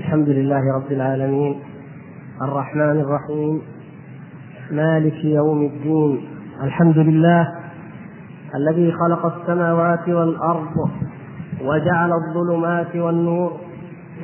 الحمد 0.00 0.28
لله 0.28 0.62
رب 0.74 0.92
العالمين. 0.92 1.54
الرحمن 2.42 3.00
الرحيم. 3.00 3.62
مالك 4.70 5.24
يوم 5.24 5.62
الدين. 5.62 6.20
الحمد 6.62 6.98
لله 6.98 7.48
الذي 8.54 8.92
خلق 8.92 9.26
السماوات 9.26 10.08
والأرض 10.08 10.76
وجعل 11.64 12.10
الظلمات 12.12 12.96
والنور 12.96 13.52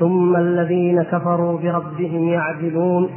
ثم 0.00 0.36
الذين 0.36 1.02
كفروا 1.02 1.59
بربهم 1.59 2.29
يعدلون. 2.29 3.08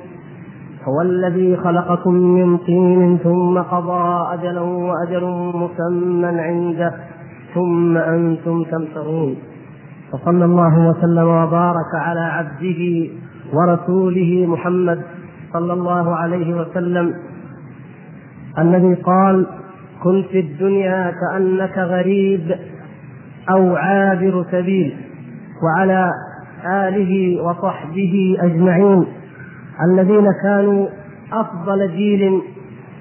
هو 0.83 1.01
الذي 1.01 1.57
خلقكم 1.57 2.13
من 2.13 2.57
طين 2.57 3.17
ثم 3.17 3.57
قضى 3.59 4.33
اجلا 4.33 4.61
واجل 4.61 5.25
مسمى 5.63 6.41
عنده 6.41 6.93
ثم 7.53 7.97
أنتم 7.97 8.63
تمترون. 8.63 9.35
وصلى 10.13 10.45
الله 10.45 10.89
وسلم 10.89 11.27
وبارك 11.27 11.91
على 11.95 12.19
عبده 12.19 13.09
ورسوله 13.53 14.45
محمد 14.47 15.01
صلى 15.53 15.73
الله 15.73 16.15
عليه 16.15 16.55
وسلم. 16.55 17.13
الذي 18.59 18.93
قال 18.93 19.47
كن 20.03 20.23
في 20.31 20.39
الدنيا 20.39 21.13
كأنك 21.21 21.77
غريب 21.77 22.55
أو 23.49 23.75
عابر 23.75 24.45
سبيل 24.51 24.97
وعلى 25.63 26.11
آله 26.65 27.43
وصحبه 27.43 28.37
أجمعين. 28.39 29.05
الذين 29.91 30.27
كانوا 30.43 30.87
أفضل 31.33 31.87
جيل 31.87 32.41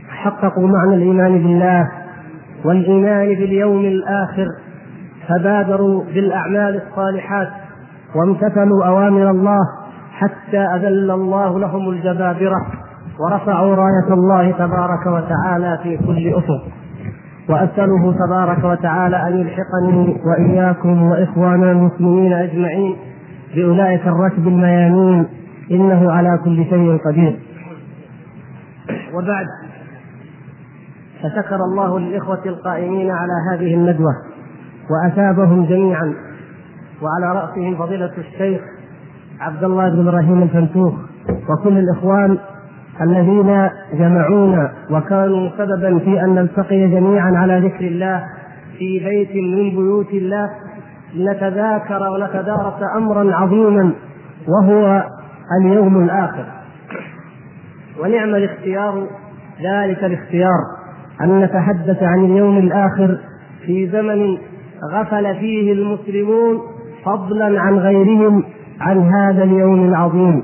حققوا 0.08 0.68
معنى 0.68 0.94
الإيمان 0.94 1.38
بالله 1.38 1.88
والإيمان 2.64 3.28
باليوم 3.28 3.84
الآخر. 3.84 4.46
فبادروا 5.28 6.04
بالأعمال 6.04 6.82
الصالحات 6.82 7.48
وامتثلوا 8.14 8.86
أوامر 8.86 9.30
الله 9.30 9.60
حتى 10.12 10.58
أذل 10.58 11.10
الله 11.10 11.58
لهم 11.58 11.90
الجبابرة 11.90 12.66
ورفعوا 13.20 13.74
راية 13.74 14.12
الله 14.12 14.50
تبارك 14.50 15.06
وتعالى 15.06 15.78
في 15.82 15.96
كل 15.96 16.34
افق 16.34 16.62
وأسأله 17.48 18.14
تبارك 18.26 18.64
وتعالى 18.64 19.16
أن 19.16 19.36
يلحقني 19.40 20.16
وإياكم 20.26 21.02
واخواننا 21.02 21.70
المسلمين 21.72 22.32
أجمعين 22.32 22.96
بأولئك 23.54 24.06
الركب 24.06 24.48
الميامين 24.48 25.26
إنه 25.70 26.12
على 26.12 26.38
كل 26.44 26.64
شيء 26.64 26.98
قدير. 27.06 27.38
وبعد 29.14 29.46
فشكر 31.22 31.56
الله 31.56 31.98
للاخوه 31.98 32.42
القائمين 32.46 33.10
على 33.10 33.32
هذه 33.52 33.74
الندوة. 33.74 34.12
وأثابهم 34.90 35.64
جميعا. 35.64 36.14
وعلى 37.02 37.40
رأسهم 37.40 37.76
فضيلة 37.76 38.12
الشيخ 38.18 38.60
عبد 39.40 39.64
الله 39.64 39.88
بن 39.88 40.08
إبراهيم 40.08 40.42
الفنتوخ 40.42 40.94
وكل 41.50 41.78
الإخوان 41.78 42.38
الذين 43.00 43.70
جمعونا 43.92 44.72
وكانوا 44.90 45.50
سببا 45.58 45.98
في 45.98 46.22
أن 46.22 46.34
نلتقي 46.34 46.88
جميعا 46.88 47.32
على 47.36 47.58
ذكر 47.58 47.84
الله 47.84 48.24
في 48.78 48.98
بيت 48.98 49.30
من 49.34 49.70
بيوت 49.70 50.10
الله 50.10 50.50
لنتذاكر 51.14 52.10
ونتدارس 52.10 52.82
امرا 52.96 53.34
عظيما 53.34 53.92
وهو 54.48 55.04
اليوم 55.60 56.04
الآخر. 56.04 56.44
ونعم 58.02 58.34
الاختيار 58.34 59.06
ذلك 59.62 60.04
الاختيار 60.04 60.60
أن 61.20 61.40
نتحدث 61.40 62.02
عن 62.02 62.24
اليوم 62.24 62.58
الآخر 62.58 63.18
في 63.66 63.88
زمن 63.92 64.38
غفل 64.92 65.34
فيه 65.34 65.72
المسلمون 65.72 66.58
فضلا 67.04 67.60
عن 67.60 67.78
غيرهم 67.78 68.44
عن 68.80 68.98
هذا 68.98 69.44
اليوم 69.44 69.88
العظيم. 69.88 70.42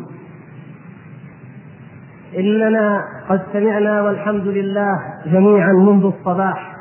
إننا 2.39 3.05
قد 3.29 3.41
سمعنا 3.53 4.03
والحمد 4.03 4.47
لله 4.47 4.99
جميعا 5.27 5.73
منذ 5.73 6.05
الصباح. 6.05 6.75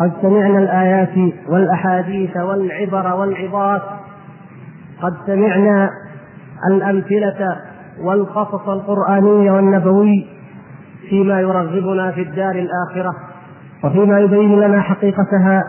قد 0.00 0.12
سمعنا 0.22 0.58
الآيات 0.58 1.32
والأحاديث 1.48 2.36
والعبر 2.36 3.14
والعظات 3.14 3.82
قد 5.02 5.12
سمعنا 5.26 5.90
الأمثلة 6.70 7.56
والقصص 8.04 8.68
القرآني 8.68 9.50
والنبوي 9.50 10.26
فيما 11.08 11.40
يرغبنا 11.40 12.10
في 12.10 12.22
الدار 12.22 12.54
الآخرة 12.54 13.14
وفيما 13.84 14.20
يبين 14.20 14.60
لنا 14.60 14.80
حقيقتها. 14.80 15.62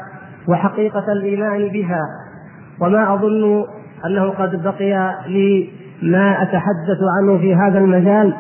وحقيقة 0.47 1.11
الإيمان 1.11 1.67
بها. 1.67 2.01
وما 2.81 3.13
أظن 3.13 3.65
أنه 4.05 4.29
قد 4.29 4.63
بقي 4.63 5.15
لي 5.27 5.69
ما 6.01 6.41
أتحدث 6.41 6.99
عنه 7.17 7.37
في 7.37 7.55
هذا 7.55 7.79
المجال 7.79 8.33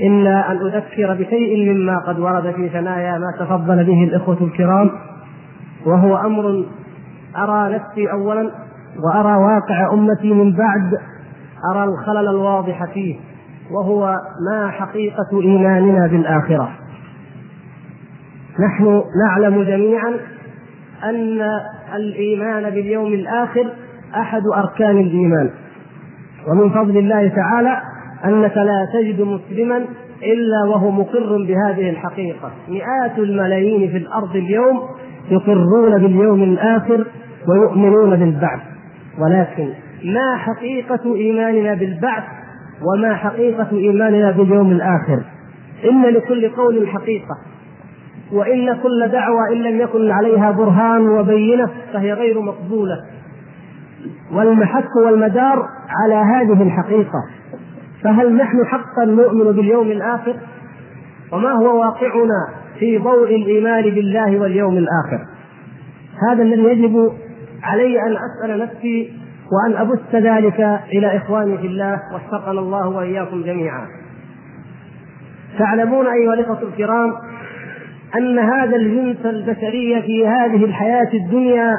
إلا 0.00 0.52
أن 0.52 0.56
أذكر 0.56 1.14
بشيء 1.14 1.72
مما 1.72 1.98
قد 1.98 2.18
ورد 2.18 2.50
في 2.50 2.68
ثنايا 2.68 3.18
ما 3.18 3.32
تفضل 3.38 3.84
به 3.84 4.04
الإخوة 4.04 4.38
الكرام 4.40 4.90
وهو 5.86 6.16
أمر 6.16 6.64
أرى 7.36 7.74
نفسي 7.74 8.12
أولا 8.12 8.50
وأرى 9.04 9.36
واقع 9.36 9.92
أمتي 9.92 10.32
من 10.32 10.52
بعد 10.52 10.98
أرى 11.70 11.84
الخلل 11.84 12.28
الواضح 12.28 12.84
فيه 12.84 13.16
وهو 13.70 14.20
ما 14.50 14.70
حقيقة 14.70 15.40
إيماننا 15.42 16.06
بالآخرة. 16.06 16.70
نحن 18.60 19.02
نعلم 19.26 19.62
جميعا 19.62 20.12
أن 21.04 21.42
الإيمان 21.94 22.70
باليوم 22.70 23.12
الآخر 23.12 23.66
أحد 24.16 24.42
أركان 24.56 25.00
الإيمان. 25.00 25.50
ومن 26.48 26.70
فضل 26.70 26.98
الله 26.98 27.28
تعالى 27.28 27.82
أنك 28.24 28.56
لا 28.56 28.88
تجد 28.92 29.20
مسلما 29.20 29.76
إلا 30.22 30.64
وهو 30.68 30.90
مقر 30.90 31.36
بهذه 31.36 31.90
الحقيقة. 31.90 32.50
مئات 32.68 33.18
الملايين 33.18 33.90
في 33.90 33.96
الأرض 33.96 34.36
اليوم 34.36 34.80
يقرون 35.30 35.98
باليوم 35.98 36.42
الآخر 36.42 37.04
ويؤمنون 37.48 38.16
بالبعث. 38.16 38.60
ولكن 39.18 39.68
ما 40.04 40.36
حقيقة 40.36 41.14
إيماننا 41.14 41.74
بالبعث 41.74 42.24
وما 42.82 43.14
حقيقة 43.14 43.68
إيماننا 43.72 44.30
باليوم 44.30 44.72
الآخر؟ 44.72 45.22
إن 45.90 46.02
لكل 46.02 46.48
قول 46.48 46.88
حقيقة. 46.88 47.36
وإن 48.32 48.76
كل 48.82 49.08
دعوة 49.08 49.52
إن 49.52 49.62
لم 49.62 49.80
يكن 49.80 50.10
عليها 50.10 50.50
برهان 50.50 51.08
وبينة 51.08 51.70
فهي 51.92 52.12
غير 52.12 52.40
مقبولة. 52.40 52.96
والمحك 54.32 54.96
والمدار 54.96 55.68
على 55.88 56.14
هذه 56.14 56.62
الحقيقة. 56.62 57.24
فهل 58.04 58.36
نحن 58.36 58.64
حقا 58.66 59.04
نؤمن 59.04 59.52
باليوم 59.52 59.90
الآخر؟ 59.90 60.36
وما 61.32 61.52
هو 61.52 61.80
واقعنا 61.80 62.48
في 62.78 62.98
ضوء 62.98 63.36
الإيمان 63.36 63.82
بالله 63.82 64.40
واليوم 64.40 64.76
الآخر؟ 64.76 65.26
هذا 66.28 66.42
الذي 66.42 66.62
يجب 66.62 67.12
علي 67.62 68.02
أن 68.02 68.16
أسأل 68.16 68.58
نفسي 68.58 69.12
وأن 69.52 69.76
أبث 69.76 70.14
ذلك 70.14 70.60
إلى 70.92 71.16
إخواني 71.16 71.58
في 71.58 71.66
الله 71.66 72.00
وفقنا 72.14 72.60
الله 72.60 72.88
وإياكم 72.88 73.42
جميعا. 73.42 73.86
تعلمون 75.58 76.06
أيها 76.06 76.34
الإخوة 76.34 76.62
الكرام 76.62 77.12
أن 78.18 78.38
هذا 78.38 78.76
الجنس 78.76 79.26
البشري 79.26 80.02
في 80.02 80.26
هذه 80.26 80.64
الحياة 80.64 81.10
الدنيا 81.14 81.74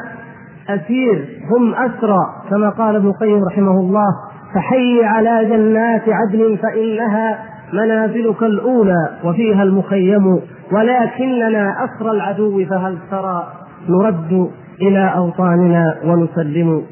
أسير 0.70 1.28
هم 1.52 1.74
أسرى 1.74 2.20
كما 2.50 2.70
قال 2.70 2.96
ابن 2.96 3.08
القيم 3.08 3.44
رحمه 3.44 3.80
الله 3.80 4.08
فحي 4.56 5.04
على 5.04 5.46
جنات 5.50 6.04
عدن 6.08 6.58
فإنها 6.64 7.40
منازلك 7.74 8.44
الأولى 8.44 9.10
وفيها 9.24 9.64
المخيم 9.64 10.40
ولكننا 10.72 11.86
أسرى 11.86 12.12
العدو 12.12 12.66
فهل 12.66 12.98
ترى؟ 13.12 13.48
نرد 13.90 14.50
إلى 14.82 15.14
أوطاننا 15.16 15.96
ونسلم 16.06 16.84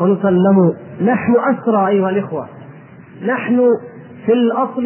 ونسلم. 0.00 0.72
نحن 1.04 1.34
أسرى 1.50 1.88
أيها 1.88 2.10
الإخوة. 2.10 2.46
نحن 3.26 3.60
في 4.26 4.32
الأصل 4.32 4.84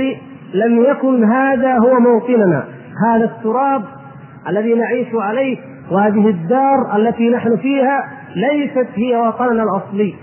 لم 0.55 0.85
يكن 0.85 1.25
هذا 1.25 1.79
هو 1.79 2.01
موطننا. 2.01 2.65
هذا 3.07 3.25
التراب 3.25 3.83
الذي 4.49 4.75
نعيش 4.75 5.09
عليه 5.15 5.59
وهذه 5.91 6.29
الدار 6.29 6.97
التي 6.97 7.29
نحن 7.29 7.57
فيها 7.57 8.09
ليست 8.37 8.89
هي 8.95 9.17
وطننا 9.17 9.63
الأصلي. 9.63 10.15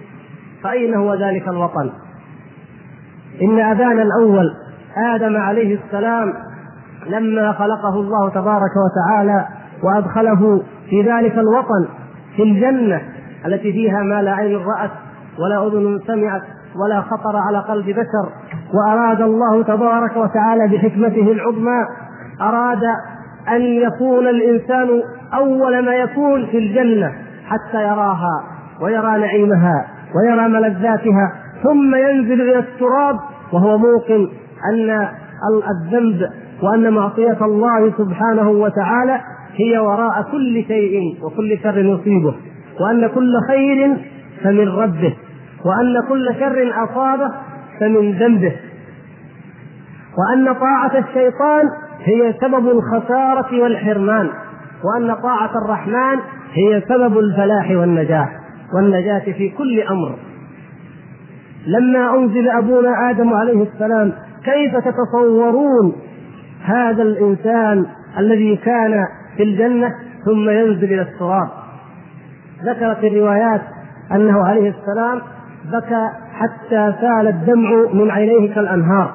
فأين 0.63 0.95
هو 0.95 1.13
ذلك 1.13 1.47
الوطن؟ 1.47 1.89
إن 3.41 3.59
ابانا 3.59 4.01
الأول 4.01 4.53
آدم 5.15 5.37
عليه 5.37 5.79
السلام 5.85 6.33
لما 7.09 7.51
خلقه 7.51 7.95
الله 7.95 8.29
تبارك 8.29 8.71
وتعالى 8.85 9.45
وأدخله 9.83 10.61
في 10.89 11.01
ذلك 11.01 11.37
الوطن 11.37 11.87
في 12.35 12.43
الجنة 12.43 13.01
التي 13.45 13.71
فيها 13.71 14.03
ما 14.03 14.21
لا 14.21 14.31
عين 14.31 14.57
رأت 14.57 14.91
ولا 15.39 15.67
أذن 15.67 15.99
سمعت 16.07 16.41
ولا 16.75 17.01
خطر 17.01 17.35
على 17.35 17.59
قلب 17.59 17.85
بشر 17.85 18.29
وأراد 18.73 19.21
الله 19.21 19.63
تبارك 19.63 20.17
وتعالى 20.17 20.67
بحكمته 20.67 21.31
العظمى 21.31 21.85
أراد 22.41 22.83
أن 23.49 23.61
يكون 23.61 24.27
الإنسان 24.27 24.87
أول 25.33 25.85
ما 25.85 25.95
يكون 25.95 26.45
في 26.45 26.57
الجنة 26.57 27.11
حتى 27.47 27.83
يراها 27.83 28.43
ويرى 28.81 29.19
نعيمها 29.19 29.87
ويرى 30.15 30.47
ملذاتها 30.47 31.31
ثم 31.63 31.95
ينزل 31.95 32.41
إلى 32.41 32.59
التراب 32.59 33.19
وهو 33.53 33.77
موقن 33.77 34.27
أن 34.73 35.07
الذنب 35.69 36.29
وأن 36.63 36.93
معصية 36.93 37.37
الله 37.45 37.93
سبحانه 37.97 38.49
وتعالى 38.49 39.19
هي 39.55 39.77
وراء 39.77 40.21
كل 40.31 40.63
شيء 40.67 41.17
وكل 41.23 41.57
شر 41.63 41.77
يصيبه 41.77 42.35
وأن 42.81 43.07
كل 43.07 43.33
خير 43.49 43.97
فمن 44.43 44.67
ربه 44.67 45.15
وأن 45.65 46.07
كل 46.09 46.35
شر 46.39 46.73
أصابه 46.83 47.31
فمن 47.79 48.11
ذنبه 48.11 48.55
وأن 50.17 50.53
طاعة 50.53 50.97
الشيطان 50.97 51.69
هي 52.03 52.33
سبب 52.41 52.67
الخسارة 52.67 53.61
والحرمان 53.61 54.29
وأن 54.83 55.15
طاعة 55.15 55.51
الرحمن 55.65 56.19
هي 56.53 56.81
سبب 56.89 57.17
الفلاح 57.17 57.71
والنجاح 57.71 58.29
والنجاة 58.75 59.19
في 59.19 59.49
كل 59.49 59.81
أمر. 59.81 60.15
لما 61.67 62.15
أنزل 62.15 62.49
أبونا 62.49 63.09
آدم 63.09 63.33
عليه 63.33 63.63
السلام 63.63 64.13
كيف 64.43 64.75
تتصورون 64.75 65.95
هذا 66.63 67.03
الإنسان 67.03 67.85
الذي 68.17 68.55
كان 68.55 69.05
في 69.37 69.43
الجنة 69.43 69.93
ثم 70.25 70.49
ينزل 70.49 70.83
إلى 70.93 71.01
التراب؟ 71.01 71.49
ذكرت 72.63 73.03
الروايات 73.03 73.61
أنه 74.11 74.45
عليه 74.47 74.69
السلام 74.79 75.21
بكى 75.65 76.09
حتى 76.33 76.93
سال 77.01 77.27
الدمع 77.27 77.93
من 77.93 78.11
عينيه 78.11 78.55
كالأنهار 78.55 79.13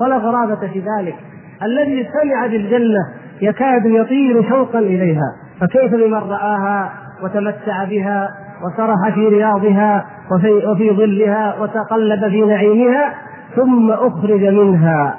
ولا 0.00 0.16
غرابة 0.16 0.66
في 0.72 0.82
ذلك. 0.98 1.16
الذي 1.62 2.08
سمع 2.22 2.46
بالجنة 2.46 3.06
يكاد 3.42 3.86
يطير 3.86 4.48
شوقا 4.48 4.78
إليها. 4.78 5.34
فكيف 5.60 5.94
بمن 5.94 6.14
رآها 6.14 6.92
وتمتع 7.22 7.84
بها 7.84 8.28
وسرح 8.64 9.14
في 9.14 9.28
رياضها 9.28 10.06
وفي, 10.32 10.52
وفي 10.52 10.90
ظلها 10.90 11.54
وتقلب 11.60 12.28
في 12.28 12.40
نعيمها 12.40 13.14
ثم 13.56 13.90
أخرج 13.90 14.44
منها. 14.44 15.14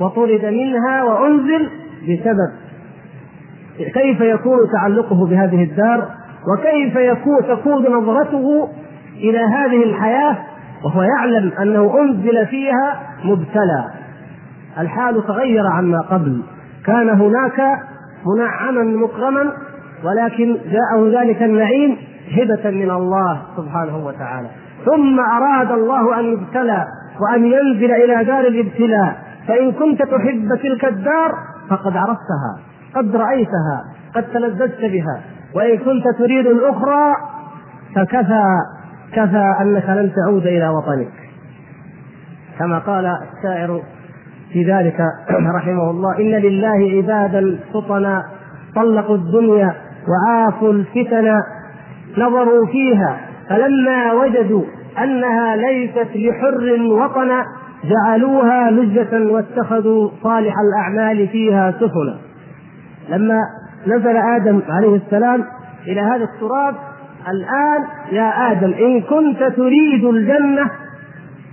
وطرد 0.00 0.44
منها 0.44 1.04
وأنزل 1.04 1.68
بسبب. 2.02 2.50
كيف 3.94 4.20
يكون 4.20 4.58
تعلقه 4.72 5.26
بهذه 5.26 5.64
الدار؟ 5.64 6.08
وكيف 6.52 6.96
يكون 6.96 7.38
تكون 7.48 7.86
نظرته 7.92 8.68
إلى 9.16 9.38
هذه 9.38 9.84
الحياة؟ 9.84 10.36
وهو 10.84 11.02
يعلم 11.02 11.52
أنه 11.62 12.00
أنزل 12.00 12.46
فيها 12.46 13.00
مبتلى. 13.24 13.99
الحال 14.78 15.26
تغير 15.26 15.66
عما 15.66 16.00
قبل. 16.00 16.42
كان 16.86 17.08
هناك 17.08 17.78
منعما 18.26 18.82
مكرما 18.82 19.52
ولكن 20.04 20.56
جاءه 20.70 21.20
ذلك 21.20 21.42
النعيم 21.42 21.96
هبة 22.32 22.70
من 22.70 22.90
الله 22.90 23.42
سبحانه 23.56 24.06
وتعالى. 24.06 24.48
ثم 24.84 25.20
أراد 25.20 25.70
الله 25.72 26.20
أن 26.20 26.24
يبتلى 26.24 26.86
وأن 27.20 27.44
ينزل 27.44 27.92
إلى 27.92 28.24
دار 28.24 28.40
الابتلاء. 28.40 29.16
فإن 29.48 29.72
كنت 29.72 30.02
تحب 30.02 30.48
تلك 30.62 30.84
الدار 30.84 31.32
فقد 31.70 31.96
عرفتها 31.96 32.58
قد 32.94 33.16
رأيتها 33.16 33.84
قد 34.14 34.24
تلذذت 34.32 34.80
بها. 34.80 35.20
وإن 35.54 35.78
كنت 35.78 36.04
تريد 36.18 36.46
الأخرى 36.46 37.14
فكفى 37.96 38.44
كفى 39.12 39.54
أنك 39.60 39.88
لن 39.88 40.12
تعود 40.12 40.46
إلى 40.46 40.68
وطنك. 40.68 41.12
كما 42.58 42.78
قال 42.78 43.06
الشاعر 43.06 43.82
في 44.52 44.64
ذلك 44.64 45.00
رحمه 45.56 45.90
الله. 45.90 46.18
إن 46.18 46.30
لله 46.30 46.96
عبادا 46.96 47.58
فطنا 47.74 48.24
طلقوا 48.76 49.16
الدنيا 49.16 49.74
وعافوا 50.08 50.72
الفتن 50.72 51.40
نظروا 52.18 52.66
فيها 52.66 53.20
فلما 53.48 54.12
وجدوا 54.12 54.64
أنها 54.98 55.56
ليست 55.56 56.08
لحر 56.14 56.82
وطنا 56.82 57.44
جعلوها 57.84 58.70
لجة 58.70 59.32
واتخذوا 59.32 60.10
صالح 60.22 60.54
الأعمال 60.60 61.28
فيها 61.28 61.70
سفنا. 61.72 62.16
لما 63.08 63.40
نزل 63.86 64.16
آدم 64.16 64.60
عليه 64.68 64.96
السلام 64.96 65.44
إلى 65.86 66.00
هذا 66.00 66.24
التراب 66.24 66.74
الآن 67.28 67.84
يا 68.12 68.52
آدم 68.52 68.72
إن 68.72 69.00
كنت 69.00 69.42
تريد 69.42 70.04
الجنة 70.04 70.70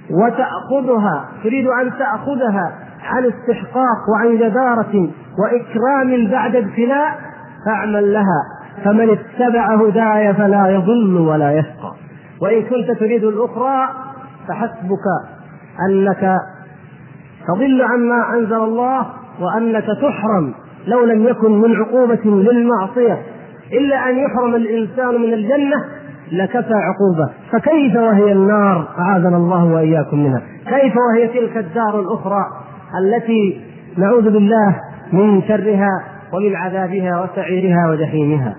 وتأخذها 0.10 1.30
تريد 1.44 1.68
أن 1.68 1.92
تأخذها 2.00 2.87
عن 3.08 3.26
استحقاق 3.26 4.10
وعن 4.14 4.38
جداره 4.38 5.10
وإكرام 5.40 6.32
بعد 6.32 6.56
ابتلاء 6.56 7.20
فاعمل 7.66 8.14
لها 8.14 8.44
فمن 8.84 9.10
اتبع 9.10 9.76
هداي 9.76 10.34
فلا 10.34 10.68
يضل 10.68 11.18
ولا 11.18 11.52
يشقى. 11.52 11.94
وإن 12.42 12.62
كنت 12.62 13.00
تريد 13.00 13.24
الأخرى 13.24 13.90
فحسبك 14.48 15.06
أنك 15.90 16.38
تضل 17.48 17.82
عما 17.82 18.34
أنزل 18.34 18.56
الله 18.56 19.06
وأنك 19.42 19.86
تحرم 19.86 20.54
لو 20.88 21.06
لم 21.06 21.28
يكن 21.28 21.62
من 21.62 21.76
عقوبة 21.76 22.22
للمعصية. 22.26 23.22
إلا 23.74 24.10
أن 24.10 24.18
يحرم 24.18 24.56
الإنسان 24.56 25.22
من 25.22 25.34
الجنة 25.34 25.86
لكفى 26.32 26.74
عقوبة. 26.74 27.30
فكيف 27.52 27.96
وهي 27.96 28.32
النار؟ 28.32 28.88
أعاذنا 29.00 29.38
الله 29.38 29.66
وإياكم 29.66 30.24
منها. 30.24 30.42
كيف 30.66 30.94
وهي 30.98 31.28
تلك 31.28 31.58
الدار 31.58 32.00
الأخرى؟ 32.00 32.46
التي 32.96 33.62
نعوذ 33.98 34.32
بالله 34.32 34.76
من 35.14 35.42
شرها 35.42 36.04
ومن 36.34 36.56
عذابها 36.56 37.22
وسعيرها 37.22 37.92
وجحيمها. 37.92 38.56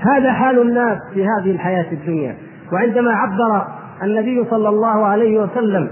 هذا 0.00 0.32
حال 0.32 0.62
الناس 0.62 0.98
في 1.14 1.26
هذه 1.26 1.50
الحياة 1.50 1.92
الدنيا. 1.92 2.34
وعندما 2.72 3.12
عبر 3.12 3.66
النبي 4.02 4.44
صلى 4.50 4.68
الله 4.68 5.06
عليه 5.06 5.38
وسلم 5.38 5.88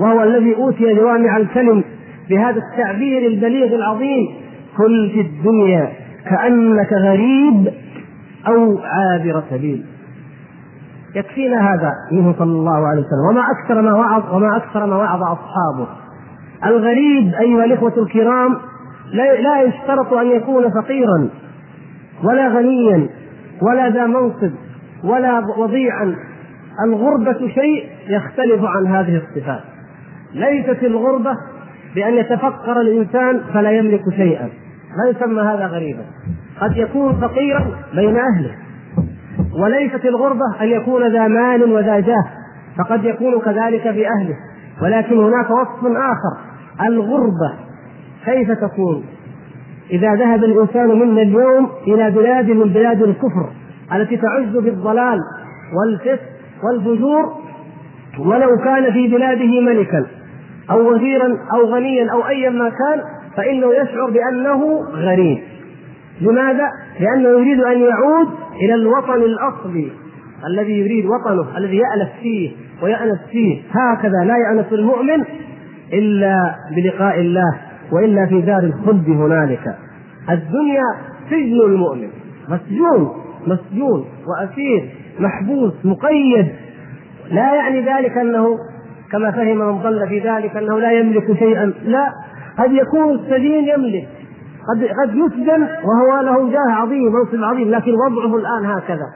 وهو 0.00 0.22
الذي 0.22 0.54
أوتي 0.54 0.94
جوامع 0.94 1.36
الكلم 1.36 1.84
بهذا 2.30 2.60
التعبير 2.70 3.26
البليغ 3.26 3.74
العظيم 3.76 4.28
كن 4.76 5.10
في 5.12 5.20
الدنيا 5.20 5.92
كأنك 6.30 6.92
غريب 6.92 7.72
أو 8.48 8.78
عابر 8.78 9.42
سبيل. 9.50 9.84
يكفينا 11.14 11.74
هذا 11.74 11.92
منه 12.12 12.34
صلى 12.38 12.52
الله 12.52 12.86
عليه 12.88 13.00
وسلم. 13.00 13.26
وما 13.30 13.42
أكثر 13.50 13.82
ما 13.82 13.94
وعظ 13.94 14.34
وما 14.34 14.56
أكثر 14.56 14.86
ما 14.86 14.96
وعظ 14.96 15.22
أصحابه. 15.22 15.88
الغريب 16.66 17.34
أيها 17.40 17.64
الإخوة 17.64 17.92
الكرام 17.98 18.56
لا 19.14 19.62
يشترط 19.62 20.12
أن 20.12 20.26
يكون 20.26 20.70
فقيرا 20.70 21.28
ولا 22.24 22.48
غنيا 22.48 23.08
ولا 23.62 23.88
ذا 23.88 24.06
منصب 24.06 24.52
ولا 25.04 25.42
وضيعا. 25.58 26.16
الغربة 26.86 27.48
شيء 27.48 27.84
يختلف 28.08 28.64
عن 28.64 28.86
هذه 28.86 29.16
الصفات. 29.16 29.62
ليست 30.34 30.82
الغربة 30.82 31.30
بأن 31.94 32.14
يتفقر 32.14 32.80
الإنسان 32.80 33.40
فلا 33.54 33.70
يملك 33.70 34.02
شيئا. 34.16 34.48
لا 34.96 35.10
يسمى 35.10 35.42
هذا 35.42 35.66
غريبا؟ 35.66 36.02
قد 36.60 36.76
يكون 36.76 37.20
فقيرا 37.20 37.66
بين 37.94 38.16
أهله. 38.16 38.54
وليست 39.62 40.04
الغربة 40.04 40.60
أن 40.60 40.68
يكون 40.68 41.12
ذا 41.12 41.28
مال 41.28 41.72
وذا 41.72 42.00
جاه 42.00 42.24
فقد 42.78 43.04
يكون 43.04 43.40
كذلك 43.40 43.82
في 43.82 44.08
أهله. 44.08 44.36
ولكن 44.82 45.18
هناك 45.18 45.50
وصف 45.50 45.84
آخر. 45.84 46.47
الغربة. 46.86 47.52
كيف 48.24 48.50
تكون؟ 48.50 49.04
إذا 49.90 50.14
ذهب 50.14 50.44
الإنسان 50.44 50.88
منا 50.88 51.22
اليوم 51.22 51.70
إلى 51.86 52.10
بلاد 52.10 52.50
من 52.50 52.72
بلاد 52.72 53.02
الكفر 53.02 53.50
التي 53.94 54.16
تعز 54.16 54.56
بالضلال 54.56 55.18
والفسق 55.76 56.22
والفجور 56.64 57.34
ولو 58.18 58.56
كان 58.64 58.92
في 58.92 59.08
بلاده 59.08 59.60
ملكا 59.60 60.06
أو 60.70 60.94
وزيرا 60.94 61.28
أو 61.54 61.74
غنيا 61.74 62.12
أو 62.12 62.28
أيا 62.28 62.50
ما 62.50 62.68
كان 62.68 63.02
فإنه 63.36 63.72
يشعر 63.72 64.10
بأنه 64.10 64.80
غريب. 64.92 65.38
لماذا؟ 66.20 66.68
لأنه 67.00 67.28
يريد 67.28 67.60
أن 67.60 67.80
يعود 67.80 68.28
إلى 68.62 68.74
الوطن 68.74 69.22
الأصلي 69.22 69.92
الذي 70.46 70.72
يريد 70.72 71.06
وطنه 71.06 71.58
الذي 71.58 71.76
يألف 71.76 72.08
فيه 72.22 72.50
ويأنس 72.82 73.18
فيه. 73.30 73.62
هكذا 73.70 74.24
لا 74.24 74.34
يأنس 74.36 74.72
المؤمن 74.72 75.24
إلا 75.92 76.54
بلقاء 76.76 77.20
الله 77.20 77.56
وإلا 77.92 78.26
في 78.26 78.40
دار 78.40 78.58
الخلد 78.58 79.08
هنالك. 79.08 79.76
الدنيا 80.30 80.84
سجن 81.30 81.60
المؤمن. 81.66 82.08
مسجون 82.48 83.12
مسجون 83.46 84.04
وأسير 84.26 84.90
محبوس 85.20 85.72
مقيد. 85.84 86.48
لا 87.30 87.54
يعني 87.54 87.80
ذلك 87.80 88.18
أنه 88.18 88.46
كما 89.12 89.30
فهم 89.30 89.58
من 89.58 89.78
ضل 89.82 90.08
في 90.08 90.18
ذلك 90.18 90.56
أنه 90.56 90.78
لا 90.80 90.92
يملك 90.92 91.38
شيئا. 91.38 91.72
لا 91.84 92.12
قد 92.58 92.72
يكون 92.72 93.14
السجين 93.14 93.64
يملك. 93.64 94.08
قد 94.68 94.84
قد 94.84 95.16
يسجن 95.16 95.62
وهو 95.62 96.20
له 96.22 96.50
جاه 96.50 96.72
عظيم 96.72 97.12
منصب 97.12 97.44
عظيم 97.44 97.70
لكن 97.70 97.92
وضعه 97.94 98.36
الآن 98.36 98.66
هكذا. 98.66 99.06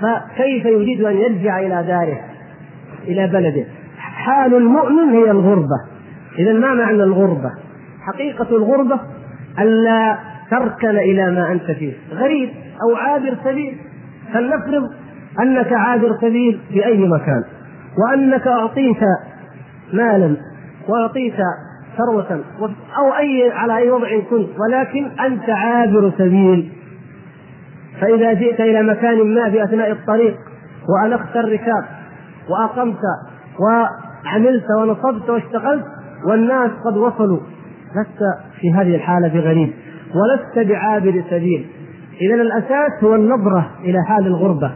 فكيف 0.00 0.64
يريد 0.64 1.04
أن 1.04 1.16
يرجع 1.16 1.58
إلى 1.60 1.84
داره 1.86 2.20
إلى 3.08 3.26
بلده؟ 3.26 3.64
حال 3.98 4.54
المؤمن 4.54 5.08
هي 5.10 5.30
الغربة. 5.30 5.91
إذا 6.38 6.52
ما 6.52 6.74
معنى 6.74 7.02
الغربة؟ 7.02 7.50
حقيقة 8.06 8.56
الغربة 8.56 9.00
ألا 9.58 10.18
تركن 10.50 10.96
إلى 10.96 11.30
ما 11.30 11.52
أنت 11.52 11.70
فيه. 11.70 11.92
غريب 12.12 12.50
أو 12.82 12.96
عابر 12.96 13.36
سبيل. 13.44 13.76
فلنفرض 14.34 14.90
أنك 15.40 15.72
عابر 15.72 16.16
سبيل 16.20 16.60
في 16.72 16.86
أي 16.86 16.98
مكان. 16.98 17.44
وأنك 17.98 18.46
أعطيت 18.46 19.00
مالا 19.92 20.36
وأعطيت 20.88 21.36
ثروة 21.98 22.40
أو 22.98 23.18
أي 23.18 23.52
على 23.52 23.76
أي 23.76 23.90
وضع 23.90 24.08
كنت 24.30 24.48
ولكن 24.60 25.04
أنت 25.20 25.50
عابر 25.50 26.12
سبيل. 26.18 26.72
فإذا 28.00 28.32
جئت 28.32 28.60
إلى 28.60 28.82
مكان 28.82 29.34
ما 29.34 29.50
في 29.50 29.64
اثناء 29.64 29.90
الطريق 29.90 30.36
وانخت 30.88 31.36
الركاب 31.36 31.84
وأقمت 32.50 33.00
وعملت 33.60 34.64
ونصبت 34.80 35.30
واشتغلت 35.30 35.84
والناس 36.26 36.70
قد 36.70 36.96
وصلوا. 36.96 37.40
لست 37.96 38.20
في 38.60 38.72
هذه 38.72 38.94
الحالة 38.94 39.28
بغريب. 39.28 39.72
ولست 40.14 40.68
بعابر 40.68 41.24
سبيل. 41.30 41.66
إذا 42.20 42.34
الأساس 42.34 43.04
هو 43.04 43.14
النظرة 43.14 43.70
إلى 43.84 43.98
حال 44.08 44.26
الغربة. 44.26 44.70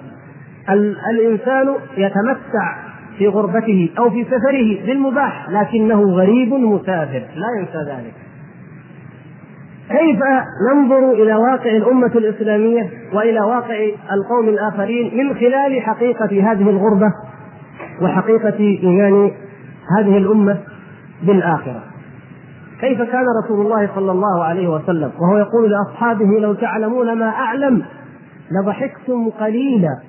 الإنسان 1.10 1.74
يتمتع 1.96 2.76
في 3.18 3.28
غربته 3.28 3.90
أو 3.98 4.10
في 4.10 4.24
سفره 4.24 4.86
بالمباح 4.86 5.50
لكنه 5.50 6.02
غريب 6.02 6.52
مسافر. 6.52 7.22
لا 7.36 7.60
ينسى 7.60 7.90
ذلك. 7.90 8.14
كيف 9.90 10.20
ننظر 10.72 11.12
إلى 11.12 11.34
واقع 11.34 11.76
الأمة 11.76 12.06
الإسلامية 12.14 12.90
وإلى 13.12 13.40
واقع 13.40 13.88
القوم 14.12 14.48
الآخرين 14.48 15.16
من 15.16 15.34
خلال 15.34 15.82
حقيقة 15.82 16.52
هذه 16.52 16.70
الغربة 16.70 17.12
وحقيقة 18.02 18.58
إيمان 18.60 19.30
هذه 19.98 20.16
الأمة؟ 20.16 20.58
بالآخرة. 21.22 21.82
كيف 22.80 22.98
كان 22.98 23.24
رسول 23.44 23.66
الله 23.66 23.90
صلى 23.94 24.12
الله 24.12 24.44
عليه 24.44 24.68
وسلم؟ 24.68 25.12
وهو 25.20 25.38
يقول 25.38 25.70
لأصحابه 25.70 26.40
لو 26.40 26.54
تعلمون 26.54 27.18
ما 27.18 27.28
أعلم 27.28 27.82
لضحكتم 28.50 29.30
قليلا 29.30 30.00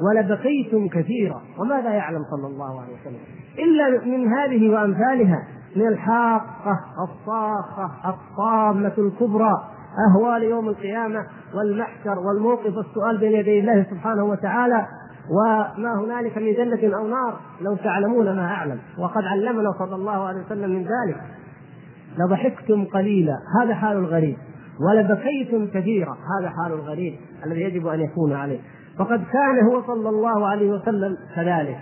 ولبكيتم 0.00 0.88
كثيرا. 0.88 1.40
وماذا 1.58 1.90
يعلم 1.90 2.20
صلى 2.36 2.46
الله 2.46 2.80
عليه 2.80 2.92
وسلم؟ 2.92 3.20
إلا 3.58 4.04
من 4.06 4.32
هذه 4.32 4.70
وأمثالها 4.70 5.42
من 5.76 5.86
الحاقة 5.86 6.80
الصاخة 7.02 7.90
الطامه 8.08 8.92
الكبرى 8.98 9.54
أهوال 10.10 10.42
يوم 10.42 10.68
القيامة 10.68 11.26
والمحشر 11.54 12.18
والموقف 12.18 12.76
والسؤال 12.76 13.18
بين 13.18 13.32
يدي 13.32 13.60
الله 13.60 13.86
سبحانه 13.90 14.24
وتعالى 14.24 14.86
وما 15.30 16.04
هنالك 16.04 16.38
من 16.38 16.52
جنة 16.52 16.96
أو 16.96 17.06
نار 17.06 17.40
لو 17.60 17.76
تعلمون 17.76 18.36
ما 18.36 18.46
أعلم. 18.46 18.78
وقد 18.98 19.22
علمنا 19.24 19.72
صلى 19.78 19.94
الله 19.94 20.24
عليه 20.26 20.40
وسلم 20.40 20.70
من 20.70 20.82
ذلك. 20.82 21.20
لضحكتم 22.18 22.84
قليلا. 22.84 23.38
هذا 23.62 23.74
حال 23.74 23.96
الغريب. 23.96 24.36
ولبكيتم 24.88 25.66
كثيرا. 25.66 26.16
هذا 26.40 26.50
حال 26.50 26.72
الغريب 26.72 27.14
الذي 27.46 27.60
يجب 27.60 27.86
أن 27.86 28.00
يكون 28.00 28.32
عليه. 28.32 28.58
فقد 28.98 29.24
كان 29.32 29.64
هو 29.70 29.82
صلى 29.82 30.08
الله 30.08 30.46
عليه 30.46 30.70
وسلم 30.70 31.16
كذلك. 31.36 31.78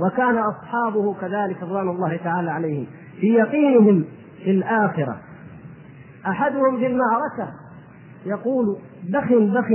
وكان 0.00 0.38
أصحابه 0.38 1.14
كذلك 1.14 1.62
رضوان 1.62 1.88
الله 1.88 2.16
تعالى 2.16 2.50
عليهم. 2.50 2.86
في 3.20 3.26
يقينهم 3.26 4.04
في 4.44 4.50
الآخرة. 4.50 5.16
أحدهم 6.26 6.76
في 6.76 6.86
المعركة 6.86 7.52
يقول 8.26 8.76
بخ 9.08 9.32
بخ 9.32 9.66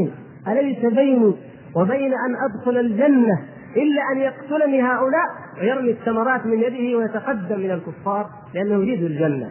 أليس 0.47 0.85
بيني 0.85 1.35
وبين 1.75 2.13
أن 2.13 2.35
أدخل 2.49 2.77
الجنة 2.77 3.39
إلا 3.75 4.01
أن 4.13 4.17
يقتلني 4.17 4.83
هؤلاء 4.83 5.27
ويرمي 5.61 5.91
الثمرات 5.91 6.45
من 6.45 6.59
يده 6.59 6.97
ويتقدم 6.97 7.59
من 7.59 7.71
الكفار 7.71 8.29
لأنه 8.53 8.73
يريد 8.73 9.03
الجنة. 9.03 9.49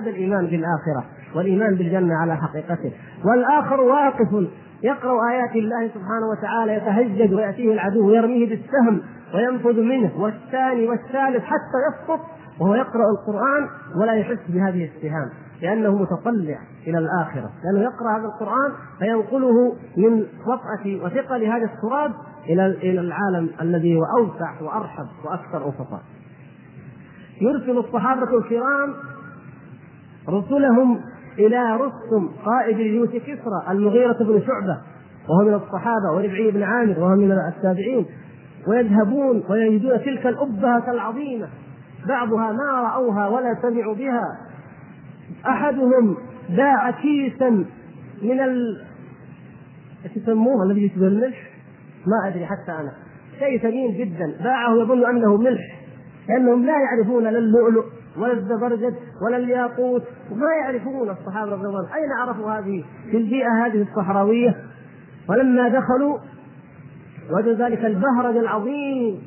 هذا 0.00 0.10
الإيمان 0.10 0.46
بالآخرة 0.46 1.04
والإيمان 1.34 1.74
بالجنة 1.74 2.14
على 2.14 2.36
حقيقته. 2.36 2.92
والآخر 3.24 3.80
واقف 3.80 4.48
يقرأ 4.82 5.30
آيات 5.30 5.56
الله 5.56 5.88
سبحانه 5.88 6.26
وتعالى 6.38 6.74
يتهجد 6.74 7.32
ويأتيه 7.32 7.72
العدو 7.72 8.08
ويرميه 8.08 8.48
بالسهم 8.48 9.00
وينفذ 9.34 9.80
منه 9.80 10.10
والثاني 10.18 10.88
والثالث 10.88 11.44
حتى 11.44 11.78
يسقط 11.88 12.20
وهو 12.60 12.74
يقرأ 12.74 13.10
القرآن 13.10 13.68
ولا 13.96 14.14
يحس 14.14 14.38
بهذه 14.48 14.90
السهام 14.96 15.30
لأنه 15.62 15.96
متطلع 15.96 16.58
إلى 16.86 16.98
الآخرة. 16.98 17.50
لأنه 17.64 17.80
يقرأ 17.80 18.18
هذا 18.18 18.26
القرآن 18.26 18.72
فينقله 18.98 19.76
من 19.96 20.26
وطأة 20.46 21.04
وثقل 21.04 21.44
هذا 21.44 21.64
التراب 21.64 22.12
إلى 22.48 22.66
إلى 22.66 23.00
العالم 23.00 23.50
الذي 23.60 23.96
هو 23.96 24.04
أوسع 24.18 24.60
وأرحب 24.60 25.06
وأكثر 25.24 25.68
افقا 25.68 26.00
يرسل 27.40 27.78
الصحابة 27.78 28.38
الكرام 28.38 28.94
رسلهم 30.28 31.00
إلى 31.38 31.76
رستم 31.76 32.28
قائد 32.44 32.76
جيوش 32.76 33.08
كسرى 33.08 33.62
المغيرة 33.70 34.16
بن 34.20 34.42
شعبة 34.46 34.78
وهو 35.28 35.48
من 35.48 35.54
الصحابة 35.54 36.12
وربعي 36.14 36.50
بن 36.50 36.62
عامر 36.62 37.00
وهو 37.00 37.16
من 37.16 37.32
التابعين 37.32 38.06
ويذهبون 38.68 39.42
ويجدون 39.50 39.98
تلك 40.04 40.26
الأبهة 40.26 40.90
العظيمة 40.90 41.48
بعضها 42.06 42.52
ما 42.52 42.82
رأوها 42.82 43.28
ولا 43.28 43.56
سمعوا 43.62 43.94
بها. 43.94 44.38
أحدهم 45.46 46.16
باع 46.56 46.90
كيسا 46.90 47.50
من 48.22 48.40
ال 48.40 48.84
إيش 50.04 50.16
يسموه 50.16 50.62
الذي 50.62 50.86
يشبه 50.86 51.06
الملح؟ 51.06 51.50
ما 52.06 52.28
أدري 52.28 52.46
حتى 52.46 52.72
أنا. 52.72 52.92
شيء 53.38 53.58
ثمين 53.58 53.98
جدا. 53.98 54.44
باعه 54.44 54.74
يظن 54.82 55.06
أنه 55.06 55.36
ملح. 55.36 55.80
لأنهم 56.28 56.66
لا 56.66 56.74
يعرفون 56.80 57.22
لا 57.22 57.38
اللؤلؤ 57.38 57.84
ولا 58.16 58.32
الزبرجد 58.32 58.94
ولا 59.26 59.36
الياقوت. 59.36 60.02
ما 60.30 60.50
يعرفون 60.62 61.10
الصحابة 61.10 61.52
رضي 61.52 61.66
الله 61.66 61.78
عنهم. 61.78 62.02
أين 62.02 62.12
عرفوا 62.12 62.50
هذه؟ 62.50 62.84
في 63.10 63.16
البيئة 63.16 63.66
هذه 63.66 63.82
الصحراوية. 63.82 64.56
ولما 65.28 65.68
دخلوا 65.68 66.18
وجدوا 67.30 67.68
ذلك 67.68 67.84
البهرج 67.84 68.36
العظيم 68.36 69.22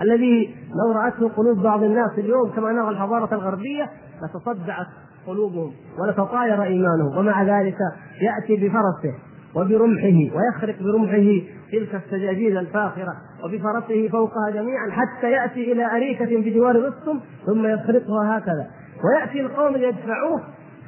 الذي 0.00 0.55
لو 0.74 0.92
رأته 0.92 1.28
قلوب 1.28 1.62
بعض 1.62 1.82
الناس 1.82 2.10
اليوم 2.18 2.50
كما 2.50 2.72
نرى 2.72 2.88
الحضارة 2.88 3.34
الغربية 3.34 3.90
لتصدعت 4.22 4.86
قلوبهم 5.26 5.72
ولتطاير 5.98 6.62
إيمانهم. 6.62 7.18
ومع 7.18 7.42
ذلك 7.42 7.78
يأتي 8.20 8.56
بفرسه 8.56 9.14
وبرمحه 9.54 10.36
ويخرق 10.36 10.82
برمحه 10.82 11.46
تلك 11.72 11.94
السجاجيد 11.94 12.56
الفاخرة 12.56 13.14
وبفرسه 13.44 14.08
فوقها 14.08 14.50
جميعا 14.50 14.90
حتى 14.90 15.30
يأتي 15.30 15.72
إلى 15.72 15.96
أريكة 15.96 16.50
بجوار 16.50 16.76
رستم 16.76 17.20
ثم 17.46 17.66
يخرقها 17.66 18.38
هكذا. 18.38 18.66
ويأتي 19.04 19.40
القوم 19.40 19.76
ليدفعوه 19.76 20.42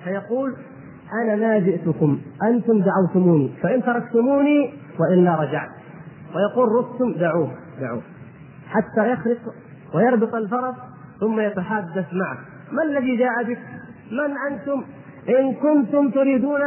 فيقول 0.04 0.56
أنا 1.22 1.36
ما 1.36 1.58
جئتكم 1.58 2.20
أنتم 2.42 2.80
دعوتموني 2.80 3.50
فإن 3.62 3.82
تركتموني 3.82 4.74
وإلا 5.00 5.40
رجعت. 5.40 5.70
ويقول 6.34 6.68
رستم 6.72 7.12
دعوه 7.20 7.50
دعوه. 7.80 8.02
حتى 8.68 9.12
يخرق 9.12 9.38
ويربط 9.94 10.34
الفرس 10.34 10.74
ثم 11.20 11.40
يتحدث 11.40 12.06
معه 12.12 12.38
ما 12.72 12.82
الذي 12.82 13.16
جاء 13.16 13.42
بك؟ 13.42 13.58
من 14.12 14.34
أنتم؟ 14.50 14.84
إن 15.28 15.54
كنتم 15.54 16.10
تريدون 16.10 16.60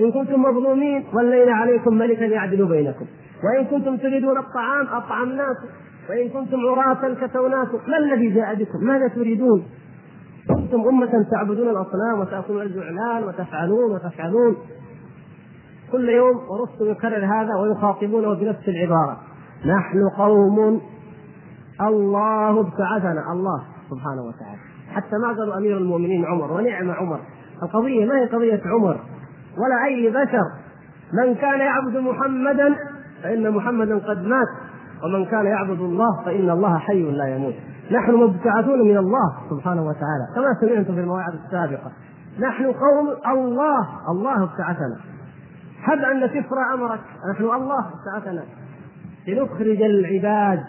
إن 0.00 0.12
كنتم 0.12 0.42
مظلومين 0.42 1.04
ولينا 1.12 1.52
عليكم 1.52 1.94
ملكا 1.94 2.24
يعدل 2.24 2.66
بينكم. 2.66 3.06
وإن 3.44 3.64
كنتم 3.64 3.96
تريدون 3.96 4.38
الطعام 4.38 4.86
أطعمناكم. 4.86 5.68
وإن 6.10 6.28
كنتم 6.28 6.58
عراة 6.66 7.14
كسوناكم 7.14 7.78
ما 7.88 7.98
الذي 7.98 8.30
جاء 8.30 8.54
بكم؟ 8.54 8.84
ماذا 8.84 9.08
تريدون؟ 9.08 9.64
كنتم 10.48 10.88
أمة 10.88 11.26
تعبدون 11.32 11.68
الأصنام 11.68 12.20
وتأكلون 12.20 12.62
الجعلان 12.62 13.24
وتفعلون 13.24 13.92
وتفعلون. 13.94 14.56
كل 15.92 16.08
يوم 16.08 16.36
ورستم 16.36 16.90
يكرر 16.90 17.24
هذا 17.24 17.54
ويخاطبونه 17.54 18.34
بنفس 18.34 18.68
العبارة. 18.68 19.20
نحن 19.66 20.08
قوم 20.18 20.80
الله 21.88 22.60
ابتعثنا. 22.60 23.32
الله 23.32 23.62
سبحانه 23.90 24.22
وتعالى. 24.22 24.58
حتى 24.92 25.16
ما 25.22 25.28
قالوا 25.28 25.56
أمير 25.56 25.78
المؤمنين 25.78 26.24
عمر. 26.24 26.52
ونعم 26.52 26.90
عمر. 26.90 27.20
القضية 27.62 28.06
ما 28.06 28.18
هي 28.20 28.26
قضية 28.26 28.60
عمر. 28.66 29.00
ولا 29.58 29.84
أي 29.84 30.10
بشر. 30.10 30.44
من 31.12 31.34
كان 31.34 31.60
يعبد 31.60 31.96
محمدا 31.96 32.74
فإن 33.22 33.50
محمدا 33.50 33.98
قد 33.98 34.24
مات. 34.24 34.48
ومن 35.04 35.24
كان 35.24 35.46
يعبد 35.46 35.80
الله 35.80 36.22
فإن 36.24 36.50
الله 36.50 36.78
حي 36.78 37.02
لا 37.02 37.36
يموت. 37.36 37.54
نحن 37.90 38.14
مبتعثون 38.14 38.80
من 38.88 38.96
الله 38.96 39.34
سبحانه 39.50 39.82
وتعالى. 39.82 40.26
كما 40.34 40.54
سمعتم 40.60 40.94
في 40.94 41.00
المواعظ 41.00 41.34
السابقة. 41.44 41.92
نحن 42.40 42.64
قوم 42.64 43.08
الله. 43.32 43.88
الله 44.10 44.42
ابتعثنا. 44.42 44.96
حب 45.82 45.98
أن 45.98 46.26
كفر 46.26 46.56
أمرك. 46.74 47.00
نحن 47.34 47.44
الله 47.44 47.78
ابتعثنا. 47.78 48.42
لنخرج 49.28 49.82
العباد. 49.82 50.62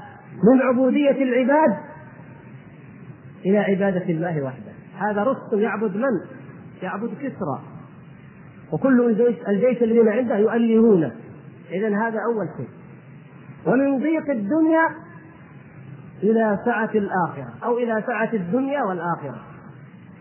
من 0.43 0.61
عبودية 0.61 1.23
العباد 1.23 1.77
إلى 3.45 3.57
عبادة 3.57 4.05
الله 4.09 4.43
وحده. 4.43 4.71
هذا 4.97 5.23
رستم 5.23 5.59
يعبد 5.59 5.97
من؟ 5.97 6.21
يعبد 6.81 7.13
كسرى. 7.13 7.61
وكل 8.71 9.01
الجيش 9.09 9.35
الجيش 9.47 9.83
الذين 9.83 10.07
عنده 10.07 10.37
يؤلهونه. 10.37 11.11
اذا 11.71 11.87
هذا 11.87 12.19
أول 12.19 12.47
شيء. 12.57 12.69
ومن 13.65 13.99
ضيق 13.99 14.29
الدنيا 14.29 14.89
إلى 16.23 16.59
سعة 16.65 16.89
الآخرة 16.95 17.53
أو 17.63 17.77
إلى 17.77 18.03
سعة 18.07 18.29
الدنيا 18.33 18.83
والآخرة. 18.83 19.41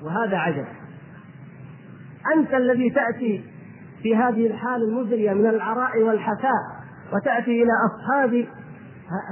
وهذا 0.02 0.36
عجب. 0.36 0.66
أنت 2.36 2.54
الذي 2.54 2.90
تأتي 2.90 3.44
في 4.02 4.16
هذه 4.16 4.46
الحال 4.46 4.82
المزرية 4.82 5.32
من 5.32 5.46
العراء 5.46 6.02
والحساء 6.02 6.82
وتأتي 7.12 7.62
إلى 7.62 7.72
أصحاب 7.90 8.46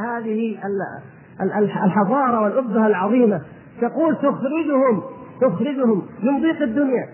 هذه 0.04 0.58
الحضارة 1.84 2.40
والابهه 2.40 2.86
العظيمة. 2.86 3.40
تقول 3.80 4.16
تخرجهم 4.16 5.02
تخرجهم 5.40 6.02
من 6.22 6.42
ضيق 6.42 6.62
الدنيا. 6.62 7.08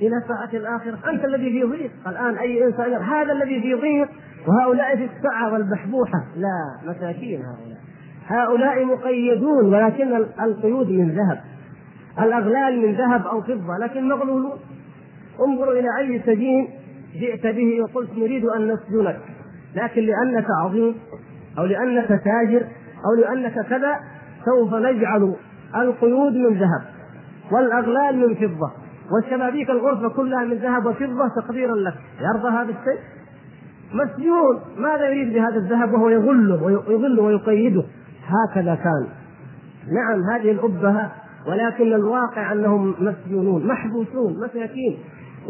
إلى 0.00 0.22
ساعة 0.28 0.60
الآخرة، 0.60 0.98
أنت 1.10 1.24
الذي 1.24 1.50
في 1.50 1.62
ضيق، 1.64 1.90
الآن 2.06 2.34
أي 2.36 2.64
إنسان 2.64 2.92
هذا 2.92 3.32
الذي 3.32 3.60
في 3.60 3.74
ضيق. 3.74 4.08
وهؤلاء 4.48 4.96
في 4.96 5.04
السعه 5.04 5.52
والبحبوحة، 5.52 6.24
لا 6.36 6.90
مساكين 6.90 7.42
هؤلاء. 7.42 7.78
هؤلاء 8.26 8.84
مقيدون. 8.84 9.74
ولكن 9.74 10.16
القيود 10.40 10.90
من 10.90 11.10
ذهب. 11.10 11.40
الأغلال 12.20 12.86
من 12.86 12.94
ذهب 12.94 13.26
أو 13.26 13.40
فضة. 13.40 13.78
لكن 13.82 14.08
مغلولون. 14.08 14.58
انظروا 15.48 15.72
إلى 15.72 15.88
أي 15.98 16.22
سجين 16.26 16.68
جئت 17.14 17.46
به 17.46 17.80
وقلت 17.82 18.10
نريد 18.18 18.44
أن 18.44 18.72
نسجنك. 18.72 19.20
لكن 19.74 20.02
لأنك 20.02 20.46
عظيم. 20.64 20.94
أو 21.58 21.64
لأنك 21.64 22.08
تاجر 22.08 22.66
أو 23.06 23.20
لأنك 23.20 23.66
كذا 23.66 23.96
سوف 24.44 24.74
نجعل 24.74 25.34
القيود 25.76 26.32
من 26.32 26.58
ذهب 26.58 26.82
والأغلال 27.52 28.18
من 28.18 28.34
فضة 28.34 28.70
والشبابيك 29.12 29.70
الغرفة 29.70 30.08
كلها 30.08 30.44
من 30.44 30.54
ذهب 30.54 30.86
وفضة 30.86 31.28
تقديرا 31.42 31.76
لك. 31.76 31.94
يرضى 32.20 32.48
هذا 32.48 32.62
الشيء؟ 32.62 33.00
مسجون. 33.92 34.60
ماذا 34.78 35.08
يريد 35.08 35.34
بهذا 35.34 35.56
الذهب 35.56 35.94
وهو 35.94 36.08
يغله 36.08 36.62
ويظل 36.62 37.20
ويقيده؟ 37.20 37.84
هكذا 38.26 38.74
كان. 38.74 39.06
نعم 39.92 40.20
هذه 40.34 40.50
الأبهة 40.50 41.12
ولكن 41.48 41.92
الواقع 41.92 42.52
أنهم 42.52 42.94
مسجونون 43.00 43.66
محبوسون 43.66 44.40
مساكين. 44.44 44.98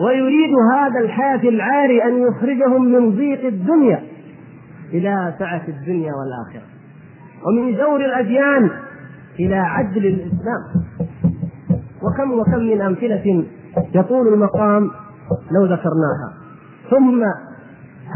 ويريد 0.06 0.54
هذا 0.74 1.00
الحافي 1.00 1.48
العاري 1.48 2.04
أن 2.04 2.22
يخرجهم 2.22 2.84
من 2.84 3.10
ضيق 3.10 3.46
الدنيا. 3.46 4.02
إلى 4.92 5.34
سعة 5.38 5.62
الدنيا 5.68 6.12
والآخرة. 6.14 6.66
ومن 7.46 7.76
جور 7.76 8.04
الأديان 8.04 8.70
إلى 9.40 9.56
عدل 9.56 10.06
الإسلام. 10.06 10.62
وكم 12.02 12.32
وكم 12.32 12.58
من 12.58 12.80
أمثلة 12.82 13.44
يطول 13.94 14.28
المقام 14.28 14.90
لو 15.50 15.64
ذكرناها. 15.64 16.32
ثم 16.90 17.22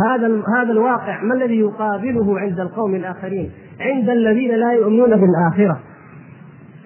هذا 0.07 0.43
هذا 0.57 0.73
الواقع 0.73 1.23
ما 1.23 1.35
الذي 1.35 1.59
يقابله 1.59 2.41
عند 2.41 2.61
القوم 2.61 2.95
الآخرين؟ 2.95 3.51
عند 3.81 4.09
الذين 4.09 4.55
لا 4.55 4.73
يؤمنون 4.73 5.11
بالآخرة. 5.11 5.81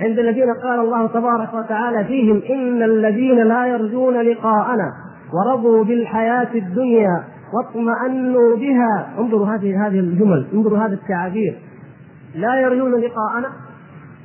عند 0.00 0.18
الذين 0.18 0.54
قال 0.54 0.80
الله 0.80 1.06
تبارك 1.06 1.54
وتعالى 1.54 2.04
فيهم 2.04 2.42
إن 2.50 2.82
الذين 2.82 3.38
لا 3.38 3.66
يرجون 3.66 4.14
لقاءنا 4.14 4.90
ورضوا 5.32 5.84
بالحياة 5.84 6.54
الدنيا 6.54 7.24
واطمأنوا 7.52 8.56
بها. 8.56 9.14
انظروا 9.18 9.46
هذه 9.46 9.86
هذه 9.86 10.00
الجمل 10.00 10.46
انظروا 10.54 10.78
هذه 10.78 10.92
التعابير. 10.92 11.58
لا 12.34 12.60
يرجون 12.60 12.94
لقاءنا. 12.94 13.48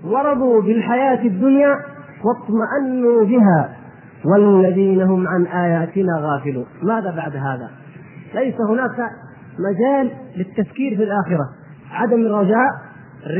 ورضوا 0.05 0.61
بالحياة 0.61 1.25
الدنيا 1.25 1.75
واطمأنوا 2.23 3.25
بها. 3.25 3.69
والذين 4.25 5.01
هم 5.01 5.27
عن 5.27 5.45
آياتنا 5.45 6.19
غافلون. 6.19 6.65
ماذا 6.83 7.15
بعد 7.15 7.35
هذا؟ 7.35 7.69
ليس 8.35 8.55
هناك 8.61 9.09
مجال 9.59 10.11
للتفكير 10.37 10.97
في 10.97 11.03
الآخرة. 11.03 11.49
عدم 11.91 12.21
الرجاء 12.21 12.69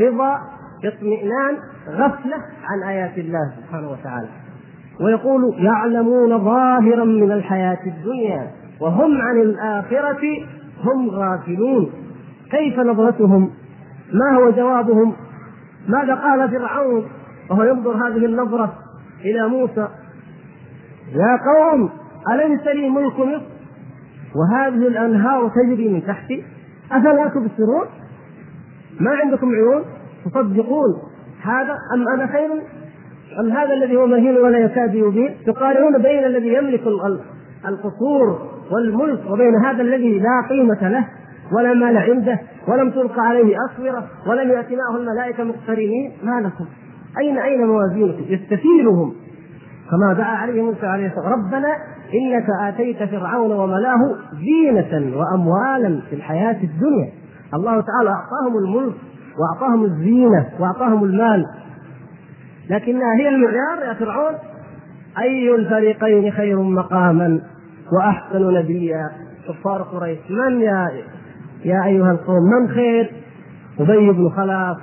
رضا 0.02 0.38
اطمئنان 0.84 1.56
غفلة 1.88 2.36
عن 2.64 2.88
آيات 2.88 3.18
الله 3.18 3.52
سبحانه 3.56 3.90
وتعالى. 3.90 4.28
ويقول 5.00 5.54
يعلمون 5.64 6.44
ظاهرا 6.44 7.04
من 7.04 7.32
الحياة 7.32 7.78
الدنيا. 7.86 8.50
وهم 8.80 9.20
عن 9.20 9.40
الآخرة 9.40 10.20
هم 10.84 11.10
غافلون. 11.10 11.90
كيف 12.50 12.78
نظرتهم؟ 12.78 13.50
ما 14.12 14.36
هو 14.36 14.50
جوابهم؟ 14.50 15.12
ماذا 15.88 16.14
قال 16.14 16.50
فرعون 16.50 17.04
وهو 17.50 17.62
ينظر 17.62 17.90
هذه 17.90 18.24
النظرة 18.24 18.72
إلى 19.20 19.48
موسى؟ 19.48 19.88
يا 21.12 21.38
قوم 21.46 21.90
أليس 22.32 22.66
لي 22.66 22.88
ملك 22.88 23.20
مصر؟ 23.20 23.42
وهذه 24.34 24.88
الأنهار 24.88 25.48
تجري 25.48 25.88
من 25.88 26.06
تحتي؟ 26.06 26.44
أفلا 26.92 27.28
تبصرون؟ 27.28 27.86
ما 29.00 29.10
عندكم 29.10 29.54
عيون؟ 29.54 29.84
تصدقون 30.24 31.02
هذا 31.42 31.76
أم 31.94 32.08
أنا 32.14 32.26
خير؟ 32.26 32.50
أم 33.40 33.50
هذا 33.50 33.74
الذي 33.74 33.96
هو 33.96 34.06
مهين 34.06 34.36
ولا 34.36 34.58
يكاد 34.58 34.94
يبين؟ 34.94 35.36
تقارنون 35.46 36.02
بين 36.02 36.24
الذي 36.24 36.54
يملك 36.54 36.82
القصور 37.68 38.59
والملك 38.72 39.30
وبين 39.30 39.54
هذا 39.64 39.82
الذي 39.82 40.18
لا 40.18 40.46
قيمة 40.48 40.88
له 40.88 41.06
ولا 41.52 41.74
مال 41.74 41.96
عنده 41.96 42.40
ولم 42.68 42.90
تلقى 42.90 43.20
عليه 43.20 43.56
أصورة 43.70 44.04
ولم 44.26 44.50
يأتي 44.50 44.76
معه 44.76 44.96
الملائكة 44.96 45.44
مقترنين 45.44 46.12
ما 46.22 46.40
لكم؟ 46.40 46.64
أين 47.18 47.38
أين 47.38 47.66
موازينكم؟ 47.66 48.22
يستثيرهم 48.28 49.12
كما 49.90 50.12
دعا 50.12 50.36
عليه 50.36 50.62
موسى 50.62 50.86
عليه 50.86 51.06
السلام 51.06 51.32
ربنا 51.32 51.68
إنك 52.14 52.46
آتيت 52.60 53.02
فرعون 53.02 53.52
وملاه 53.52 54.16
زينة 54.32 55.16
وأموالا 55.16 56.00
في 56.10 56.16
الحياة 56.16 56.56
الدنيا. 56.62 57.12
الله 57.54 57.80
تعالى 57.80 58.10
أعطاهم 58.10 58.58
الملك 58.64 58.94
وأعطاهم 59.38 59.84
الزينة 59.84 60.48
وأعطاهم 60.60 61.04
المال. 61.04 61.44
لكنها 62.70 63.14
هي 63.14 63.28
المعيار 63.28 63.88
يا 63.88 63.94
فرعون. 63.94 64.34
أي 65.18 65.54
الفريقين 65.54 66.32
خير 66.32 66.62
مقاما؟ 66.62 67.40
وأحسن 67.92 68.54
نبيا. 68.54 69.10
كفار 69.48 69.82
قريش. 69.82 70.18
من 70.30 70.60
يا 70.60 70.90
يا 71.64 71.84
أيها 71.84 72.10
القوم 72.10 72.42
من 72.42 72.68
خير؟ 72.68 73.12
أبي 73.80 74.10
بن 74.10 74.30
خلف 74.30 74.78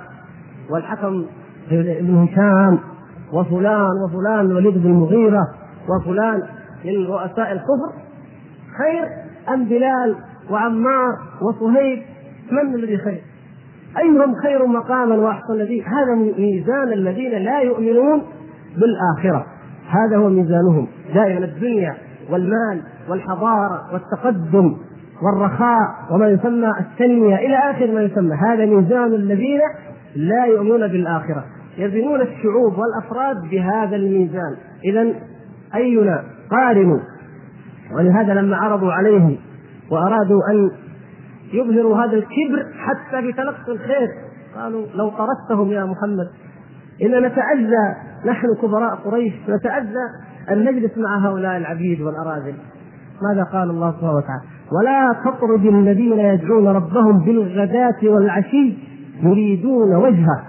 والحكم 0.70 1.24
بن 1.70 2.28
هشام 2.28 2.78
وفلان 3.32 3.90
وفلان 4.04 4.40
الوليد 4.40 4.82
بن 4.82 4.90
المغيرة 4.90 5.42
وفلان. 5.88 6.42
من 6.84 7.06
رؤساء 7.06 7.52
الكفر. 7.52 7.92
خير 8.78 9.04
أم 9.54 9.64
بلال 9.64 10.14
وعمار 10.50 11.18
وصهيب؟ 11.42 12.02
من 12.50 12.74
الذي 12.74 12.96
خير؟ 12.96 13.22
أيهم 13.98 14.34
خير 14.42 14.66
مقاما 14.66 15.14
وأحسن 15.14 15.58
نبي 15.58 15.82
هذا 15.82 16.14
ميزان 16.38 16.92
الذين 16.92 17.32
لا 17.32 17.60
يؤمنون 17.60 18.22
بالآخرة. 18.76 19.46
هذا 19.88 20.16
هو 20.16 20.28
ميزانهم. 20.28 20.88
دائما 21.14 21.44
الدنيا 21.44 21.94
والمال 22.30 22.82
والحضارة 23.08 23.92
والتقدم 23.92 24.76
والرخاء 25.22 25.88
وما 26.10 26.28
يسمى 26.28 26.72
التنمية 26.80 27.36
إلى 27.36 27.56
آخر 27.56 27.92
ما 27.94 28.02
يسمى. 28.02 28.34
هذا 28.34 28.66
ميزان 28.66 29.14
الذين 29.14 29.60
لا 30.16 30.44
يؤمنون 30.44 30.80
بالآخرة. 30.80 31.44
يزنون 31.78 32.20
الشعوب 32.20 32.78
والأفراد 32.78 33.50
بهذا 33.50 33.96
الميزان. 33.96 34.56
إذا 34.84 35.14
أينا 35.74 36.24
قارنوا 36.50 37.00
ولهذا 37.96 38.34
لما 38.34 38.56
عرضوا 38.56 38.92
عليه 38.92 39.36
وأرادوا 39.90 40.40
أن 40.50 40.70
يظهر 41.52 42.04
هذا 42.04 42.16
الكبر 42.16 42.66
حتى 42.78 43.28
بتلقي 43.28 43.72
الخير 43.72 44.08
قالوا 44.56 44.86
لو 44.94 45.10
طردتهم 45.10 45.70
يا 45.70 45.84
محمد. 45.84 46.28
إن 47.02 47.22
نتأذى 47.22 47.96
نحن 48.26 48.46
كبراء 48.62 48.94
قريش 48.94 49.32
نتأذى 49.48 50.06
أن 50.52 50.64
نجلس 50.64 50.98
مع 50.98 51.28
هؤلاء 51.28 51.56
العبيد 51.56 52.00
والأراذل. 52.00 52.54
ماذا 53.22 53.44
قال 53.52 53.70
الله 53.70 53.92
سبحانه 53.92 54.16
وتعالى؟ 54.16 54.42
ولا 54.72 55.12
تطرد 55.24 55.66
الذين 55.66 56.18
يدعون 56.18 56.68
ربهم 56.68 57.24
بالغداة 57.24 57.98
والعشي 58.02 58.74
يريدون 59.22 59.94
وجهه. 59.94 60.42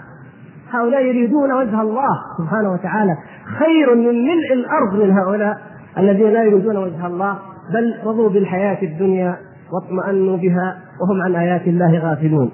هؤلاء 0.71 1.01
يريدون 1.01 1.51
وجه 1.51 1.81
الله 1.81 2.17
سبحانه 2.37 2.73
وتعالى. 2.73 3.17
خير 3.59 3.95
من 3.95 4.25
ملء 4.25 4.53
الأرض 4.53 5.03
من 5.03 5.11
هؤلاء 5.11 5.57
الذين 5.97 6.29
لا 6.29 6.43
يريدون 6.43 6.77
وجه 6.77 7.07
الله. 7.07 7.37
بل 7.73 7.93
رضوا 8.05 8.29
بالحياة 8.29 8.83
الدنيا 8.83 9.37
واطمأنوا 9.73 10.37
بها 10.37 10.77
وهم 11.01 11.21
عن 11.21 11.35
آيات 11.35 11.67
الله 11.67 11.99
غافلون. 11.99 12.51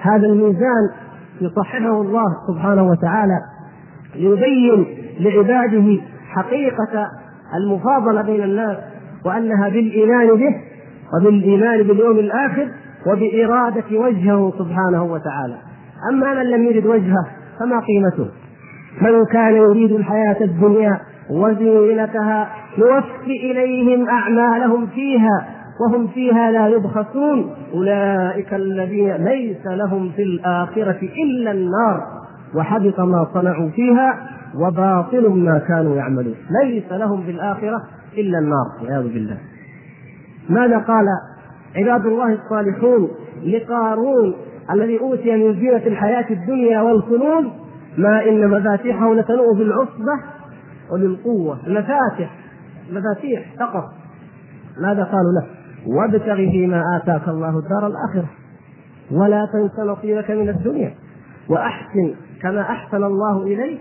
هذا 0.00 0.26
الميزان 0.26 0.90
يصححه 1.40 2.00
الله 2.00 2.26
سبحانه 2.48 2.82
وتعالى 2.82 3.40
ليبين 4.14 4.86
لعباده 5.20 6.00
حقيقة 6.38 7.08
المفاضلة 7.54 8.22
بين 8.22 8.42
الناس 8.42 8.76
وأنها 9.24 9.68
بالإيمان 9.68 10.26
به 10.26 10.54
وبالإيمان 11.14 11.82
باليوم 11.82 12.18
الآخر 12.18 12.68
وبإرادة 13.06 13.84
وجهه 13.98 14.52
سبحانه 14.58 15.02
وتعالى. 15.02 15.56
أما 16.12 16.34
من 16.34 16.50
لم 16.50 16.66
يرد 16.66 16.86
وجهه 16.86 17.26
فما 17.60 17.80
قيمته؟ 17.80 18.30
من 19.00 19.24
كان 19.24 19.54
يريد 19.54 19.92
الحياة 19.92 20.36
الدنيا 20.40 21.00
وزينتها 21.30 22.48
نوفي 22.78 23.50
إليهم 23.50 24.08
أعمالهم 24.08 24.86
فيها 24.86 25.46
وهم 25.80 26.06
فيها 26.06 26.50
لا 26.50 26.68
يبخسون. 26.68 27.54
أولئك 27.74 28.54
الذين 28.54 29.12
ليس 29.12 29.66
لهم 29.66 30.10
في 30.16 30.22
الآخرة 30.22 30.98
إلا 31.24 31.50
النار 31.50 32.00
وحبط 32.54 33.00
ما 33.00 33.26
صنعوا 33.34 33.70
فيها 33.70 34.18
وباطل 34.54 35.28
ما 35.28 35.58
كانوا 35.58 35.96
يعملون. 35.96 36.34
ليس 36.64 36.92
لهم 36.92 37.22
في 37.22 37.30
الآخرة 37.30 37.82
إلا 38.18 38.38
النار 38.38 38.66
والعياذ 38.80 39.02
بالله. 39.02 39.38
ماذا 40.48 40.78
قال 40.78 41.06
عباد 41.76 42.06
الله 42.06 42.32
الصالحون 42.32 43.08
لقارون 43.44 44.34
الذي 44.72 45.00
أوتي 45.00 45.36
من 45.36 45.54
زينة 45.54 45.86
الحياة 45.86 46.26
الدنيا 46.30 46.80
والكنوز 46.80 47.44
ما 47.98 48.28
إن 48.28 48.48
مفاتيحه 48.48 49.14
لتنوء 49.14 49.54
بالعصبه 49.54 50.20
وبالقوه 50.92 51.66
المفاتح 51.66 52.30
مفاتيح 52.92 53.54
فقط. 53.58 53.84
ماذا 54.82 55.04
قالوا 55.04 55.32
له؟ 55.32 55.46
وابتغ 55.86 56.36
فيما 56.36 56.82
آتاك 56.96 57.28
الله 57.28 57.58
الدار 57.58 57.86
الآخرة. 57.86 58.28
ولا 59.12 59.48
تنس 59.52 59.86
نصيبك 59.86 60.30
من 60.30 60.48
الدنيا. 60.48 60.94
وأحسن 61.48 62.14
كما 62.42 62.60
أحسن 62.60 63.04
الله 63.04 63.42
إليك. 63.42 63.80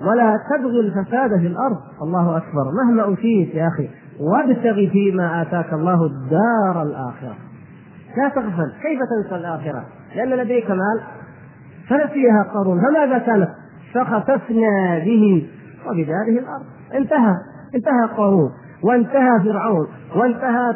ولا 0.00 0.38
تبغي 0.50 0.80
الفساد 0.80 1.40
في 1.40 1.46
الأرض. 1.46 1.78
الله 2.02 2.36
أكبر. 2.36 2.64
مهما 2.84 3.02
أوتيت 3.02 3.54
يا 3.54 3.68
أخي 3.68 3.88
وابتغ 4.20 4.90
فيما 4.92 5.42
آتاك 5.42 5.72
الله 5.72 6.06
الدار 6.06 6.82
الآخرة. 6.82 7.36
لا 8.16 8.28
تغفل. 8.28 8.72
كيف 8.82 8.98
تنسى 9.10 9.36
الآخرة؟ 9.36 9.84
لأن 10.16 10.28
لديك 10.28 10.70
مال 10.70 11.00
فنسيها 11.88 12.42
قارون 12.54 12.80
فماذا 12.80 13.18
كانت؟ 13.18 13.48
فخسفنا 13.94 14.98
به 15.04 15.48
وبداره 15.86 16.38
الأرض. 16.38 16.64
انتهى. 16.94 17.34
انتهى 17.74 18.16
قارون. 18.16 18.50
وانتهى 18.82 19.40
فرعون. 19.44 19.86
وانتهى 20.16 20.74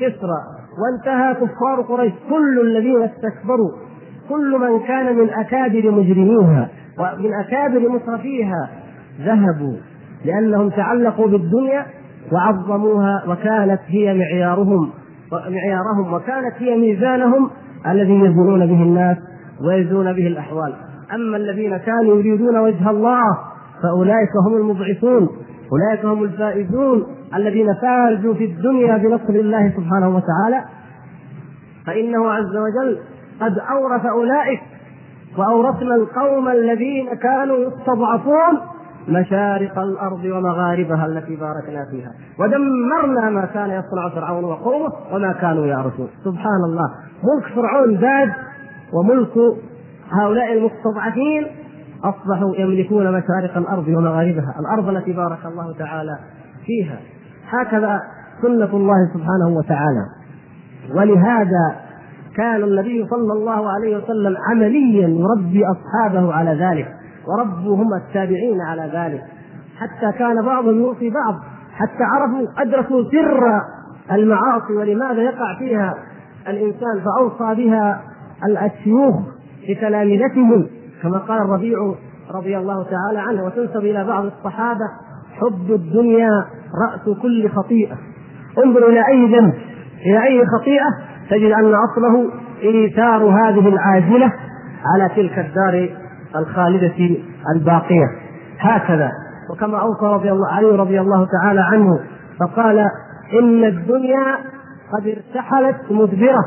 كسرى. 0.00 0.40
وانتهى 0.80 1.34
كفار 1.34 1.80
قريش. 1.80 2.12
كل 2.30 2.60
الذين 2.60 3.02
استكبروا 3.02 3.70
كل 4.28 4.58
من 4.58 4.86
كان 4.86 5.16
من 5.16 5.30
أكابر 5.30 5.90
مجرميها. 5.90 6.68
ومن 7.00 7.34
أكابر 7.34 7.88
مسرفيها 7.88 8.70
ذهبوا 9.20 9.76
لأنهم 10.24 10.70
تعلقوا 10.70 11.26
بالدنيا 11.26 11.86
وعظموها 12.32 13.22
وكانت 13.28 13.80
هي 13.86 14.14
معيارهم 14.14 14.90
معيارهم 15.32 16.14
وكانت 16.14 16.54
هي 16.58 16.76
ميزانهم 16.76 17.50
الذي 17.86 18.20
يزنون 18.20 18.66
به 18.66 18.82
الناس 18.82 19.16
ويزنون 19.66 20.12
به 20.12 20.26
الأحوال. 20.26 20.74
أما 21.14 21.36
الذين 21.36 21.76
كانوا 21.76 22.16
يريدون 22.18 22.58
وجه 22.58 22.90
الله 22.90 23.22
فأولئك 23.82 24.30
هم 24.46 24.56
المضعفون 24.56 25.28
أولئك 25.72 26.04
هم 26.04 26.22
الفائزون 26.22 27.06
الذين 27.34 27.74
فازوا 27.74 28.34
في 28.34 28.44
الدنيا 28.44 28.96
بنصر 28.96 29.32
الله 29.34 29.72
سبحانه 29.76 30.08
وتعالى. 30.08 30.64
فإنه 31.86 32.30
عز 32.30 32.56
وجل 32.56 32.98
قد 33.40 33.58
أورث 33.58 34.06
أولئك 34.06 34.60
وأورثنا 35.38 35.94
القوم 35.94 36.48
الذين 36.48 37.14
كانوا 37.14 37.56
يستضعفون 37.56 38.60
مشارق 39.08 39.78
الأرض 39.78 40.24
ومغاربها 40.24 41.06
التي 41.06 41.36
باركنا 41.36 41.84
فيها. 41.90 42.12
ودمرنا 42.38 43.30
ما 43.30 43.44
كان 43.46 43.70
يصنع 43.70 44.08
فرعون 44.14 44.44
وقومه 44.44 44.92
وما 45.12 45.32
كانوا 45.32 45.66
يعرفون 45.66 46.08
سبحان 46.24 46.64
الله. 46.64 46.90
ملك 47.24 47.54
فرعون 47.54 48.00
زاد 48.00 48.32
وملك 48.92 49.56
هؤلاء 50.12 50.52
المستضعفين 50.52 51.46
أصبحوا 52.04 52.56
يملكون 52.56 53.12
مشارق 53.12 53.56
الأرض 53.56 53.88
ومغاربها. 53.88 54.54
الأرض 54.60 54.88
التي 54.88 55.12
بارك 55.12 55.46
الله 55.46 55.74
تعالى 55.78 56.18
فيها. 56.66 56.98
هكذا 57.50 58.00
سنة 58.42 58.76
الله 58.76 58.96
سبحانه 59.14 59.58
وتعالى. 59.58 60.06
ولهذا 60.94 61.76
كان 62.40 62.62
النبي 62.64 63.06
صلى 63.10 63.32
الله 63.32 63.70
عليه 63.70 63.96
وسلم 63.96 64.36
عمليا 64.50 65.08
يربي 65.08 65.62
أصحابه 65.64 66.32
على 66.32 66.50
ذلك 66.50 66.88
وربوا 67.28 67.76
هم 67.76 67.94
التابعين 67.94 68.60
على 68.60 68.90
ذلك. 68.94 69.22
حتى 69.78 70.18
كان 70.18 70.44
بعضهم 70.44 70.80
يوصي 70.80 71.10
بعض 71.10 71.34
حتى 71.72 72.02
عرفوا 72.02 72.46
أدركوا 72.58 73.04
سر 73.10 73.62
المعاصي 74.12 74.72
ولماذا 74.72 75.22
يقع 75.22 75.58
فيها. 75.58 75.94
الإنسان 76.48 77.00
فأوصى 77.04 77.54
بها 77.54 78.00
الشيوخ 78.66 79.16
بتلامذتهم 79.68 80.66
كما 81.02 81.18
قال 81.18 81.42
الربيع 81.42 81.94
رضي 82.34 82.58
الله 82.58 82.82
تعالى 82.82 83.18
عنه 83.18 83.44
وتنسب 83.44 83.76
إلى 83.76 84.04
بعض 84.04 84.24
الصحابة 84.24 84.84
حب 85.32 85.70
الدنيا 85.70 86.44
رأس 86.88 87.18
كل 87.22 87.48
خطيئة. 87.48 87.96
انظر 88.64 88.88
إلى 88.88 89.06
أي 89.08 89.26
ذنب 89.26 89.54
إلى 90.06 90.22
أي 90.22 90.46
خطيئة 90.46 91.09
تجد 91.30 91.52
أن 91.52 91.74
أصله 91.74 92.30
إيثار 92.62 93.24
هذه 93.24 93.68
العاجلة 93.68 94.32
على 94.94 95.08
تلك 95.16 95.38
الدار 95.38 95.88
الخالدة 96.36 97.16
الباقية. 97.54 98.06
هكذا. 98.60 99.10
وكما 99.52 99.80
أوصى 99.80 100.06
رضي 100.06 100.32
الله 100.32 100.52
علي 100.52 100.66
رضي 100.66 101.00
الله 101.00 101.26
تعالى 101.26 101.60
عنه 101.60 102.00
فقال 102.40 102.78
إن 103.40 103.64
الدنيا 103.64 104.36
قد 104.92 105.06
ارتحلت 105.06 105.76
مدبرة 105.90 106.44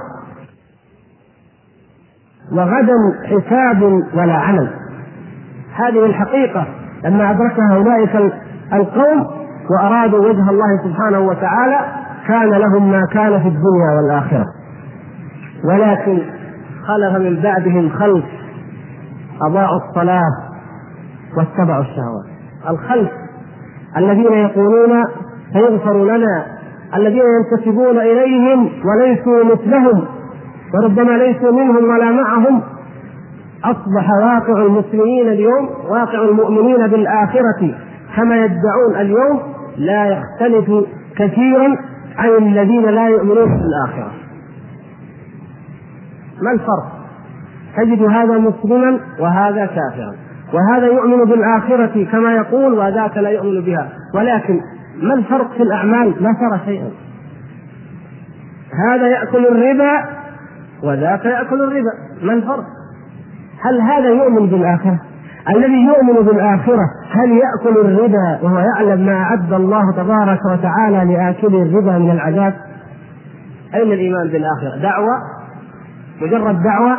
وغدا 2.51 2.95
حساب 3.23 3.83
ولا 4.13 4.33
عمل. 4.33 4.69
هذه 5.75 6.05
الحقيقة. 6.05 6.67
لما 7.03 7.31
أدركها 7.31 7.75
أولئك 7.75 8.15
القوم 8.73 9.27
وأرادوا 9.71 10.19
وجه 10.19 10.49
الله 10.49 10.83
سبحانه 10.83 11.19
وتعالى 11.19 11.79
كان 12.27 12.49
لهم 12.49 12.91
ما 12.91 13.01
كان 13.11 13.41
في 13.41 13.47
الدنيا 13.47 13.91
والآخرة. 13.97 14.45
ولكن 15.65 16.19
خلف 16.87 17.15
من 17.17 17.41
بعدهم 17.43 17.89
خلف 17.89 18.25
أضاعوا 19.41 19.79
الصلاة 19.89 20.31
واتبعوا 21.37 21.81
الشهوات. 21.81 22.25
الخلف 22.69 23.11
الذين 23.97 24.33
يقولون 24.33 25.03
سيغفر 25.53 26.05
لنا 26.05 26.45
الذين 26.95 27.21
ينتسبون 27.21 27.99
إليهم 27.99 28.69
وليسوا 28.85 29.43
مثلهم 29.43 30.05
وربما 30.73 31.11
ليسوا 31.11 31.51
منهم 31.51 31.89
ولا 31.89 32.11
معهم. 32.11 32.61
أصبح 33.63 34.09
واقع 34.21 34.65
المسلمين 34.65 35.27
اليوم 35.27 35.69
واقع 35.89 36.21
المؤمنين 36.23 36.87
بالآخرة 36.87 37.75
كما 38.15 38.35
يدعون 38.35 38.95
اليوم 38.95 39.39
لا 39.77 40.05
يختلف 40.05 40.85
كثيرا 41.15 41.77
عن 42.17 42.29
الذين 42.29 42.85
لا 42.85 43.07
يؤمنون 43.07 43.45
بالآخرة 43.45 44.22
ما 46.41 46.51
الفرق؟ 46.51 47.03
تجد 47.77 48.03
هذا 48.03 48.37
مسلما 48.37 48.99
وهذا 49.19 49.65
كافرا 49.65 50.13
وهذا 50.53 50.85
يؤمن 50.85 51.25
بالآخرة 51.25 52.05
كما 52.11 52.33
يقول 52.33 52.73
وذاك 52.73 53.17
لا 53.17 53.29
يؤمن 53.29 53.61
بها 53.61 53.89
ولكن 54.15 54.61
ما 55.01 55.13
الفرق 55.13 55.51
في 55.57 55.63
الأعمال؟ 55.63 56.13
ما 56.23 56.33
ترى 56.33 56.59
شيئا 56.65 56.89
هذا 58.89 59.07
يأكل 59.07 59.47
الربا 59.47 60.05
وذاك 60.83 61.25
يأكل 61.25 61.61
الربا 61.61 61.91
ما 62.23 62.33
الفرق؟ 62.33 62.65
هل 63.61 63.81
هذا 63.81 64.09
يؤمن 64.09 64.49
بالآخرة؟ 64.49 64.99
الذي 65.49 65.85
يؤمن 65.85 66.25
بالآخرة 66.25 66.85
هل 67.11 67.29
يأكل 67.31 67.77
الربا 67.79 68.39
وهو 68.41 68.59
يعلم 68.59 69.05
ما 69.05 69.13
أعد 69.13 69.53
الله 69.53 69.91
تبارك 69.91 70.39
وتعالى 70.45 71.13
لآكل 71.13 71.55
الربا 71.55 71.97
من 71.97 72.11
العذاب؟ 72.11 72.53
أين 73.75 73.91
الإيمان 73.91 74.27
بالآخرة؟ 74.27 74.81
دعوة 74.81 75.13
مجرد 76.21 76.63
دعوة 76.63 76.97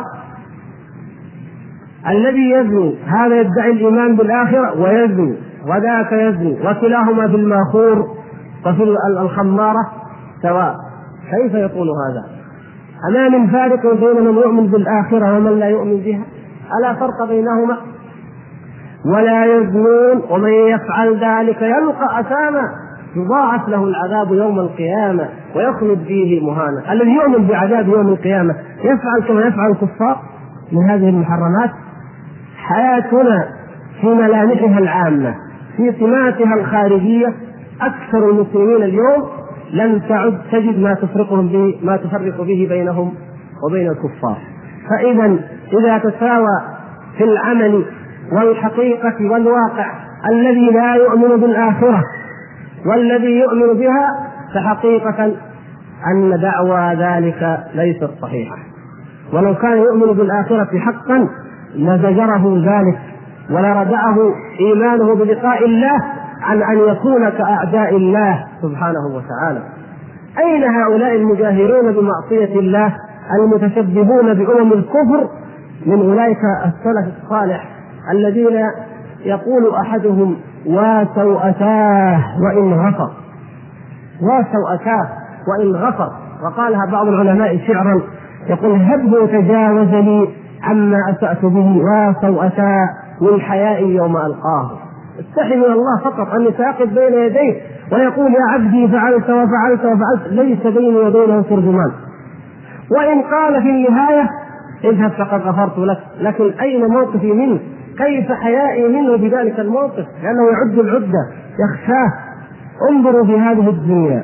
الذي 2.07 2.49
يزني 2.49 2.97
هذا 3.05 3.41
يدعي 3.41 3.71
الإيمان 3.71 4.15
بالآخرة 4.15 4.81
ويزني 4.81 5.35
وذاك 5.67 6.11
يزني 6.11 6.57
وكلاهما 6.67 7.27
في 7.27 7.35
الماخور 7.35 8.07
وفي 8.65 8.83
الخمارة 9.21 9.91
سواء 10.41 10.75
كيف 11.31 11.53
يكون 11.53 11.87
هذا؟ 11.87 12.25
أما 13.09 13.29
من 13.29 13.47
فارق 13.47 13.93
بين 13.93 14.25
من 14.25 14.33
يؤمن 14.33 14.67
بالآخرة 14.67 15.37
ومن 15.37 15.59
لا 15.59 15.65
يؤمن 15.65 15.97
بها؟ 15.97 16.23
ألا 16.79 16.93
فرق 16.93 17.27
بينهما؟ 17.27 17.77
ولا 19.05 19.45
يزنون 19.45 20.21
ومن 20.29 20.51
يفعل 20.51 21.19
ذلك 21.19 21.61
يلقى 21.61 22.19
أثاما 22.19 22.63
يضاعف 23.15 23.69
له 23.69 23.83
العذاب 23.83 24.33
يوم 24.33 24.59
القيامة 24.59 25.29
ويخلد 25.55 26.03
فيه 26.07 26.41
مهانا. 26.41 26.91
الذي 26.91 27.15
يؤمن 27.15 27.47
بعذاب 27.47 27.87
يوم 27.87 28.07
القيامة 28.07 28.55
يفعل 28.79 29.27
كما 29.27 29.41
يفعل 29.41 29.71
الكفار 29.71 30.21
من 30.71 30.89
هذه 30.89 31.09
المحرمات 31.09 31.71
حياتنا 32.57 33.47
في 34.01 34.07
ملامحها 34.07 34.79
العامة 34.79 35.35
في 35.77 35.93
سماتها 35.99 36.53
الخارجية. 36.55 37.33
أكثر 37.81 38.29
المسلمين 38.29 38.83
اليوم 38.83 39.29
لم 39.73 39.99
تعد 40.09 40.37
تجد 40.51 40.79
ما 40.79 40.93
تفرقهم 40.93 41.47
به 41.47 41.79
ما 41.83 41.97
تفرق 41.97 42.37
به 42.41 42.67
بينهم 42.69 43.13
وبين 43.67 43.87
الكفار. 43.87 44.37
فإذا 44.89 45.39
إذا 45.79 45.97
تساوى 45.97 46.61
في 47.17 47.23
العمل 47.23 47.85
والحقيقة 48.31 49.31
والواقع 49.31 49.91
الذي 50.29 50.69
لا 50.73 50.95
يؤمن 50.95 51.37
بالآخرة 51.41 52.03
والذي 52.85 53.39
يؤمن 53.39 53.79
بها 53.79 54.34
فحقيقة 54.55 55.25
أن 56.11 56.39
دعوى 56.41 56.95
ذلك 56.95 57.59
ليست 57.73 58.09
صحيحة. 58.21 58.57
ولو 59.33 59.55
كان 59.55 59.77
يؤمن 59.77 60.13
بالآخرة 60.17 60.79
حقا 60.79 61.27
لزجره 61.75 62.63
ذلك 62.65 62.99
ولردعه 63.51 64.17
إيمانه 64.59 65.15
بلقاء 65.15 65.65
الله 65.65 66.03
عن 66.41 66.63
أن 66.63 66.77
يكون 66.77 67.29
كأعداء 67.29 67.95
الله 67.95 68.45
سبحانه 68.61 69.05
وتعالى. 69.07 69.63
أين 70.45 70.63
هؤلاء 70.63 71.15
المجاهرون 71.15 71.91
بمعصية 71.91 72.59
الله 72.59 72.95
المتشبهون 73.39 74.33
بأمم 74.33 74.73
الكفر 74.73 75.29
من 75.85 76.01
أولئك 76.01 76.39
السلف 76.65 77.23
الصالح 77.23 77.67
الذين 78.11 78.59
يقول 79.25 79.75
أحدهم 79.75 80.37
وسوءتاه 80.65 82.23
وإن 82.41 82.73
غفر 82.73 83.11
وسوءتاه 84.21 85.07
وإن 85.47 85.75
غفر. 85.75 86.11
وقالها 86.43 86.85
بعض 86.91 87.07
العلماء 87.07 87.57
شعرا 87.67 88.01
يقول 88.47 88.71
هبه 88.71 89.25
تجاوز 89.25 89.89
لي 89.89 90.29
عما 90.63 90.97
أسأت 91.09 91.45
به 91.45 91.77
وسوءتاه 91.77 92.89
من 93.21 93.41
حيائي 93.41 93.95
يوم 93.95 94.17
ألقاه. 94.17 94.71
استحي 95.19 95.55
من 95.55 95.63
الله 95.63 95.99
فقط 96.03 96.33
أن 96.33 96.41
يتعاقد 96.41 96.93
بين 96.93 97.13
يديه 97.13 97.61
ويقول 97.91 98.33
يا 98.33 98.43
عبدي 98.53 98.87
فعلت 98.87 99.29
وفعلت 99.29 99.85
وفعلت 99.85 100.27
ليس 100.31 100.67
بيني 100.67 100.97
وبينه 100.97 101.41
ترجمان. 101.41 101.91
وإن 102.91 103.21
قال 103.21 103.61
في 103.61 103.69
النهاية 103.69 104.29
اذهب 104.83 105.11
فقد 105.11 105.41
غفرت 105.41 105.77
لك 105.77 105.97
لكن 106.21 106.59
أين 106.61 106.87
موقفي 106.87 107.33
منه؟ 107.33 107.59
كيف 107.97 108.31
حيائي 108.31 108.87
منه 108.87 109.17
بذلك 109.17 109.59
الموقف؟ 109.59 110.05
لأنه 110.23 110.43
يعد 110.51 110.79
العدة 110.79 111.27
يخشاه 111.59 112.13
انظروا 112.91 113.25
في 113.25 113.39
هذه 113.39 113.69
الدنيا. 113.69 114.23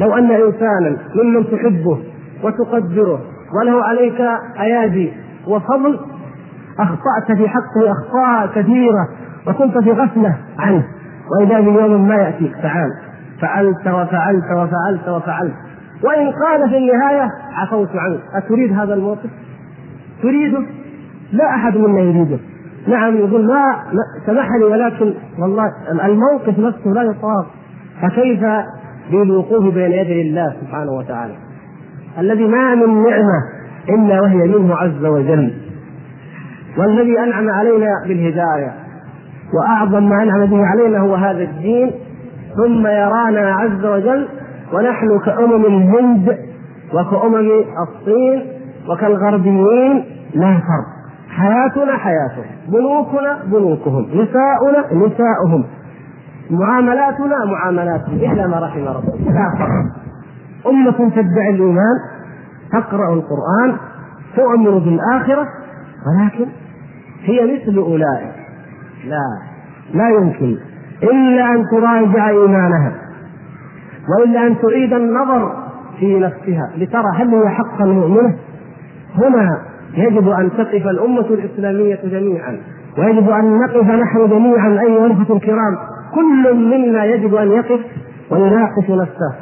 لو 0.00 0.14
أن 0.14 0.30
إنسانا 0.30 0.96
ممن 1.14 1.44
تحبه 1.50 1.98
وتقدره 2.42 3.20
وله 3.60 3.84
عليك 3.84 4.20
أيادي 4.60 5.12
وفضل 5.46 5.98
أخطأت 6.78 7.36
في 7.36 7.48
حقه 7.48 7.92
أخطاء 7.92 8.62
كثيرة 8.62 9.08
وكنت 9.46 9.78
في 9.78 9.90
غفلة 9.90 10.36
عنه. 10.58 10.84
وإذا 11.30 11.60
بيوم 11.60 12.08
ما 12.08 12.14
يأتيك 12.14 12.52
تعال 12.62 12.90
فعلت 13.40 13.86
وفعلت 13.86 14.44
وفعلت 14.44 15.08
وفعلت. 15.08 15.54
وإن 16.04 16.32
قال 16.32 16.70
في 16.70 16.76
النهاية 16.76 17.30
عفوت 17.54 17.88
عنك. 17.94 18.20
أتريد 18.34 18.72
هذا 18.72 18.94
الموقف؟ 18.94 19.30
تريده؟ 20.22 20.62
لا 21.32 21.54
أحد 21.54 21.76
منا 21.76 22.00
يريده. 22.00 22.38
نعم 22.88 23.16
يقول 23.16 23.46
ما 23.46 23.76
سمح 24.26 24.48
لي 24.58 24.64
ولكن 24.64 25.14
والله 25.38 25.64
الموقف 26.04 26.58
نفسه 26.58 26.90
لا 26.90 27.02
يطاق. 27.02 27.46
فكيف 28.02 28.40
بالوقوف 29.10 29.74
بين 29.74 29.92
يدي 29.92 30.22
الله 30.22 30.54
سبحانه 30.60 30.92
وتعالى؟ 30.92 31.34
الذي 32.18 32.48
ما 32.48 32.74
من 32.74 33.02
نعمة 33.02 33.42
إلا 33.88 34.20
وهي 34.20 34.36
منه 34.36 34.76
عز 34.76 35.04
وجل. 35.04 35.54
والذي 36.78 37.20
أنعم 37.20 37.50
علينا 37.50 37.90
بالهداية. 38.08 38.72
وأعظم 39.54 40.08
ما 40.08 40.22
أنعم 40.22 40.46
به 40.46 40.66
علينا 40.66 40.98
هو 40.98 41.14
هذا 41.14 41.42
الدين. 41.42 41.90
ثم 42.56 42.86
يرانا 42.86 43.54
عز 43.54 43.84
وجل 43.84 44.28
ونحن 44.72 45.18
كأمم 45.18 45.64
الهند 45.64 46.38
وكأمم 46.94 47.50
الصين 47.88 48.42
وكالغربيين 48.88 50.04
لا 50.34 50.52
فرق. 50.52 51.00
حياتنا 51.30 51.96
حياتهم 51.96 52.44
بنوكنا 52.68 53.38
بنوكهم 53.46 54.06
نساؤنا 54.14 55.06
نساؤهم. 55.06 55.64
معاملاتنا 56.50 57.44
معاملاتهم 57.44 58.16
إلا 58.16 58.46
ما 58.46 58.58
رحم 58.60 58.84
ربك. 58.84 59.20
لا 59.26 59.54
فرق 59.58 59.70
أمة 60.70 61.10
تدعي 61.10 61.50
الإيمان 61.50 61.96
تقرأ 62.72 63.14
القرآن 63.14 63.76
تؤمن 64.36 64.78
بالآخرة 64.78 65.46
ولكن 66.06 66.46
هي 67.24 67.40
مثل 67.44 67.76
أولئك. 67.78 68.34
لا 69.08 69.38
لا 69.94 70.08
يمكن 70.08 70.56
إلا 71.02 71.54
أن 71.54 71.64
تراجع 71.70 72.28
إيمانها 72.28 72.92
وإلا 74.08 74.46
أن 74.46 74.56
تعيد 74.58 74.92
النظر 74.92 75.56
في 75.98 76.18
نفسها 76.18 76.70
لترى 76.76 77.04
هل 77.16 77.34
هي 77.34 77.48
حقا 77.48 77.84
مؤمنة 77.84 78.34
هنا 79.14 79.58
يجب 79.94 80.28
أن 80.28 80.50
تقف 80.50 80.86
الأمة 80.86 81.26
الإسلامية 81.26 81.98
جميعا 82.04 82.56
ويجب 82.98 83.30
أن 83.30 83.58
نقف 83.58 83.86
نحن 83.86 84.28
جميعا 84.28 84.68
أيها 84.68 85.06
الأخوة 85.06 85.36
الكرام. 85.36 85.76
كل 86.14 86.54
منا 86.56 87.04
يجب 87.04 87.34
أن 87.34 87.50
يقف 87.50 87.80
ويناقش 88.30 88.90
نفسه 88.90 89.34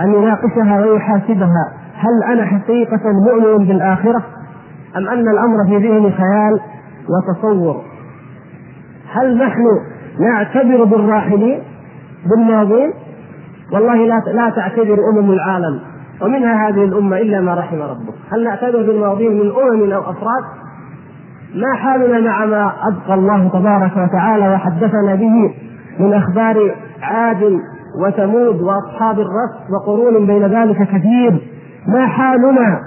أن 0.00 0.14
يناقشها 0.14 0.80
ويحاسبها. 0.86 1.72
هل 1.94 2.32
أنا 2.32 2.44
حقيقة 2.46 3.00
مؤمن 3.26 3.66
بالآخرة؟ 3.66 4.22
أم 4.96 5.08
أن 5.08 5.28
الأمر 5.28 5.64
في 5.66 5.76
ذهني 5.76 6.12
خيال 6.12 6.60
وتصور؟ 7.08 7.82
هل 9.12 9.38
نحن 9.38 9.62
نعتبر 10.20 10.84
بالراحلين 10.84 11.62
بالماضين 12.26 12.92
والله 13.72 13.94
لا 13.94 14.22
لا 14.32 14.50
تعتبر 14.50 14.98
أمم 15.12 15.30
العالم 15.30 15.80
ومنها 16.22 16.68
هذه 16.68 16.84
الأمة 16.84 17.16
إلا 17.16 17.40
ما 17.40 17.54
رحم 17.54 17.82
ربك. 17.82 18.14
هل 18.32 18.44
نعتبر 18.44 18.82
بالماضين 18.82 19.32
من 19.32 19.50
أمم 19.50 19.92
أو 19.92 20.00
أفراد؟ 20.00 20.44
ما 21.54 21.74
حالنا 21.74 22.20
مع 22.20 22.44
ما 22.44 22.72
أبقى 22.88 23.14
الله 23.14 23.48
تبارك 23.48 23.92
وتعالى 23.96 24.48
وحدثنا 24.48 25.14
به 25.14 25.54
من 25.98 26.12
أخبار 26.12 26.74
عاد 27.02 27.60
وثمود 27.98 28.60
وأصحاب 28.62 29.20
الرس 29.20 29.70
وقرون 29.70 30.26
بين 30.26 30.46
ذلك 30.46 30.76
كثير. 30.82 31.48
ما 31.86 32.06
حالنا 32.06 32.80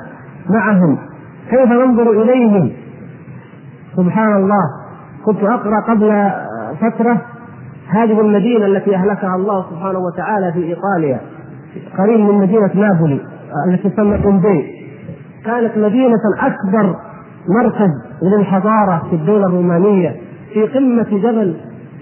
معهم؟ 0.50 0.98
كيف 1.50 1.72
ننظر 1.72 2.22
إليهم؟ 2.22 2.72
سبحان 3.98 4.36
الله. 4.36 4.64
كنت 5.26 5.44
أقرأ 5.44 5.80
قبل 5.80 6.32
فترة 6.82 7.22
هذه 7.88 8.22
المدينة 8.22 8.66
التي 8.66 8.96
أهلكها 8.96 9.36
الله 9.36 9.66
سبحانه 9.70 10.00
وتعالى 10.00 10.54
في 10.54 10.64
إيطاليا 10.64 11.20
قريب 11.98 12.20
من 12.20 12.34
مدينة 12.34 12.72
نابولي 12.76 13.20
التي 13.68 13.90
تسمى 13.90 14.18
بومبي 14.18 14.86
كانت 15.46 15.78
مدينة 15.78 16.20
أكبر 16.40 16.96
مركز 17.50 17.90
للحضارة 18.24 19.04
في 19.10 19.16
الدولة 19.16 19.46
الرومانية 19.46 20.16
في 20.54 20.64
قمة 20.64 21.08
جبل 21.12 21.56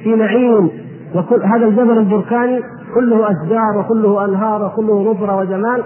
في 0.04 0.16
نعيم 0.16 0.70
وكل 1.16 1.44
هذا 1.44 1.66
الجبل 1.66 1.98
البركاني 1.98 2.62
كله 2.96 3.28
أشجار 3.32 3.78
وكله 3.78 4.26
أنهار 4.26 4.66
وكله 4.66 5.12
نضرة 5.12 5.36
وجمال. 5.36 5.84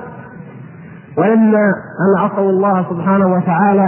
ولما 1.17 1.59
أن 2.01 2.19
عصوا 2.19 2.49
الله 2.49 2.85
سبحانه 2.89 3.27
وتعالى 3.27 3.87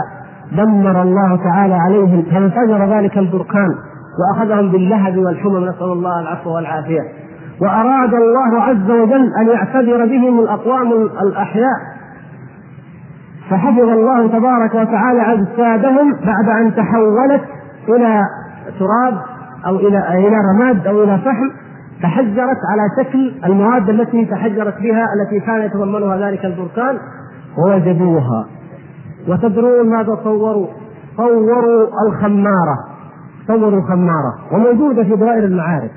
دمر 0.52 1.02
الله 1.02 1.36
تعالى 1.44 1.74
عليهم 1.74 2.24
فانفجر 2.32 2.98
ذلك 2.98 3.18
البركان 3.18 3.76
وأخذهم 4.20 4.72
باللهب 4.72 5.18
والحمم 5.18 5.66
نسأل 5.66 5.92
الله 5.92 6.22
العفو 6.22 6.56
والعافية. 6.56 7.02
وأراد 7.62 8.14
الله 8.14 8.62
عز 8.62 8.92
وجل 8.92 9.34
أن 9.40 9.48
يعتبر 9.48 10.06
بهم 10.06 10.40
الأقوام 10.40 10.92
الأحياء. 11.28 11.98
فحفظ 13.50 13.90
الله 13.90 14.28
تبارك 14.28 14.76
وتعالى 14.76 15.34
اجسادهم 15.34 16.14
بعد 16.26 16.50
أن 16.50 16.76
تحولت 16.76 17.42
إلى 17.90 18.22
تراب. 18.80 19.37
أو 19.66 19.76
إلى 19.76 20.28
إلى 20.28 20.38
رماد 20.54 20.88
أو 20.88 21.04
إلى 21.04 21.18
فحم 21.18 21.50
تحجرت 22.04 22.58
على 22.72 23.04
شكل 23.04 23.34
المواد 23.46 23.90
التي 23.90 24.26
تحجرت 24.26 24.82
بها 24.82 25.06
التي 25.14 25.40
كان 25.40 25.62
يتضمنها 25.62 26.30
ذلك 26.30 26.46
البركان 26.46 26.98
ووجدوها 27.58 28.46
وتدرون 29.28 29.90
ماذا 29.90 30.20
صوروا؟ 30.24 30.68
صوروا 31.18 31.88
الخمارة. 32.08 32.78
صوروا 33.48 33.82
خمارة. 33.82 34.34
وموجودة 34.52 35.04
في 35.04 35.16
دوائر 35.16 35.44
المعارف 35.44 35.92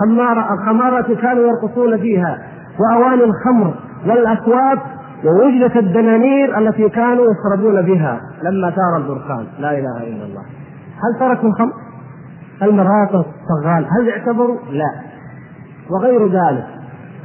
خمارة 0.00 0.54
الخمارة 0.54 0.98
التي 0.98 1.14
كانوا 1.14 1.42
يرقصون 1.42 1.96
فيها 1.96 2.38
وأواني 2.80 3.24
الخمر 3.24 3.74
والأكواب 4.06 4.78
ووجدت 5.24 5.76
الدنانير 5.76 6.58
التي 6.58 6.88
كانوا 6.88 7.24
يشربون 7.24 7.82
بها 7.82 8.20
لما 8.42 8.70
ثار 8.70 8.96
البركان. 8.96 9.46
لا 9.58 9.78
إله 9.78 9.96
إلا 9.96 10.24
الله. 10.24 10.42
هل 10.94 11.20
تركوا 11.20 11.48
الخمر؟ 11.48 11.72
المرات 12.62 13.08
الصغال 13.08 13.86
هل 13.98 14.10
اعتبروا؟ 14.10 14.56
لا. 14.70 14.90
وغير 15.90 16.26
ذلك 16.26 16.66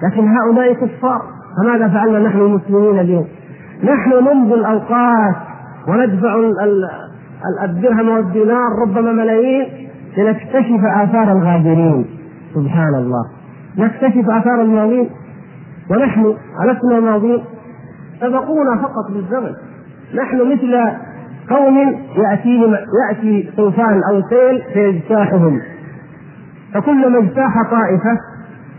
لكن 0.04 0.38
هؤلاء 0.38 0.74
كفار 0.74 1.22
فماذا 1.58 1.88
فعلنا 1.88 2.20
نحن 2.20 2.38
المسلمين 2.38 3.00
اليوم؟ 3.00 3.28
نحن 3.84 4.10
نمضي 4.10 4.54
الأوقات 4.54 5.36
وندفع 5.88 6.36
الدرهم 7.64 8.10
والدينار 8.10 8.70
ربما 8.82 9.12
ملايين 9.12 9.90
لنكتشف 10.18 10.86
آثار 10.86 11.32
الغادرين. 11.32 12.06
سبحان 12.56 12.96
الله. 12.96 13.26
نكتشف 13.78 14.30
آثار 14.30 14.62
الماضين. 14.62 15.10
ونحن 15.92 16.34
ألسنا 16.64 17.00
ماضين 17.00 17.44
سبقونا 18.22 18.78
فقط 18.82 19.12
بالزمن. 19.12 19.54
نحن 20.16 20.52
مثل 20.52 20.92
قوم 21.50 21.78
يأتيهم 22.16 22.76
يأتي 23.10 23.52
طوفان 23.58 24.02
أو 24.12 24.22
سيل 24.30 24.62
فيجتاحهم. 24.74 25.62
فكلما 26.74 27.20
اجتاح 27.20 27.72
طائفة 27.72 28.18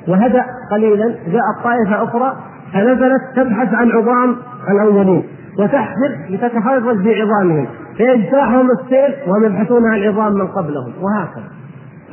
وهدأ 0.09 0.45
قليلا 0.71 1.07
جاءت 1.07 1.65
طائفة 1.65 2.05
أخرى 2.05 2.37
فنزلت 2.73 3.23
تبحث 3.37 3.75
عن 3.75 3.91
عظام 3.91 4.37
الأولين 4.71 5.23
وتحفر 5.59 6.17
لتتفرج 6.31 6.97
بعظامهم. 6.97 7.67
فيجتاحهم 7.97 8.69
السيل 8.71 9.15
وهم 9.29 9.45
يبحثون 9.45 9.93
عن 9.93 10.01
عظام 10.01 10.33
من 10.33 10.47
قبلهم 10.47 10.93
وهكذا. 11.03 11.51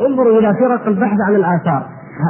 انظروا 0.08 0.40
إلى 0.40 0.54
فرق 0.54 0.88
البحث 0.88 1.18
عن 1.28 1.36
الآثار. 1.36 1.86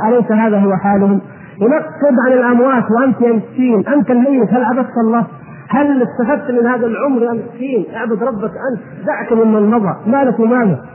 أليس 0.07 0.31
هذا 0.31 0.59
هو 0.59 0.75
حالهم؟ 0.75 1.21
ينقب 1.61 2.15
عن 2.25 2.31
الأموات 2.31 2.83
وأنت 2.91 3.21
يا 3.21 3.33
مسكين 3.33 3.87
أنت 3.87 4.11
الميت 4.11 4.53
هل 4.53 4.63
عبدت 4.63 4.97
الله؟ 5.07 5.25
هل 5.69 6.03
استفدت 6.03 6.51
من 6.51 6.67
هذا 6.67 6.87
العمر 6.87 7.23
يا 7.23 7.31
مسكين؟ 7.31 7.85
اعبد 7.95 8.23
ربك 8.23 8.51
أنت 8.71 9.07
دعك 9.07 9.33
ممن 9.33 9.69
مضى 9.69 9.95
مالك 10.07 10.39
وماذا 10.39 10.85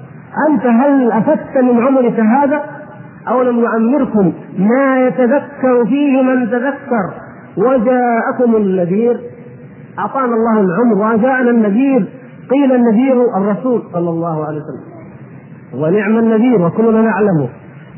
أنت 0.49 0.67
هل 0.67 1.13
أفدت 1.13 1.57
من 1.57 1.87
عمرك 1.87 2.21
هذا؟ 2.21 2.65
اولم 3.29 3.61
نعمركم 3.61 4.33
ما 4.59 5.07
يتذكر 5.07 5.85
فيه 5.87 6.23
من 6.23 6.51
تذكر؟ 6.51 7.11
وجاءكم 7.57 8.57
النذير. 8.57 9.21
أعطانا 9.99 10.35
الله 10.35 10.61
العمر 10.61 10.95
وجاءنا 10.95 11.51
النذير. 11.51 12.05
قيل 12.51 12.73
النذير 12.73 13.37
الرسول 13.37 13.83
صلى 13.93 14.11
الله 14.11 14.47
عليه 14.47 14.59
وسلم. 14.59 14.93
ونعم 15.83 16.19
النذير 16.19 16.63
وكلنا 16.63 17.03
نعلمه. 17.03 17.49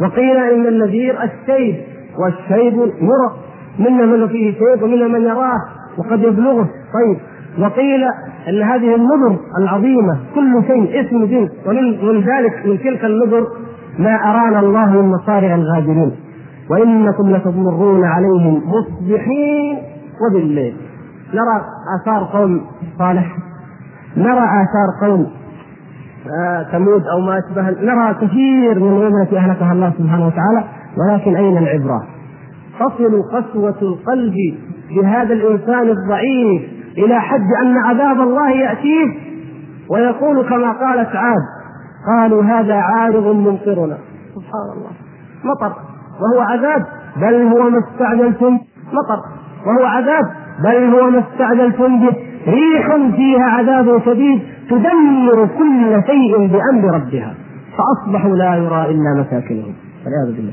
وقيل 0.01 0.37
إن 0.37 0.67
النذير 0.67 1.17
الشيب 1.23 1.77
والشيب 2.19 2.75
يرى 2.79 3.33
منا 3.79 4.07
من 4.07 4.29
فيه 4.29 4.53
شيب 4.53 4.83
ومنا 4.83 5.09
من 5.09 5.23
يراه. 5.23 5.61
وقد 5.99 6.21
يبلغه. 6.21 6.69
طيب 6.95 7.17
وقيل 7.59 8.03
أن 8.49 8.63
هذه 8.63 8.95
النذر 8.95 9.39
العظيمة 9.59 10.19
كل 10.35 10.63
شيء 10.67 11.01
اسم 11.01 11.25
جنس 11.25 11.51
ومن 11.67 12.21
ذلك 12.21 12.67
من 12.67 12.79
تلك 12.79 13.05
النذر 13.05 13.47
ما 13.99 14.15
أرانا 14.15 14.61
الله 14.61 15.03
من 15.03 15.09
مصارع 15.11 15.55
الغادرين. 15.55 16.13
وإنكم 16.71 17.31
لتمرون 17.37 18.05
عليهم 18.05 18.63
مصبحين 18.67 19.79
وبالليل 20.21 20.77
نرى 21.35 21.65
آثار 22.01 22.25
قوم 22.25 22.61
صالح 22.99 23.37
نرى 24.17 24.45
آثار 24.45 25.09
قوم 25.09 25.27
آه 26.41 26.63
ثمود 26.73 27.03
أو 27.13 27.21
ما 27.21 27.39
أشبه 27.39 27.71
نرى 27.71 28.15
كثير 28.15 28.81
من 28.81 28.97
الامم 28.97 29.23
التي 29.23 29.37
أهلكها 29.37 29.73
الله 29.73 29.93
سبحانه 29.99 30.27
وتعالى 30.27 30.65
ولكن 30.99 31.37
أين 31.37 31.59
العبرة؟ 31.59 32.03
تصل 32.81 33.23
قسوة 33.23 33.77
القلب 33.83 34.35
بهذا 34.91 35.35
الإنسان 35.35 35.89
الضعيف 35.89 36.63
إلى 36.99 37.21
حد 37.21 37.49
أن 37.63 37.77
عذاب 37.79 38.21
الله 38.21 38.51
يأتيه 38.51 39.07
ويقول 39.91 40.49
كما 40.49 40.73
قالت 40.73 41.17
عاد 41.17 41.43
قالوا 42.07 42.43
هذا 42.43 42.75
عارض 42.75 43.27
ممطرنا. 43.27 43.99
سبحان 44.35 44.69
الله. 44.77 44.91
مطر 45.45 45.73
وهو 46.21 46.41
عذاب 46.41 46.87
بل 47.17 47.43
هو 47.43 47.71
ما 47.71 47.79
استعجلتم 47.79 48.59
مطر 48.93 49.21
وهو 49.67 49.87
عذاب 49.87 50.25
بل 50.65 50.95
هو 50.95 51.11
ما 51.11 51.19
استعجلتم 51.19 52.01
به. 52.01 52.17
ريح 52.47 52.97
فيها 53.17 53.45
عذاب 53.45 54.03
شديد 54.05 54.43
تدمر 54.71 55.49
كل 55.59 56.03
شيء 56.07 56.39
بأمر 56.39 56.95
ربها. 56.95 57.35
فأصبحوا 57.77 58.37
لا 58.37 58.55
يرى 58.55 58.85
إلا 58.85 59.21
مساكنهم 59.21 59.75
والعياذ 60.05 60.37
بالله. 60.37 60.53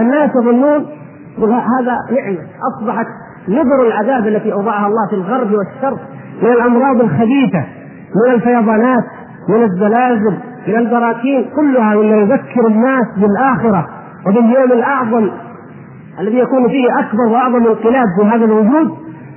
الناس 0.00 0.30
يظنون 0.42 0.86
هذا 1.38 1.96
نعمة 2.10 2.38
أصبحت 2.70 3.06
نظر 3.48 3.86
العذاب 3.86 4.26
التي 4.26 4.52
أوضعها 4.52 4.86
الله 4.86 5.08
في 5.10 5.16
الغرب 5.16 5.52
والشرق 5.52 6.00
من 6.42 6.48
الأمراض 6.48 7.00
الخبيثة 7.00 7.64
من 8.26 8.34
الفيضانات 8.34 9.04
من 9.48 9.62
الزلازل 9.62 10.38
من 10.68 10.76
البراكين 10.76 11.44
كلها 11.56 11.94
مما 11.94 12.16
يذكر 12.16 12.66
الناس 12.66 13.06
بالآخرة 13.16 13.88
وباليوم 14.26 14.72
الأعظم 14.72 15.30
الذي 16.20 16.38
يكون 16.38 16.68
فيه 16.68 16.98
أكبر 16.98 17.26
وأعظم 17.32 17.66
انقلاب 17.66 18.06
في 18.20 18.26
هذا 18.26 18.44
الوجود 18.44 18.90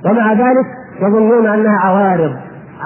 ومع 0.06 0.32
ذلك 0.32 0.66
يظنون 1.00 1.46
أنها 1.46 1.78
عوارض 1.78 2.32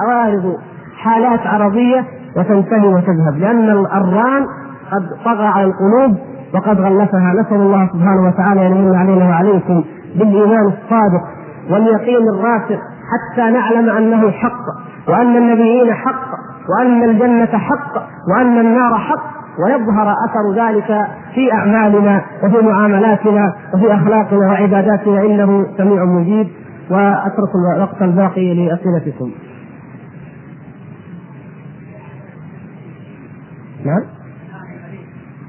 عوارض 0.02 0.56
حالات 0.96 1.40
عرضية 1.46 2.04
وتنتهي 2.36 2.88
وتذهب 2.88 3.38
لأن 3.38 3.70
الران 3.70 4.46
قد 4.92 5.02
طغى 5.24 5.46
على 5.46 5.64
القلوب 5.64 6.18
وقد 6.54 6.80
غلفها. 6.80 7.32
نسأل 7.40 7.56
الله 7.56 7.88
سبحانه 7.92 8.28
وتعالى 8.28 8.66
أن 8.66 8.76
يمن 8.76 8.94
علينا 8.94 9.28
وعليكم. 9.28 9.84
بالإيمان 10.14 10.66
الصادق 10.66 11.24
واليقين 11.70 12.28
الراسخ 12.28 12.80
حتى 13.10 13.50
نعلم 13.50 13.90
أنه 13.90 14.30
حق 14.30 14.64
وأن 15.08 15.36
النبيين 15.36 15.94
حق 15.94 16.30
وأن 16.68 17.04
الجنة 17.04 17.58
حق 17.58 17.94
وأن 18.28 18.58
النار 18.58 18.98
حق 18.98 19.40
ويظهر 19.58 20.14
أثر 20.24 20.54
ذلك 20.54 21.06
في 21.34 21.52
أعمالنا 21.52 22.24
وفي 22.42 22.66
معاملاتنا 22.66 23.54
وفي 23.74 23.94
أخلاقنا 23.94 24.48
وعباداتنا. 24.48 25.22
إنه 25.22 25.66
سميع 25.78 26.04
مجيب. 26.04 26.48
وأترك 26.90 27.50
الوقت 27.76 28.02
الباقي 28.02 28.54
لأسئلتكم. 28.54 29.30
نعم؟ 33.84 34.02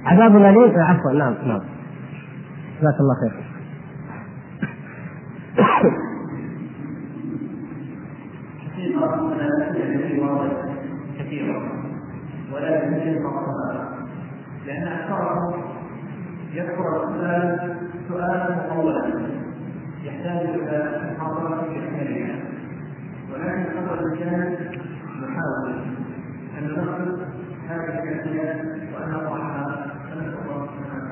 عذاب 0.05 0.35
أليم. 0.35 0.79
عفوا. 0.79 1.11
نعم 1.11 1.33
نعم. 1.45 1.61
جزاك 2.81 2.99
الله 2.99 3.15
خير. 3.21 3.50
كثيرا 11.19 11.61
ولا 12.53 12.83
يمكن 12.83 13.23
لأن 14.65 14.87
أكثرهم 14.87 15.53
يذكر 16.53 17.03
السؤال 17.03 17.75
سؤالا 18.07 18.55
مطولا 18.55 19.03
يحتاج 20.03 20.45
إلى 20.49 21.13
محاضرة 21.17 21.55
بأكملها 21.61 22.35
ولكن 23.33 23.63
قدر 23.77 23.93
الإمكان 23.99 24.55
نحاول 25.21 25.73
أن 26.57 26.63
نلخص 26.63 27.19
هذه 27.69 28.03
الأشياء 28.03 28.55
وأن 28.93 29.09
نضعها 29.11 29.85
فنسأل 30.09 30.39
الله 30.43 30.67
سبحانه 30.67 31.03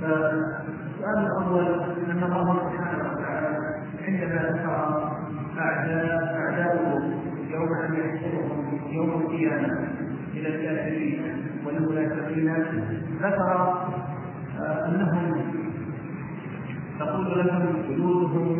وتعالى 0.00 0.67
فالسؤال 1.08 1.26
الأول 1.26 1.64
أن 2.10 2.22
الله 2.22 2.70
سبحانه 2.70 3.12
وتعالى 3.12 3.58
عندما 4.06 4.50
ذكر 4.50 5.10
أعداء 5.58 6.36
أعداؤه 6.36 7.02
يوم 7.50 7.68
أن 7.74 7.94
يحشرهم 7.94 8.80
يوم 8.90 9.10
القيامة 9.10 9.88
إلى 10.34 10.48
الكافرين 10.48 11.22
والمنافقين 11.66 12.54
ذكر 13.22 13.74
أنهم 14.60 15.40
تقول 16.98 17.46
لهم 17.46 17.82
جلودهم 17.88 18.58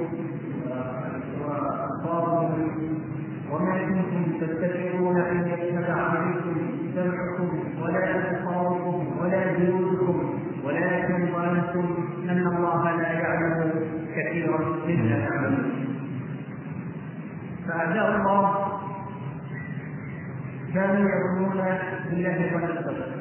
وأبصارهم 1.45 2.69
وما 3.53 3.79
كنتم 3.79 4.47
تستشعرون 4.47 5.21
أن 5.21 5.49
يشهد 5.49 5.91
عليكم 5.91 6.57
سمعكم 6.95 7.59
ولا 7.83 8.31
أبصاركم 8.31 9.07
ولا 9.21 9.53
جلودكم 9.59 10.39
ولكن 10.65 11.29
ظننتم 11.33 12.18
أن 12.29 12.47
الله 12.47 12.97
لا 12.97 13.13
يعلم 13.13 13.71
كثيرا 14.17 14.59
مما 14.89 15.29
تعملون 15.29 15.87
فأعداء 17.69 18.17
الله 18.17 18.69
كانوا 20.75 21.11
يظنون 21.11 21.65
بالله 22.11 22.51
ظن 22.53 23.19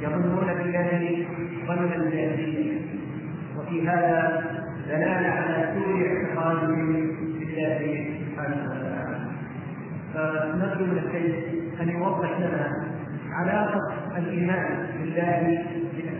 يظنون 0.00 0.46
بالله 0.46 1.26
ظن 1.66 1.92
الجاهليه 1.92 2.80
وفي 3.58 3.88
هذا 3.88 4.44
دلالة 4.88 5.28
على 5.28 5.74
سوء 5.74 6.06
اعتقادهم 6.06 7.10
بالله 7.38 7.78
سبحانه 8.20 8.56
وتعالى. 8.64 9.18
فنرجو 10.14 10.84
من 10.84 10.98
الشيخ 10.98 11.34
أن 11.80 11.88
يوضح 11.88 12.38
لنا 12.38 12.84
علاقة 13.32 13.80
الإيمان 14.16 14.86
بالله 15.00 15.64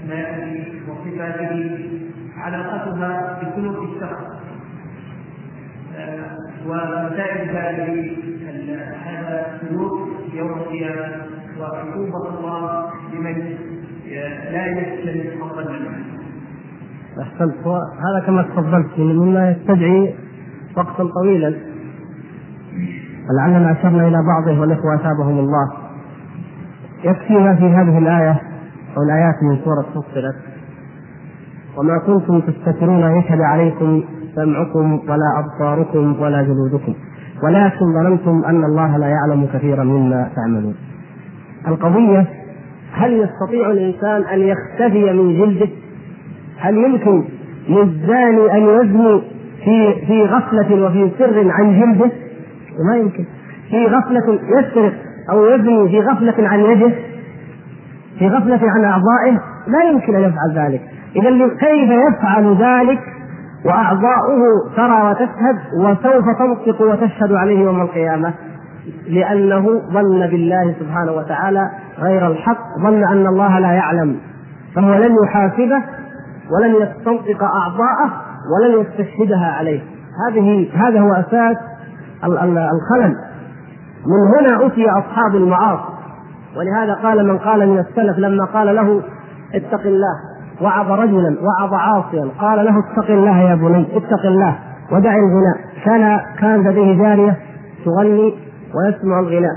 باسمائه 0.04 0.64
وصفاته 0.88 1.78
علاقتها 2.36 3.38
بسلوك 3.42 3.76
الشخص. 3.88 4.24
ومسائل 6.66 7.48
هذه 7.48 8.16
هذا 9.04 9.46
السلوك 9.54 10.08
يوم 10.34 10.48
القيامة 10.48 11.12
وعقوبه 11.60 12.38
الله 12.38 12.90
لمن 13.14 13.36
لا 14.52 14.66
يسلم 14.66 15.42
حظا 15.42 15.62
منه. 15.62 15.90
أحسنت. 17.22 17.66
هذا 17.66 18.26
كما 18.26 18.42
تفضلت 18.42 18.98
مما 18.98 19.50
يستدعي 19.50 20.14
وقتا 20.76 21.04
طويلا. 21.04 21.54
لعلنا 23.38 23.72
أشرنا 23.72 24.08
إلى 24.08 24.18
بعضه 24.22 24.60
والإخوة 24.60 24.94
أثابهم 24.94 25.38
الله. 25.38 25.72
يكفي 27.04 27.32
ما 27.32 27.56
في 27.56 27.64
هذه 27.64 27.98
الآية 27.98 28.40
أو 28.96 29.02
الايات 29.02 29.34
من 29.42 29.58
سورة 29.64 29.82
فصلت 29.82 30.36
وما 31.76 31.98
كنتم 32.06 32.40
تستترون 32.40 33.18
يشهد 33.18 33.40
عليكم 33.40 34.02
سمعكم 34.34 35.00
ولا 35.08 35.44
أبصاركم 35.44 36.20
ولا 36.20 36.42
جلودكم 36.42 36.94
ولكن 37.42 37.92
ظننتم 37.94 38.44
أن 38.44 38.64
الله 38.64 38.96
لا 38.96 39.06
يعلم 39.06 39.46
كثيرا 39.54 39.84
مما 39.84 40.30
تعملون. 40.36 40.74
القضية 41.68 42.26
هل 42.92 43.12
يستطيع 43.12 43.70
الإنسان 43.70 44.22
أن 44.22 44.40
يختفي 44.40 45.12
من 45.12 45.38
جلده؟ 45.38 45.68
هل 46.58 46.74
يمكن 46.76 47.24
للزاني 47.68 48.52
أن 48.52 48.62
يزني 48.62 49.22
في 49.64 50.06
في 50.06 50.24
غفلة 50.24 50.86
وفي 50.86 51.10
سر 51.18 51.50
عن 51.50 51.80
جلده؟ 51.80 52.10
ما 52.88 52.96
يمكن. 52.96 53.24
في 53.70 53.86
غفلة 53.86 54.38
يسرق 54.58 54.92
أو 55.30 55.46
يزني 55.46 55.88
في 55.88 56.00
غفلة 56.00 56.48
عن 56.48 56.60
يده 56.60 56.92
في 58.18 58.28
غفلة 58.28 58.60
عن 58.62 58.84
أعضائه 58.84 59.40
لا 59.66 59.82
يمكن 59.90 60.14
أن 60.14 60.22
يفعل 60.22 60.66
ذلك. 60.66 60.80
إذا 61.16 61.48
كيف 61.48 61.90
يفعل 61.90 62.56
ذلك؟ 62.56 63.00
وأعضاؤه 63.64 64.42
ترى 64.76 65.10
وتشهد 65.10 65.58
وسوف 65.78 66.24
تنطق 66.38 66.80
وتشهد 66.80 67.32
عليه 67.32 67.58
يوم 67.58 67.80
القيامة 67.80 68.32
لأنه 69.08 69.80
ظن 69.92 70.26
بالله 70.26 70.74
سبحانه 70.80 71.12
وتعالى 71.12 71.70
غير 71.98 72.26
الحق 72.26 72.78
ظن 72.82 73.04
أن 73.04 73.26
الله 73.26 73.58
لا 73.58 73.72
يعلم. 73.72 74.16
فهو 74.74 74.94
لن 74.94 75.16
يحاسبه 75.24 75.82
ولن 76.50 76.74
يستنطق 76.74 77.44
أعضاءه 77.44 78.10
ولن 78.54 78.80
يستشهدها 78.80 79.52
عليه. 79.58 79.80
هذه 80.28 80.68
هذا 80.74 81.00
هو 81.00 81.12
أساس 81.12 81.56
الخلل. 82.24 83.16
من 84.06 84.38
هنا 84.38 84.66
أتي 84.66 84.90
أصحاب 84.90 85.34
المعاصي. 85.34 85.93
ولهذا 86.56 86.94
قال 86.94 87.26
من 87.28 87.38
قال 87.38 87.68
من 87.68 87.78
السلف 87.78 88.18
لما 88.18 88.44
قال 88.44 88.76
له 88.76 89.02
اتق 89.54 89.80
الله 89.80 90.14
وعظ 90.62 90.92
رجلا 90.92 91.36
وعظ 91.42 91.74
عاصيا 91.74 92.28
قال 92.38 92.64
له 92.64 92.78
اتق 92.78 93.10
الله 93.10 93.38
يا 93.38 93.54
بني 93.54 93.96
اتق 93.96 94.26
الله 94.26 94.58
ودع 94.92 95.14
الغناء. 95.14 95.56
كان 95.84 96.20
كان 96.38 96.68
لديه 96.68 97.02
جارية 97.02 97.36
تغني 97.84 98.34
ويسمع 98.74 99.20
الغناء. 99.20 99.56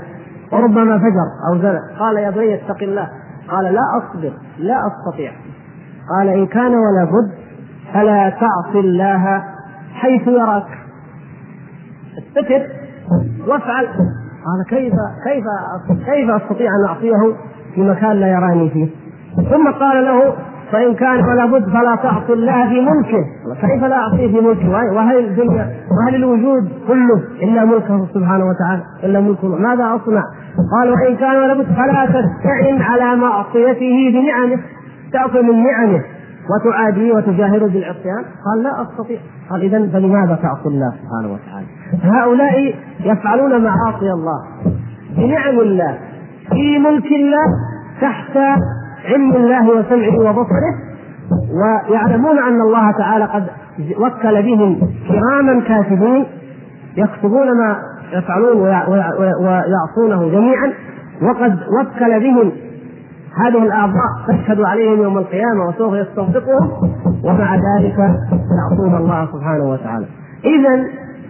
وربما 0.52 0.98
فجر 0.98 1.28
أو 1.50 1.58
زنى. 1.58 1.98
قال 1.98 2.16
يا 2.16 2.30
بني 2.30 2.54
اتق 2.54 2.82
الله. 2.82 3.08
قال 3.48 3.64
لا 3.64 3.80
أصبر 3.98 4.32
لا 4.58 4.76
أستطيع. 4.86 5.32
قال 6.18 6.28
إن 6.28 6.46
كان 6.46 6.74
ولا 6.74 7.04
بد 7.04 7.30
فلا 7.94 8.30
تعص 8.30 8.74
الله 8.74 9.42
حيث 9.94 10.28
يراك. 10.28 10.78
استتر 12.18 12.66
وافعل. 13.46 13.86
قال 14.46 14.78
كيف 14.78 14.94
كيف 15.24 15.44
كيف 16.06 16.30
أستطيع 16.30 16.70
أن 16.70 16.84
اعصيه 16.88 17.34
في 17.74 17.82
مكان 17.82 18.12
لا 18.12 18.28
يراني 18.28 18.70
فيه؟ 18.70 18.88
ثم 19.50 19.70
قال 19.70 20.04
له 20.04 20.34
فإن 20.72 20.94
كان 20.94 21.22
فلا 21.22 21.46
بد 21.46 21.68
فلا 21.68 21.96
تعصي 21.96 22.32
الله 22.32 22.68
في 22.68 22.80
ملكه. 22.80 23.24
كيف 23.60 23.84
لا 23.84 23.96
أعصيه 23.96 24.26
في 24.26 24.40
ملكه؟ 24.40 24.68
وهل 24.68 25.18
الدنيا 25.18 25.66
وهل 25.98 26.14
الوجود 26.14 26.68
كله. 26.88 27.22
إلا 27.42 27.64
ملكه 27.64 28.06
سبحانه 28.14 28.44
وتعالى 28.44 28.82
إلا 29.04 29.20
ملكه 29.20 29.48
ماذا 29.48 29.84
أصنع؟ 29.84 30.22
قال 30.72 30.90
وإن 30.90 31.16
كان 31.16 31.36
ولا 31.36 31.54
بد 31.54 31.66
فلا 31.66 32.06
تستعن 32.06 32.82
على 32.82 33.16
معصيته 33.16 34.12
بنعمه. 34.12 34.58
تعطي 35.12 35.42
من 35.42 35.64
نعمه. 35.64 36.02
وتعاديه 36.50 37.12
وتجاهره 37.12 37.66
بالعصيان. 37.66 38.24
قال 38.46 38.62
لا 38.62 38.82
أستطيع. 38.82 39.18
قال 39.50 39.62
اذا 39.62 39.78
فلماذا 39.92 40.38
تعصي 40.42 40.68
الله 40.68 40.90
سبحانه 40.90 41.32
وتعالى؟ 41.32 41.66
هؤلاء 42.02 42.74
يفعلون 43.04 43.64
معاصي 43.64 44.10
الله. 44.12 44.42
بنعم 45.16 45.58
الله 45.60 45.98
في 46.52 46.78
ملك 46.78 47.06
الله 47.06 47.46
تحت 48.00 48.36
علم 49.04 49.32
الله 49.36 49.70
وسمعه 49.70 50.18
وبصره 50.18 50.74
ويعلمون 51.90 52.38
أن 52.38 52.60
الله 52.60 52.90
تعالى 52.90 53.24
قد 53.24 53.46
وكل 53.98 54.42
بهم 54.42 54.80
كراما 55.08 55.60
كاتبين 55.60 56.26
يكتبون 56.96 57.46
ما 57.46 57.76
يفعلون 58.12 58.56
ويعصونه 59.40 60.28
جميعا 60.32 60.72
وقد 61.22 61.58
وكل 61.80 62.20
بهم 62.20 62.52
هذه 63.44 63.62
الأعضاء 63.62 64.08
تشهد 64.28 64.60
عليهم 64.60 65.02
يوم 65.02 65.18
القيامة 65.18 65.68
وسوف 65.68 65.94
يستنطقهم 65.94 66.70
ومع 67.24 67.54
ذلك 67.54 67.98
يعصون 68.58 68.94
الله 68.96 69.28
سبحانه 69.32 69.70
وتعالى. 69.70 70.06
اذا 70.44 70.84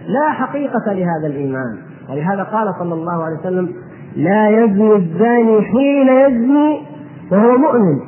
لا 0.09 0.31
حقيقة 0.31 0.93
لهذا 0.93 1.27
الإيمان. 1.27 1.77
ولهذا 2.09 2.43
قال 2.43 2.73
صلى 2.79 2.93
الله 2.93 3.23
عليه 3.23 3.37
وسلم 3.39 3.69
لا 4.15 4.49
يزني 4.49 4.95
الزاني 4.95 5.61
حين 5.61 6.07
يزني 6.07 6.81
وهو 7.31 7.57
مؤمن. 7.57 7.99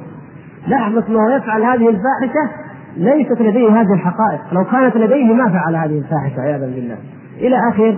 لحظة 0.68 1.04
ما 1.10 1.36
يفعل 1.36 1.64
هذه 1.64 1.89
الفاحشة؟ 1.89 2.49
ليست 2.97 3.41
لديه 3.41 3.70
هذه 3.70 3.93
الحقائق. 3.93 4.41
لو 4.52 4.64
كانت 4.64 4.97
لديه 4.97 5.34
ما 5.34 5.49
فعل 5.49 5.76
هذه 5.76 5.97
الفاحشة 5.97 6.41
عياذا 6.41 6.66
بالله. 6.66 6.97
إلى 7.38 7.56
آخر 7.70 7.97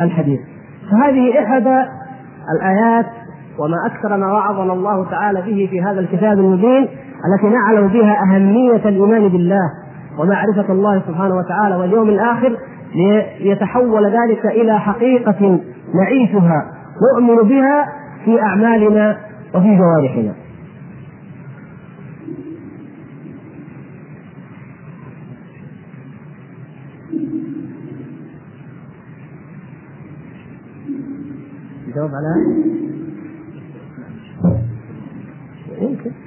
الحديث. 0.00 0.40
فهذه 0.90 1.44
إحدى 1.44 1.84
الآيات 2.56 3.06
وما 3.58 3.86
أكثر 3.86 4.16
ما 4.16 4.32
وعظنا 4.32 4.72
الله 4.72 5.10
تعالى 5.10 5.40
به 5.40 5.68
في 5.70 5.82
هذا 5.82 6.00
الكتاب 6.00 6.38
المبين 6.38 6.88
التي 7.24 7.46
نعلم 7.46 7.88
بها 7.88 8.16
أهمية 8.22 8.88
الإيمان 8.88 9.28
بالله 9.28 9.70
ومعرفة 10.18 10.72
الله 10.72 11.02
سبحانه 11.06 11.34
وتعالى 11.34 11.76
واليوم 11.76 12.08
الآخر. 12.08 12.56
ليتحول 12.94 14.04
ذلك 14.06 14.46
إلى 14.46 14.80
حقيقة 14.80 15.60
نعيشها 15.94 16.70
نؤمن 17.02 17.48
بها 17.48 17.92
في 18.24 18.42
أعمالنا 18.42 19.18
وفي 19.54 19.76
جوارحنا. 19.76 20.34
الجواب 31.88 32.10
على؟ 32.14 32.34
يمكن. 35.80 36.23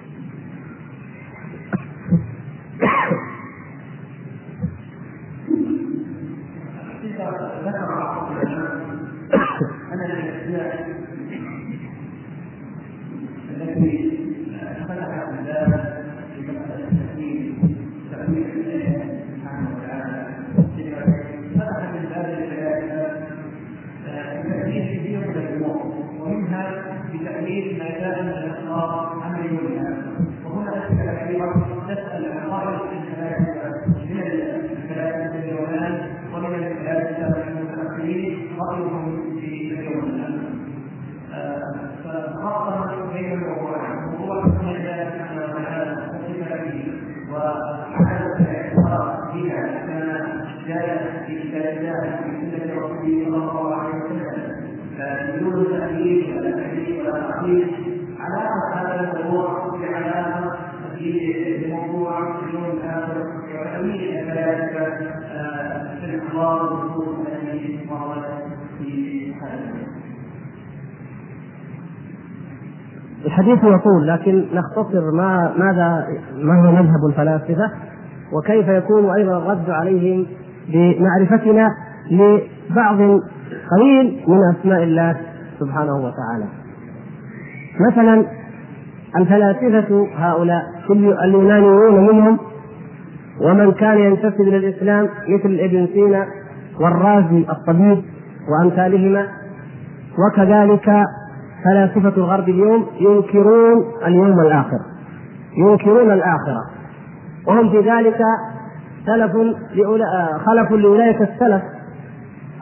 الحديث 73.25 73.57
يطول 73.63 74.07
لكن 74.07 74.45
نختصر 74.53 75.11
ما 75.11 75.53
ماذا 75.57 76.07
ما 76.37 76.61
هو 76.61 76.71
مذهب 76.71 77.05
الفلاسفة 77.09 77.71
وكيف 78.33 78.67
يكون 78.67 79.09
أيضا 79.09 79.37
الرد 79.37 79.69
عليهم 79.69 80.25
بمعرفتنا 80.73 81.69
لبعض 82.11 82.97
قليل 83.71 84.23
من 84.27 84.39
أسماء 84.55 84.83
الله 84.83 85.15
سبحانه 85.59 85.95
وتعالى. 85.95 86.45
مثلا 87.79 88.25
الفلاسفة 89.17 90.07
هؤلاء 90.17 90.61
كل 90.87 91.13
اليونانيون 91.13 92.07
منهم 92.07 92.37
ومن 93.41 93.71
كان 93.71 93.97
ينتسب 93.97 94.41
إلى 94.41 94.57
الاسلام 94.57 95.09
مثل 95.29 95.59
إبن 95.59 95.87
سينا 95.93 96.27
والرازي 96.79 97.45
الطبيب 97.49 98.01
وأمثالهما 98.49 99.27
وكذلك 100.25 101.05
فلاسفة 101.63 102.13
الغرب 102.17 102.49
اليوم 102.49 102.85
ينكرون 102.99 103.85
اليوم 104.05 104.39
الآخر. 104.39 104.79
ينكرون 105.57 106.11
الآخرة. 106.11 106.61
وهم 107.47 107.69
في 107.69 107.89
ذلك 107.89 108.19
سلف 109.05 109.31
خلف 110.45 110.71
لولاية 110.71 111.23
السلف 111.23 111.61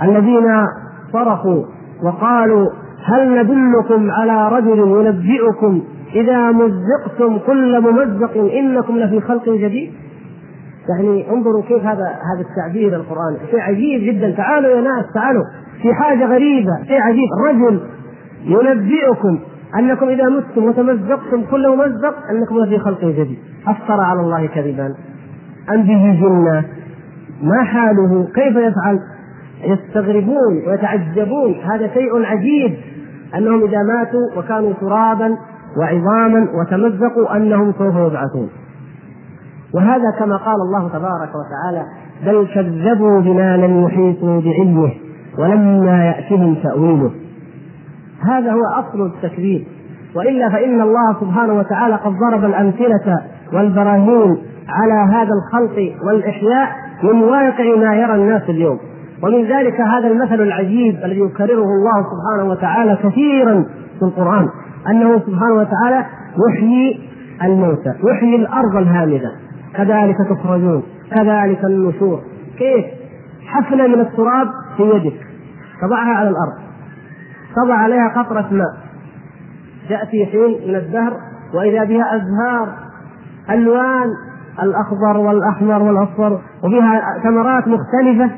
الذين 0.01 0.67
صرخوا 1.13 1.65
وقالوا 2.03 2.69
هل 3.05 3.41
ندلكم 3.41 4.11
على 4.11 4.47
رجل 4.47 4.79
ينبئكم 4.79 5.81
إذا 6.15 6.51
مزقتم 6.51 7.37
كل 7.47 7.81
ممزق 7.81 8.37
إنكم 8.37 8.97
لفي 8.97 9.21
خلق 9.21 9.49
جديد؟ 9.49 9.93
يعني 10.89 11.31
انظروا 11.31 11.61
كيف 11.61 11.85
هذا 11.85 12.05
هذا 12.05 12.41
التعبير 12.49 12.95
القرآني. 12.95 13.37
شيء 13.51 13.59
عجيب 13.59 14.01
جدا. 14.01 14.31
تعالوا 14.37 14.69
يا 14.69 14.81
ناس 14.81 15.05
تعالوا. 15.13 15.43
في 15.81 15.93
حاجة 15.93 16.25
غريبة 16.25 16.71
شيء 16.87 17.01
عجيب 17.01 17.29
رجل 17.47 17.79
ينبئكم 18.45 19.39
أنكم 19.79 20.09
إذا 20.09 20.29
متم 20.29 20.63
وتمزقتم 20.63 21.43
كل 21.51 21.67
ممزق 21.67 22.15
أنكم 22.31 22.59
لفي 22.59 22.79
خلق 22.79 23.05
جديد. 23.05 23.37
افترى 23.67 24.01
على 24.01 24.19
الله 24.19 24.45
كذبا. 24.45 24.95
أم 25.73 25.83
به 25.83 26.19
جنة؟ 26.21 26.63
ما 27.43 27.63
حاله؟ 27.63 28.27
كيف 28.35 28.55
يفعل؟ 28.55 28.99
يستغربون 29.63 30.67
ويتعجبون. 30.67 31.53
هذا 31.53 31.87
شيء 31.87 32.25
عجيب. 32.25 32.75
أنهم 33.37 33.63
إذا 33.63 33.83
ماتوا 33.83 34.37
وكانوا 34.37 34.73
ترابا 34.81 35.37
وعظاما 35.79 36.47
وتمزقوا 36.59 37.35
أنهم 37.35 37.73
سوف 37.77 37.95
يبعثون. 37.95 38.49
وهذا 39.73 40.11
كما 40.19 40.37
قال 40.37 40.55
الله 40.55 40.89
تبارك 40.89 41.29
وتعالى 41.35 41.85
بل 42.25 42.47
كذبوا 42.53 43.21
بما 43.21 43.57
لم 43.57 43.83
يحيطوا 43.85 44.41
بعلمه 44.41 44.91
ولما 45.39 46.05
يأتهم 46.05 46.55
تأويله. 46.55 47.11
هذا 48.29 48.51
هو 48.51 48.61
أصل 48.79 49.05
التكذيب. 49.05 49.63
وإلا 50.15 50.49
فإن 50.49 50.81
الله 50.81 51.13
سبحانه 51.21 51.53
وتعالى 51.53 51.95
قد 51.95 52.11
ضرب 52.11 52.45
الأمثلة 52.45 53.21
والبراهين 53.53 54.37
على 54.69 54.93
هذا 54.93 55.29
الخلق 55.29 55.93
والإحياء 56.07 56.69
من 57.03 57.23
واقع 57.23 57.75
ما 57.77 57.95
يرى 57.95 58.15
الناس 58.15 58.49
اليوم. 58.49 58.79
ومن 59.23 59.45
ذلك 59.45 59.81
هذا 59.81 60.07
المثل 60.07 60.41
العجيب 60.41 60.95
الذي 61.05 61.19
يكرره 61.19 61.65
الله 61.65 62.05
سبحانه 62.11 62.49
وتعالى 62.49 62.97
كثيرا 63.03 63.65
في 63.99 64.05
القرآن. 64.05 64.47
أنه 64.89 65.19
سبحانه 65.19 65.53
وتعالى 65.53 66.05
يحيي 66.49 66.99
الموتى 67.43 67.93
يحيي 68.03 68.35
الأرض 68.35 68.75
الهامدة. 68.75 69.31
كذلك 69.75 70.17
تخرجون 70.29 70.83
كذلك 71.15 71.65
النشور. 71.65 72.19
كيف؟ 72.57 72.85
حفنة 73.47 73.87
من 73.87 73.99
التراب 73.99 74.47
في 74.77 74.83
يدك. 74.83 75.19
تضعها 75.81 76.15
على 76.15 76.29
الأرض. 76.29 76.65
تضع 77.55 77.75
عليها 77.75 78.07
قطرة 78.07 78.47
ماء. 78.51 78.77
تأتي 79.89 80.25
حين 80.25 80.69
من 80.69 80.75
الدهر 80.75 81.13
وإذا 81.53 81.83
بها 81.83 82.15
أزهار 82.15 82.67
ألوان 83.49 84.09
الأخضر 84.63 85.17
والأحمر 85.17 85.83
والأصفر 85.83 86.39
وفيها 86.63 87.01
ثمرات 87.23 87.67
مختلفة 87.67 88.29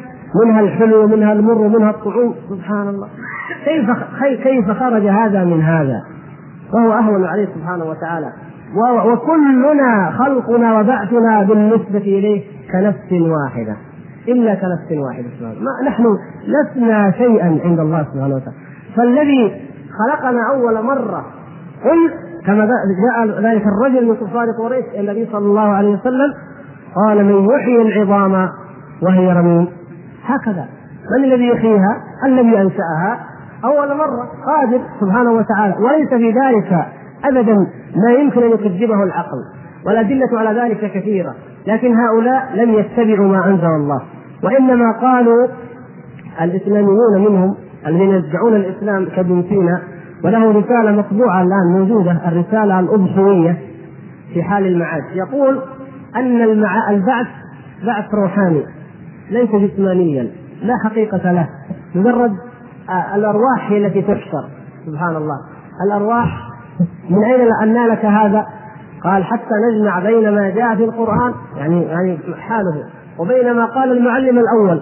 منها 0.43 0.59
الحلو 0.59 1.03
ومنها 1.03 1.33
المر 1.33 1.57
ومنها 1.57 1.89
الطعوم. 1.89 2.35
سبحان 2.49 2.87
الله. 2.87 3.07
كيف 3.65 3.91
كيف 4.43 4.71
خرج 4.71 5.05
هذا 5.07 5.43
من 5.43 5.61
هذا؟ 5.61 6.01
وهو 6.73 6.93
أهون 6.93 7.25
عليه 7.25 7.47
سبحانه 7.55 7.85
وتعالى. 7.85 8.31
وكلنا 9.05 10.11
خلقنا 10.11 10.79
وبعثنا 10.79 11.43
بالنسبة 11.43 11.97
إليه 11.97 12.43
كنفس 12.71 13.11
واحدة. 13.11 13.75
إلا 14.27 14.55
كنفس 14.55 14.91
واحدة. 14.91 15.27
سبحانه 15.39 15.59
ما 15.59 15.89
نحن 15.89 16.17
لسنا 16.47 17.11
شيئا 17.11 17.59
عند 17.63 17.79
الله 17.79 18.03
سبحانه 18.03 18.35
وتعالى. 18.35 18.57
فالذي 18.95 19.61
خلقنا 19.99 20.41
أول 20.53 20.83
مرة 20.83 21.25
قل 21.83 22.13
كما 22.45 22.65
جاء 22.65 23.41
ذلك 23.41 23.63
الرجل 23.67 24.07
من 24.07 24.15
كفار 24.15 24.47
قريش 24.51 24.85
النبي 24.99 25.27
صلى 25.31 25.45
الله 25.45 25.69
عليه 25.69 25.89
وسلم 25.89 26.33
قال 26.95 27.25
من 27.25 27.45
يحيي 27.45 27.81
العظام 27.81 28.49
وهي 29.01 29.33
رميم. 29.33 29.67
هكذا. 30.25 30.65
من 31.17 31.23
الذي 31.23 31.47
يحييها؟ 31.47 31.97
الذي 32.25 32.61
أنشأها؟ 32.61 33.19
أول 33.65 33.97
مرة. 33.97 34.29
قادر 34.45 34.81
سبحانه 35.01 35.31
وتعالى. 35.31 35.75
وليس 35.79 36.09
في 36.09 36.31
ذلك 36.31 36.85
ابدا 37.25 37.55
ما 37.95 38.11
يمكن 38.19 38.43
أن 38.43 38.49
يكذبه 38.49 39.03
العقل. 39.03 39.43
والأدلة 39.85 40.39
على 40.39 40.61
ذلك 40.61 40.91
كثيرة. 40.91 41.35
لكن 41.67 41.95
هؤلاء 41.95 42.55
لم 42.55 42.69
يتبعوا 42.73 43.27
ما 43.27 43.45
أنزل 43.45 43.65
الله. 43.65 44.01
وإنما 44.43 44.91
قالوا 45.01 45.47
الإسلاميون 46.41 47.13
منهم 47.17 47.55
الذين 47.87 48.09
يدعون 48.09 48.55
الإسلام 48.55 49.05
كابن 49.05 49.43
سينا 49.49 49.81
وله 50.23 50.51
رسالة 50.51 50.91
مطبوعة 50.91 51.41
الآن 51.41 51.79
موجودة 51.79 52.11
الرسالة 52.11 52.79
الاضحويه 52.79 53.57
في 54.33 54.43
حال 54.43 54.67
المعاد. 54.67 55.03
يقول 55.13 55.59
أن 56.15 56.41
المع... 56.41 56.89
البعث 56.89 57.27
بعث 57.85 58.13
روحاني 58.13 58.65
ليس 59.29 59.49
جسمانيا 59.49 60.31
لا 60.63 60.73
حقيقة 60.85 61.31
له 61.31 61.47
مجرد 61.95 62.31
آه، 62.89 63.15
الأرواح 63.15 63.71
هي 63.71 63.85
التي 63.85 64.01
تحشر. 64.01 64.49
سبحان 64.85 65.15
الله. 65.15 65.39
الأرواح 65.87 66.47
من 67.09 67.23
أين 67.23 67.49
أن 67.63 67.87
لك 67.87 68.05
هذا؟ 68.05 68.45
قال 69.03 69.23
حتى 69.23 69.53
نجمع 69.71 69.99
بين 69.99 70.29
ما 70.35 70.49
جاء 70.49 70.75
في 70.75 70.83
القرآن 70.83 71.33
يعني 71.57 71.81
يعني 71.83 72.17
حاله. 72.37 72.83
وبين 73.19 73.53
ما 73.53 73.65
قال 73.65 73.91
المعلم 73.91 74.39
الأول 74.39 74.81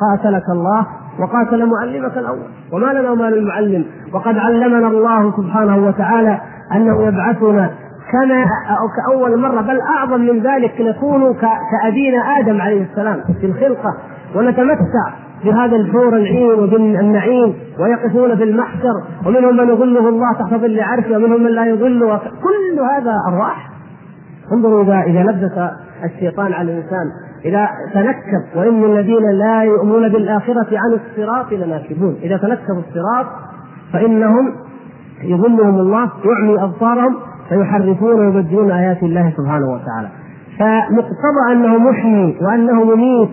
قاتلك 0.00 0.50
الله 0.50 0.86
وقاتل 1.20 1.66
معلمك 1.66 2.18
الأول. 2.18 2.46
وما 2.72 2.92
لنا 2.92 3.10
وما 3.10 3.30
للمعلم 3.30 3.84
وقد 4.12 4.38
علمنا 4.38 4.88
الله 4.88 5.32
سبحانه 5.36 5.86
وتعالى 5.86 6.40
أنه 6.74 7.02
يبعثنا 7.02 7.70
كما 8.12 8.40
أو 8.70 8.88
كأول 8.96 9.40
مرة 9.40 9.60
بل 9.60 9.80
أعظم 9.80 10.20
من 10.20 10.40
ذلك 10.42 10.80
نكون 10.80 11.34
كأبينا 11.70 12.18
آدم 12.40 12.60
عليه 12.60 12.82
السلام 12.82 13.20
في 13.40 13.46
الخلقة 13.46 13.94
ونتمتع 14.36 15.12
بهذا 15.44 15.76
الحور 15.76 16.16
العين 16.16 16.50
وبالنعيم 16.52 17.54
ويقفون 17.80 18.36
في 18.36 18.44
المحشر 18.44 19.02
ومنهم 19.26 19.56
من 19.56 19.68
يظله 19.68 20.08
الله 20.08 20.32
تحت 20.32 20.54
ظل 20.54 20.80
عرشه 20.80 21.16
ومنهم 21.16 21.42
من 21.42 21.50
لا 21.50 21.64
يظله 21.64 22.16
كل 22.18 22.80
هذا 22.80 23.16
أرواح. 23.28 23.70
انظروا 24.52 24.84
اذا 24.84 25.00
إذا 25.00 25.22
لبس 25.22 25.52
الشيطان 26.04 26.52
على 26.52 26.72
الإنسان 26.72 27.06
إذا 27.44 27.68
تنكب 27.94 28.56
وإن 28.56 28.84
الذين 28.84 29.30
لا 29.38 29.62
يؤمنون 29.62 30.08
بالآخرة 30.08 30.66
عن 30.72 30.98
الصراط 31.00 31.52
لناكبون. 31.52 32.16
إذا 32.22 32.36
تنكبوا 32.36 32.82
الصراط 32.88 33.26
فإنهم 33.92 34.52
يظلهم 35.22 35.80
الله 35.80 36.10
يعمي 36.24 36.62
أبصارهم 36.62 37.16
فيحرفون 37.48 38.14
ويبدلون 38.14 38.70
آيات 38.70 39.02
الله 39.02 39.32
سبحانه 39.36 39.66
وتعالى. 39.66 40.08
فمقتضى 40.58 41.52
أنه 41.52 41.78
محيي 41.78 42.36
وأنه 42.42 42.84
مميت 42.84 43.28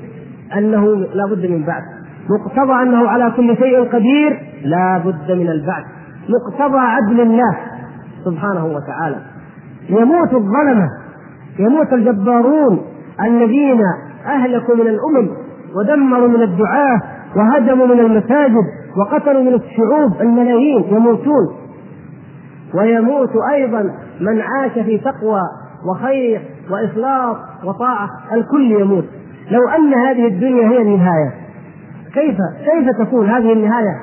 أنه 0.58 0.96
لا 0.96 1.26
بد 1.32 1.46
من 1.46 1.64
بعث 1.64 1.84
مقتضى 2.30 2.74
أنه 2.74 3.08
على 3.08 3.32
كل 3.38 3.58
شيء 3.58 3.84
قدير 3.94 4.40
لا 4.64 4.98
بد 4.98 5.32
من 5.32 5.50
البعث 5.50 5.86
مقتضى 6.30 6.78
عدل 6.80 7.22
الله 7.22 7.58
سبحانه 8.26 8.66
وتعالى. 8.66 9.16
يموت 9.90 10.34
الظلمة 10.34 10.90
يموت 11.60 11.94
الجبارون 11.94 12.82
الذين 13.20 13.82
أهلكوا 14.26 14.76
من 14.76 14.88
الأمم 14.88 15.30
ودمروا 15.76 16.28
من 16.28 16.42
الدعاة 16.42 17.02
وهدموا 17.36 17.86
من 17.86 18.00
المساجد 18.00 18.64
وقتلوا 18.98 19.44
من 19.44 19.54
الشعوب 19.54 20.22
الملايين 20.22 20.84
يموتون. 20.92 21.48
ويموت 22.74 23.32
أيضا 23.54 23.82
من 24.22 24.42
عاش 24.42 24.72
في 24.72 24.98
تقوى 24.98 25.42
وخير 25.90 26.42
وإخلاص 26.72 27.38
وطاعة 27.64 28.10
الكل 28.34 28.72
يموت. 28.72 29.06
لو 29.52 29.70
أن 29.70 29.94
هذه 29.94 30.28
الدنيا 30.28 30.68
هي 30.68 30.82
النهاية 30.82 31.32
كيف 32.14 32.38
كيف 32.66 33.08
تكون 33.08 33.30
هذه 33.30 33.54
النهاية؟ 33.54 33.98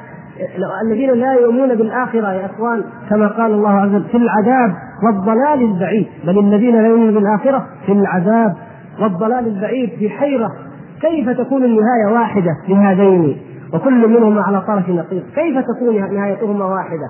الذين 0.86 1.11
لا 1.11 1.32
يؤمنون 1.34 1.68
بالآخرة 1.68 2.32
يا 2.32 2.46
إخوان 2.46 2.84
كما 3.11 3.28
قال 3.28 3.52
الله 3.52 3.70
عز 3.70 3.88
وجل 3.88 4.04
في 4.04 4.16
العذاب 4.16 4.74
والضلال 5.04 5.62
البعيد. 5.62 6.06
بل 6.26 6.38
الذين 6.38 6.76
لا 6.82 6.88
يؤمنون 6.88 7.14
بالآخرة 7.14 7.66
في 7.86 7.92
العذاب 7.92 8.54
والضلال 9.01 9.46
البعيد 9.46 9.90
في 9.99 10.11
حيرة. 10.11 10.53
كيف 11.01 11.28
تكون 11.28 11.64
النهاية 11.64 12.12
واحدة 12.12 12.57
لهذين؟ 12.68 13.36
وكل 13.74 14.09
منهما 14.09 14.42
على 14.42 14.61
طرف 14.61 14.88
نقيض. 14.88 15.22
كيف 15.34 15.59
تكون 15.59 16.14
نهايتهما 16.14 16.64
واحدة؟ 16.64 17.09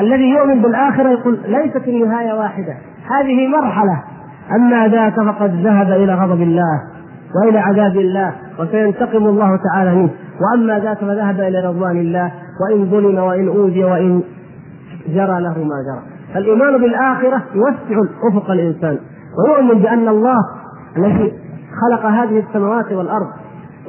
الذي 0.00 0.30
يؤمن 0.30 0.62
بالآخرة 0.62 1.08
يقول 1.08 1.38
ليست 1.46 1.88
النهاية 1.88 2.32
واحدة. 2.32 2.74
هذه 3.18 3.48
مرحلة. 3.48 4.02
أما 4.56 4.88
ذاك 4.88 5.14
فقد 5.14 5.50
ذهب 5.62 5.90
إلى 5.90 6.14
غضب 6.14 6.42
الله 6.42 6.80
وإلى 7.36 7.58
عذاب 7.58 7.96
الله 7.96 8.32
وسينتقم 8.58 9.26
الله 9.26 9.58
تعالى 9.72 9.94
منه. 9.94 10.10
وأما 10.40 10.78
ذاك 10.78 10.98
فذهب 10.98 11.40
إلى 11.40 11.68
رضوان 11.68 11.96
الله. 11.96 12.32
وإن 12.60 12.90
ظلم 12.90 13.18
وإن 13.18 13.48
أوذي 13.48 13.84
وإن 13.84 14.22
جرى 15.08 15.40
له 15.40 15.64
ما 15.64 15.76
جرى. 15.86 16.02
فالإيمان 16.34 16.80
بالآخرة 16.80 17.42
يوسع 17.54 18.10
افق 18.32 18.50
الإنسان. 18.50 18.98
ويؤمن 19.38 19.82
بأن 19.82 20.08
الله 20.08 20.38
الذي 20.96 21.32
خلق 21.80 22.06
هذه 22.06 22.44
السماوات 22.48 22.92
والأرض 22.92 23.26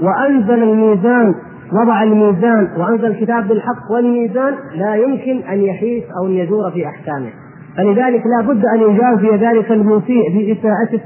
وأنزل 0.02 0.64
الميزان 0.64 1.36
وضع 1.74 2.04
الميزان 2.04 2.70
وأنزل 2.78 3.06
الكتاب 3.06 3.48
بالحق 3.48 3.92
والميزان 3.92 4.54
لا 4.76 4.96
يمكن 4.96 5.42
أن 5.48 5.62
يحيف 5.62 6.04
أو 6.22 6.28
أن 6.28 6.32
يدور 6.32 6.72
في 6.72 6.86
أحكامه. 6.88 7.30
فلذلك 7.78 8.24
لا 8.26 8.48
بد 8.48 8.66
أن 8.66 8.82
يجازي 8.82 9.46
ذلك 9.46 9.72
المسيء 9.72 10.30
باساءته 10.34 11.02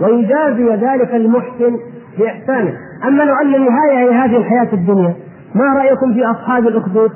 ويجازي 0.00 0.86
ذلك 0.86 1.14
المحسن 1.14 1.76
بإحسانه 2.18 2.72
أما 3.04 3.22
لو 3.22 3.34
أن 3.34 3.54
النهاية 3.54 3.98
هي 3.98 4.10
هذه 4.10 4.36
الحياة 4.36 4.72
الدنيا 4.72 5.14
ما 5.54 5.64
رأيكم 5.64 6.14
في 6.14 6.24
أصحاب 6.24 6.66
الأخدود؟ 6.66 7.10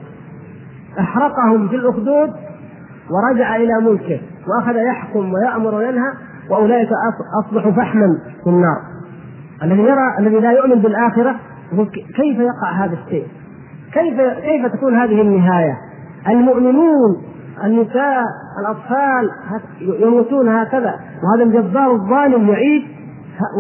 أحرقهم 1.00 1.68
في 1.68 1.76
الأخدود 1.76 2.30
ورجع 3.10 3.56
إلى 3.56 3.72
ملكه 3.82 4.20
وأخذ 4.48 4.76
يحكم 4.76 5.32
ويأمر 5.32 5.74
وينهى 5.74 6.12
وأولئك 6.50 6.88
أصبحوا 7.44 7.72
فحما 7.72 8.18
في 8.44 8.50
النار 8.50 8.76
الذي 9.62 9.82
يرى 9.82 10.18
الذي 10.18 10.40
لا 10.40 10.52
يؤمن 10.52 10.82
بالآخرة 10.82 11.34
يقول 11.72 11.88
كيف 12.16 12.38
يقع 12.38 12.70
هذا 12.84 12.98
الشيء؟ 13.04 13.26
كيف 13.92 14.20
كيف 14.20 14.66
تكون 14.66 14.96
هذه 14.96 15.20
النهاية؟ 15.22 15.78
المؤمنون 16.28 17.22
النساء 17.64 18.22
الأطفال 18.60 19.30
يموتون 19.80 20.48
هكذا 20.48 20.94
وهذا 21.22 21.44
الجبار 21.44 21.92
الظالم 21.92 22.48
يعيش 22.48 22.82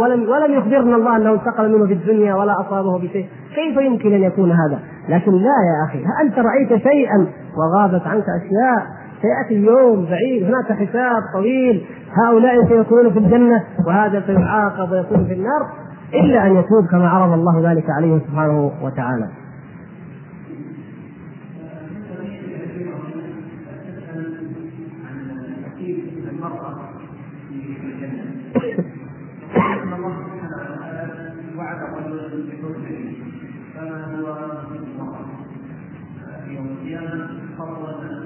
ولم 0.00 0.28
ولم 0.28 0.52
يخبرنا 0.52 0.96
الله 0.96 1.16
أنه 1.16 1.32
انتقل 1.32 1.72
منه 1.72 1.86
في 1.86 1.92
الدنيا 1.92 2.34
ولا 2.34 2.60
أصابه 2.60 2.98
بشيء، 2.98 3.26
كيف 3.54 3.76
يمكن 3.76 4.12
أن 4.12 4.22
يكون 4.22 4.50
هذا؟ 4.50 4.78
لكن 5.08 5.32
لا 5.32 5.56
يا 5.68 5.88
أخي 5.88 6.04
أنت 6.22 6.38
رأيت 6.38 6.82
شيئا 6.82 7.26
وغابت 7.56 8.06
عنك 8.06 8.24
أشياء 8.24 8.86
سيأتي 9.22 9.54
يوم 9.54 10.04
بعيد 10.04 10.44
هناك 10.44 10.72
حساب 10.72 11.22
طويل 11.34 11.86
هؤلاء 12.12 12.68
سيكونون 12.68 13.12
في 13.12 13.18
الجنة 13.18 13.64
وهذا 13.86 14.22
سيعاقب 14.26 14.92
ويكون 14.92 15.24
في 15.24 15.32
النار 15.32 15.66
إلا 16.14 16.46
أن 16.46 16.56
يتوب 16.56 16.86
كما 16.90 17.08
عرض 17.08 17.32
الله 17.32 17.72
ذلك 17.72 17.90
عليه 17.90 18.18
سبحانه 18.18 18.72
وتعالى. 18.82 19.28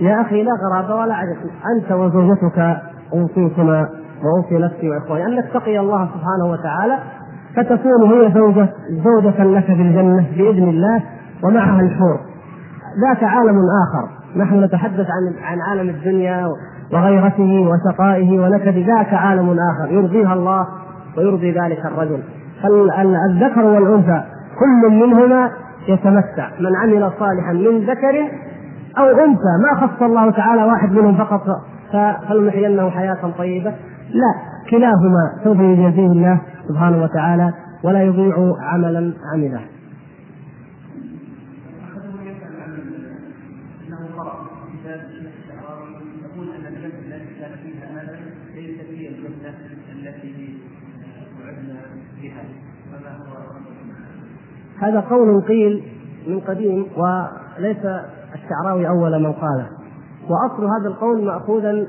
يا 0.00 0.20
أخي 0.20 0.42
لا 0.42 0.52
غرابة 0.52 0.94
ولا 0.94 1.14
عجب 1.14 1.36
أنت 1.76 1.92
وزوجتك 1.92 2.76
اوصيكما 3.12 3.88
وأوصي 4.22 4.58
نفسي 4.58 4.90
وإخواني. 4.90 5.26
أن 5.26 5.38
نتقي 5.38 5.78
الله 5.78 6.06
سبحانه 6.06 6.52
وتعالى 6.52 6.98
فتكون 7.56 8.12
هي 8.12 8.32
زوجة 8.34 8.68
زوجة 9.04 9.44
لك 9.44 9.64
في 9.64 9.72
الجنة 9.72 10.26
بإذن 10.36 10.68
الله 10.68 11.02
ومعها 11.42 11.80
الحور. 11.80 12.20
ذاك 13.06 13.24
عالم 13.24 13.56
آخر. 13.58 14.08
نحن 14.36 14.64
نتحدث 14.64 15.06
عن 15.10 15.44
عن 15.44 15.60
عالم 15.60 15.88
الدنيا 15.88 16.48
وغيرته 16.92 17.68
وشقائه 17.68 18.40
ونكد. 18.40 18.78
ذاك 18.78 19.14
عالم 19.14 19.50
آخر. 19.50 19.92
يرضيها 19.92 20.34
الله 20.34 20.66
ويرضي 21.16 21.52
ذلك 21.52 21.86
الرجل. 21.86 22.22
فالذكر 22.62 23.64
والأنثى 23.64 24.22
كل 24.60 24.90
منهما 24.90 25.50
يتمتع. 25.88 26.48
من 26.60 26.76
عمل 26.76 27.12
صالحا 27.18 27.52
من 27.52 27.78
ذكر 27.78 28.28
أو 28.98 29.04
أنثى 29.04 29.52
ما 29.62 29.86
خص 29.86 30.02
الله 30.02 30.30
تعالى 30.30 30.64
واحد 30.64 30.92
منهم 30.92 31.16
فقط 31.16 31.42
فلنحيينه 32.28 32.90
حياة 32.90 33.30
طيبة. 33.38 33.70
لا 34.14 34.34
كلاهما 34.70 35.44
سوف 35.44 35.58
يجازيه 35.60 36.06
الله 36.06 36.40
سبحانه 36.68 37.02
وتعالى 37.02 37.52
ولا 37.84 38.02
يضيع 38.02 38.34
عملا 38.72 39.12
عمله 39.34 39.60
هذا 54.80 55.00
قول 55.00 55.42
قيل 55.42 55.82
من 56.28 56.40
قديم 56.40 56.86
وليس 56.96 57.76
الشعراوي 58.34 58.88
أول 58.88 59.22
من 59.22 59.32
قاله. 59.32 59.66
وأصل 60.28 60.64
هذا 60.64 60.88
القول 60.88 61.24
مأخوذا 61.24 61.86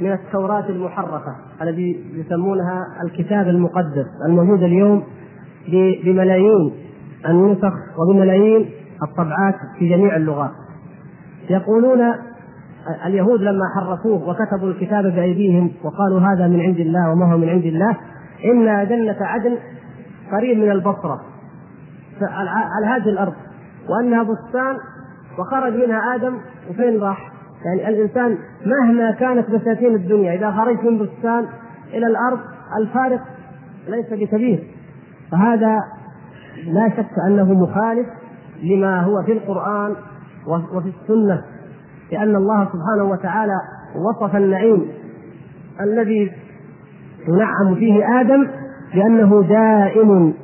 من 0.00 0.12
التوراة 0.12 0.68
المحرفة 0.68 1.36
الذي 1.62 2.04
يسمونها 2.14 2.84
الكتاب 3.04 3.48
المقدس 3.48 4.06
الموجود 4.28 4.62
اليوم 4.62 5.02
بملايين 6.04 6.72
النسخ 7.28 7.72
وبملايين 7.98 8.70
الطبعات 9.02 9.54
في 9.78 9.88
جميع 9.88 10.16
اللغات. 10.16 10.50
يقولون 11.50 12.00
اليهود 13.06 13.40
لما 13.40 13.64
حرفوه 13.76 14.28
وكتبوا 14.28 14.68
الكتاب 14.68 15.04
بأيديهم 15.04 15.70
وقالوا 15.84 16.20
هذا 16.20 16.46
من 16.48 16.60
عند 16.60 16.80
الله 16.80 17.10
وما 17.12 17.32
هو 17.32 17.38
من 17.38 17.48
عند 17.48 17.64
الله 17.64 17.96
إن 18.44 18.88
جنة 18.88 19.16
عدن 19.20 19.56
قريب 20.32 20.58
من 20.58 20.70
البصرة. 20.70 21.20
على 22.22 22.86
هذه 22.86 23.08
الأرض 23.08 23.34
وأنها 23.88 24.22
بستان 24.22 24.76
وخرج 25.38 25.72
منها 25.72 26.14
آدم 26.14 26.38
وفين 26.70 27.00
راح؟ 27.00 27.32
يعني 27.64 27.88
الإنسان 27.88 28.38
مهما 28.66 29.10
كانت 29.10 29.50
بساتين 29.50 29.94
الدنيا 29.94 30.34
إذا 30.34 30.50
خرجت 30.50 30.84
من 30.84 30.98
بستان 30.98 31.46
إلى 31.94 32.06
الأرض 32.06 32.38
الفارق 32.80 33.20
ليس 33.88 34.06
بكبير 34.12 34.64
فهذا 35.32 35.80
لا 36.66 36.88
شك 36.88 37.18
أنه 37.26 37.52
مخالف 37.52 38.06
لما 38.62 39.00
هو 39.00 39.22
في 39.22 39.32
القرآن 39.32 39.94
وفي 40.46 40.92
السنة 41.02 41.42
لأن 42.12 42.36
الله 42.36 42.64
سبحانه 42.64 43.10
وتعالى 43.10 43.60
وصف 43.96 44.36
النعيم 44.36 44.88
الذي 45.80 46.32
ينعم 47.28 47.74
فيه 47.74 48.20
آدم 48.20 48.48
بأنه 48.94 49.42
دائم 49.42 50.34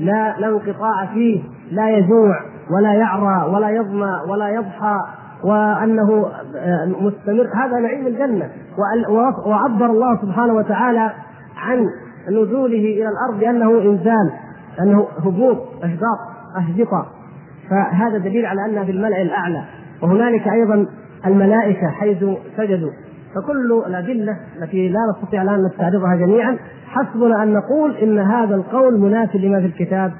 لا 0.00 0.36
لا 0.38 0.48
انقطاع 0.48 1.06
فيه 1.06 1.42
لا 1.70 1.90
يجوع 1.90 2.40
ولا 2.70 2.94
يعرى 2.94 3.50
ولا 3.52 3.70
يظمى 3.70 4.20
ولا 4.28 4.48
يضحى 4.48 5.00
وأنه 5.44 6.26
آه، 6.56 6.86
مستمر. 6.86 7.46
هذا 7.54 7.78
نعيم 7.78 8.06
الجنة. 8.06 8.50
وعبر 9.46 9.86
الله 9.86 10.22
سبحانه 10.22 10.54
وتعالى 10.54 11.12
عن 11.56 11.86
نزوله 12.28 12.78
إلى 12.78 13.08
الأرض 13.08 13.40
بأنه 13.40 13.82
انزال 13.82 14.30
انه 14.80 15.06
هبوط 15.18 15.56
أهباط 15.84 16.18
أهبطة. 16.56 17.06
فهذا 17.70 18.18
دليل 18.18 18.46
على 18.46 18.64
انها 18.64 18.84
في 18.84 18.90
الملأ 18.90 19.22
الأعلى. 19.22 19.64
وهنالك 20.02 20.48
أيضا 20.48 20.86
الملائكة 21.26 21.88
حيث 21.88 22.24
سجدوا. 22.56 22.90
فكل 23.34 23.82
الأدلة 23.86 24.36
التي 24.62 24.88
لا 24.88 24.98
نستطيع 25.10 25.42
الآن 25.42 25.64
نستعرضها 25.64 26.16
جميعا 26.16 26.58
حسبنا 26.86 27.42
أن 27.42 27.52
نقول 27.52 27.96
إن 27.96 28.18
هذا 28.18 28.54
القول 28.54 29.00
مناسب 29.00 29.36
لما 29.36 29.60
في 29.60 29.66
الكتاب 29.66 30.12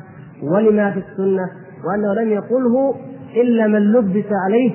ولما 0.42 0.90
في 0.90 0.98
السنة 0.98 1.44
وأنه 1.84 2.22
لم 2.22 2.28
يقله 2.28 2.94
إلا 3.36 3.66
من 3.66 3.92
لبس 3.92 4.26
عليه 4.46 4.72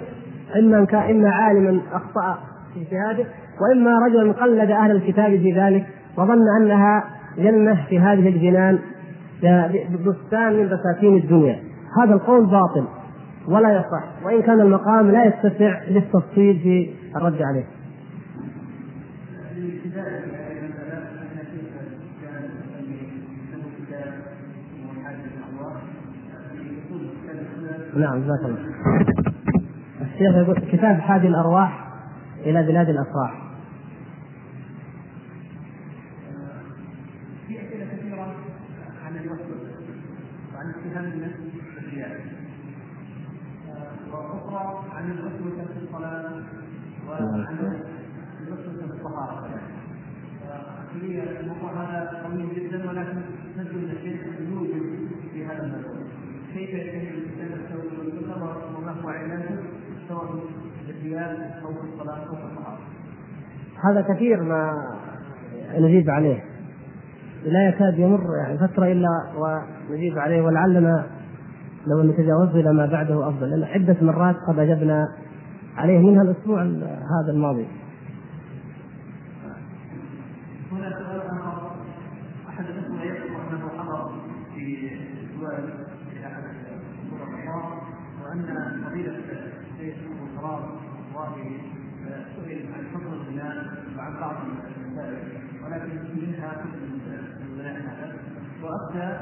إما 0.60 0.86
كان 0.86 1.16
إما 1.16 1.30
عالما 1.30 1.82
أخطأ 1.94 2.38
في 2.74 2.82
اجتهاده 2.82 3.26
وإما 3.62 4.00
رجلا 4.08 4.32
قلد 4.32 4.72
أهل 4.72 4.92
الكتاب 4.92 5.38
في 5.38 5.52
ذلك 5.52 5.86
وظن 6.18 6.62
أنها 6.62 7.04
جنة 7.38 7.86
في 7.90 8.00
هذه 8.00 8.30
الجنان 8.30 8.80
بستان 10.06 10.54
من 10.54 10.70
بساتين 10.70 11.18
الدنيا. 11.18 11.60
هذا 12.04 12.14
القول 12.14 12.46
باطل 12.46 12.86
ولا 13.48 13.78
يصح 13.78 14.26
وإن 14.26 14.42
كان 14.42 14.62
المقام 14.62 15.12
لا 15.12 15.26
يتسع 15.26 15.82
للتفصيل 15.90 16.60
في 16.64 16.90
الرد 17.16 17.42
عليه. 17.42 17.64
نعم 27.96 28.24
جزاك 28.24 28.40
الله 28.46 28.76
الشيخ 30.02 30.36
يقول 30.36 30.60
كتاب 30.72 31.00
حادي 31.00 31.28
الأرواح 31.28 31.88
إلى 32.40 32.64
بلاد 32.64 32.90
الأفراح 32.90 33.42
في 37.48 37.60
اسئله 37.62 37.86
كثيره 37.86 38.36
عن 39.06 39.18
الوسوسه 39.18 39.76
وعن 40.56 40.70
اتهام 40.70 41.06
النفس 41.06 41.40
بالرياء 41.76 42.20
وأخرى 44.12 44.84
عن 44.96 45.12
الوسوسه 45.12 45.66
في 45.66 45.84
الصلاه 45.84 46.44
وعن 47.10 47.82
الوسوسه 48.48 48.88
في 48.88 48.94
الطهاره 48.94 49.50
هي 51.02 51.40
الموضوع 51.40 51.72
هذا 51.72 52.24
قوي 52.24 52.56
جدا 52.56 52.90
ولكن 52.90 53.22
نرجو 53.58 53.80
من 53.80 53.92
الشيخ 53.98 54.22
ان 54.40 54.54
يوجد 54.54 55.10
في 55.34 55.46
هذا 55.46 55.64
الموضوع 55.64 56.06
كيف 56.54 56.70
يتم 56.70 57.26
هذا 63.84 64.02
كثير 64.02 64.44
ما 64.44 64.74
نجيب 65.78 66.10
عليه. 66.10 66.44
لا 67.46 67.70
يكاد 67.70 68.00
يمر 68.00 68.38
يعني 68.38 68.58
فترة 68.58 68.92
إلا 68.92 69.10
ونجيب 69.90 70.20
عليه 70.20 70.42
ولعلنا 70.42 71.06
لو 71.88 72.04
نتجاوز 72.04 72.50
إلى 72.50 72.74
ما 72.74 72.86
بعده 72.86 73.30
أفضل. 73.30 73.50
لأن 73.50 73.64
عدة 73.64 73.96
مرات 74.02 74.36
قد 74.48 74.60
أجبنا 74.60 75.08
عليه 75.78 76.00
منها 76.00 76.22
الأسبوع 76.22 76.62
هذا 76.62 77.32
الماضي. 77.32 77.68
وافتى 98.64 99.20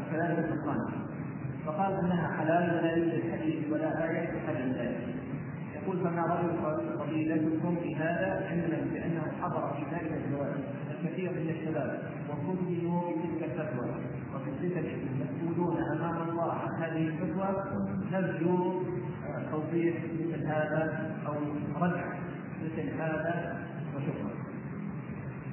الكلام 0.00 0.38
السلطان 0.38 0.78
فقال 1.66 1.92
إنها 1.94 2.36
حلال 2.36 2.78
ولا 2.78 2.96
يوجد 2.96 3.22
حديث 3.32 3.72
ولا 3.72 4.10
آية 4.10 4.26
تحرم 4.26 4.72
ذلك. 4.72 5.14
يقول 5.74 5.96
فما 5.98 6.22
رأي 6.22 6.46
فضيلتكم 6.98 7.76
في 7.76 7.96
هذا 7.96 8.46
علما 8.50 8.90
بأنه 8.92 9.22
حضر 9.42 9.74
في 9.74 9.82
ذلك 9.94 10.12
الزواج. 10.24 10.54
الكثير 10.90 11.30
من 11.30 11.48
الشباب 11.50 11.98
وفتنوا 12.30 13.02
بتلك 13.10 13.42
الفتوى. 13.42 13.90
وفي 14.34 14.50
الصفة 14.50 14.80
المسؤولون 14.80 15.76
أمام 15.82 16.28
الله 16.28 16.52
عن 16.52 16.82
هذه 16.82 17.08
الفتوى 17.08 17.64
نرجو 18.12 18.82
توضيح 19.50 19.96
مثل 20.20 20.46
هذا 20.46 21.10
أو 21.26 21.34
رجع 21.80 22.04
مثل 22.62 22.90
هذا. 23.00 23.62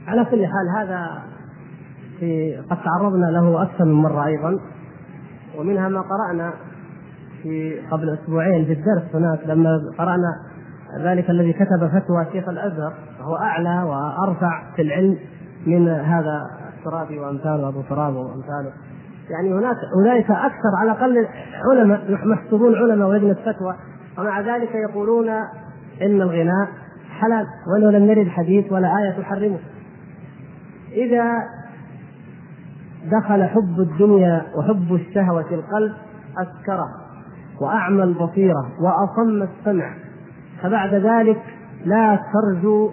على 0.10 0.26
كل 0.26 0.46
حال 0.46 0.70
هذا 0.78 1.22
في 2.20 2.58
قد 2.70 2.78
تعرضنا 2.84 3.26
له 3.26 3.64
أكثر 3.64 3.86
من 3.86 3.94
مرة 3.94 4.26
أيضا. 4.26 4.60
ومنها 5.58 5.90
ما 5.90 6.02
قرأنا 6.02 6.54
في 7.44 7.80
قبل 7.92 8.10
أسبوعين 8.10 8.66
في 8.66 8.74
الدرس 8.74 9.16
هناك 9.16 9.40
لما 9.46 9.80
قرأنا 9.98 10.34
ذلك 11.00 11.30
الذي 11.30 11.54
كتب 11.54 11.88
فتوى 11.88 12.26
شيخ 12.32 12.50
الأزهر 12.50 12.94
وهو 13.20 13.36
أعلى 13.36 13.84
وأرفع 13.84 14.64
في 14.76 14.82
العلم 14.82 15.18
من 15.68 15.88
هذا 15.88 16.42
الترابي 16.78 17.20
وأمثاله 17.20 17.70
أبو 17.70 17.82
تراب 17.82 18.16
وأمثاله. 18.16 18.72
يعني 19.30 19.54
هناك 19.54 19.78
أولئك 19.96 20.32
أكثر 20.32 20.76
على 20.82 20.92
الأقل 20.92 21.28
علماء 21.72 22.28
محسوبون 22.28 22.76
علماء 22.76 23.08
ولجنة 23.10 23.34
فتوى. 23.34 23.76
ومع 24.18 24.42
ذلك 24.42 24.76
يقولون 24.90 25.30
إن 26.02 26.22
الغناء 26.22 26.68
حلال 27.20 27.46
ولو 27.74 27.90
لم 27.90 28.06
يرد 28.06 28.28
حديث 28.28 28.72
ولا 28.72 28.88
آية 28.88 29.22
تحرمه. 29.22 29.60
إذا 30.92 31.44
دخل 33.12 33.44
حب 33.44 33.80
الدنيا 33.80 34.46
وحب 34.56 34.94
الشهوة 34.94 35.44
في 35.44 35.56
القلب 35.56 35.94
أسكره 36.38 36.90
وأعمى 37.62 38.04
البصيرة 38.04 38.70
وأصم 38.82 39.44
السمع. 39.44 39.94
فبعد 40.62 40.94
ذلك 40.94 41.42
لا 41.86 42.20
ترجو 42.34 42.92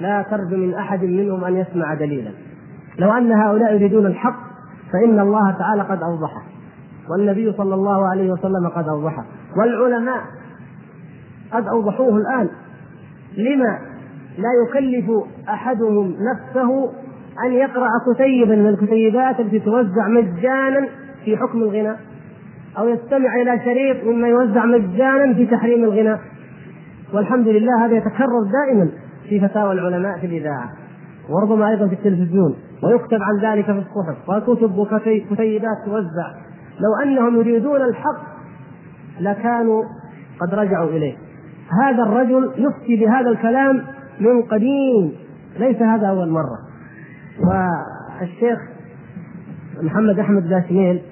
لا 0.00 0.22
ترجو 0.22 0.56
من 0.56 0.74
أحد 0.74 1.04
منهم 1.04 1.44
أن 1.44 1.56
يسمع 1.56 1.94
دليلا. 1.94 2.30
لو 2.98 3.12
أن 3.12 3.32
هؤلاء 3.32 3.74
يريدون 3.74 4.06
الحق 4.06 4.40
فإن 4.92 5.20
الله 5.20 5.50
تعالى 5.50 5.82
قد 5.82 6.02
أوضحه. 6.02 6.42
والنبي 7.10 7.52
صلى 7.52 7.74
الله 7.74 8.08
عليه 8.08 8.32
وسلم 8.32 8.68
قد 8.68 8.88
أوضحه. 8.88 9.24
والعلماء 9.56 10.20
قد 11.52 11.68
أوضحوه 11.68 12.16
الآن. 12.16 12.48
لما 13.36 13.78
لا 14.38 14.48
يكلف 14.64 15.10
أحدهم 15.48 16.14
نفسه 16.32 16.92
أن 17.46 17.52
يقرأ 17.52 17.88
كتيبا 18.12 18.56
من 18.56 18.66
الكتيبات 18.66 19.40
التي 19.40 19.58
توزع 19.58 20.08
مجانا 20.08 20.88
في 21.24 21.36
حكم 21.36 21.58
الغناء 21.58 21.96
أو 22.78 22.88
يستمع 22.88 23.34
إلى 23.42 23.60
شريط 23.64 24.04
مما 24.04 24.28
يوزع 24.28 24.64
مجانا 24.64 25.34
في 25.34 25.46
تحريم 25.46 25.84
الغناء. 25.84 26.20
والحمد 27.14 27.48
لله 27.48 27.84
هذا 27.84 27.96
يتكرر 27.96 28.42
دائما 28.52 28.88
في 29.28 29.40
فتاوى 29.40 29.72
العلماء 29.72 30.18
في 30.18 30.26
الإذاعة. 30.26 30.68
وربما 31.30 31.70
أيضا 31.70 31.88
في 31.88 31.94
التلفزيون 31.94 32.54
ويكتب 32.82 33.18
عن 33.22 33.52
ذلك 33.52 33.64
في 33.64 33.72
الصحف 33.72 34.28
وكتب 34.28 34.78
وكتيبات 34.78 35.76
توزع. 35.86 36.28
لو 36.80 37.02
أنهم 37.04 37.36
يريدون 37.36 37.82
الحق 37.82 38.22
لكانوا 39.20 39.82
قد 40.40 40.54
رجعوا 40.54 40.88
إليه. 40.88 41.16
هذا 41.82 42.02
الرجل 42.02 42.50
يفتي 42.56 42.96
بهذا 42.96 43.30
الكلام 43.30 43.82
من 44.20 44.42
قديم 44.42 45.12
ليس 45.58 45.82
هذا 45.82 46.06
أول 46.06 46.28
مرة. 46.28 46.67
والشيخ 47.40 48.58
محمد 49.82 50.18
أحمد 50.18 50.48
باشميل 50.48 51.02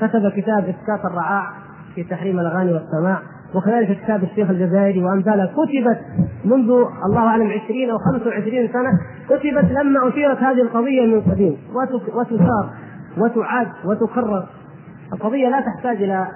كتب 0.00 0.28
كتاب 0.28 0.64
إسكات 0.64 1.04
الرعاع 1.04 1.46
في 1.94 2.04
تحريم 2.04 2.40
الأغاني 2.40 2.72
والسماع 2.72 3.18
وكذلك 3.54 4.00
كتاب 4.04 4.22
الشيخ 4.22 4.50
الجزائري 4.50 5.04
وأمثالها 5.04 5.46
كتبت 5.46 5.98
منذ 6.44 6.70
الله 7.06 7.20
أعلم 7.20 7.50
20 7.66 7.90
أو 7.90 7.98
25 7.98 8.68
سنة 8.68 9.00
كتبت 9.28 9.72
لما 9.72 10.08
أثيرت 10.08 10.38
هذه 10.38 10.62
القضية 10.62 11.06
من 11.06 11.20
قديم 11.20 11.56
وتثار 12.14 12.70
وتعاد 13.18 13.68
وتكرر. 13.84 14.46
القضية 15.12 15.48
لا 15.48 15.60
تحتاج 15.60 16.02
إلى 16.02 16.26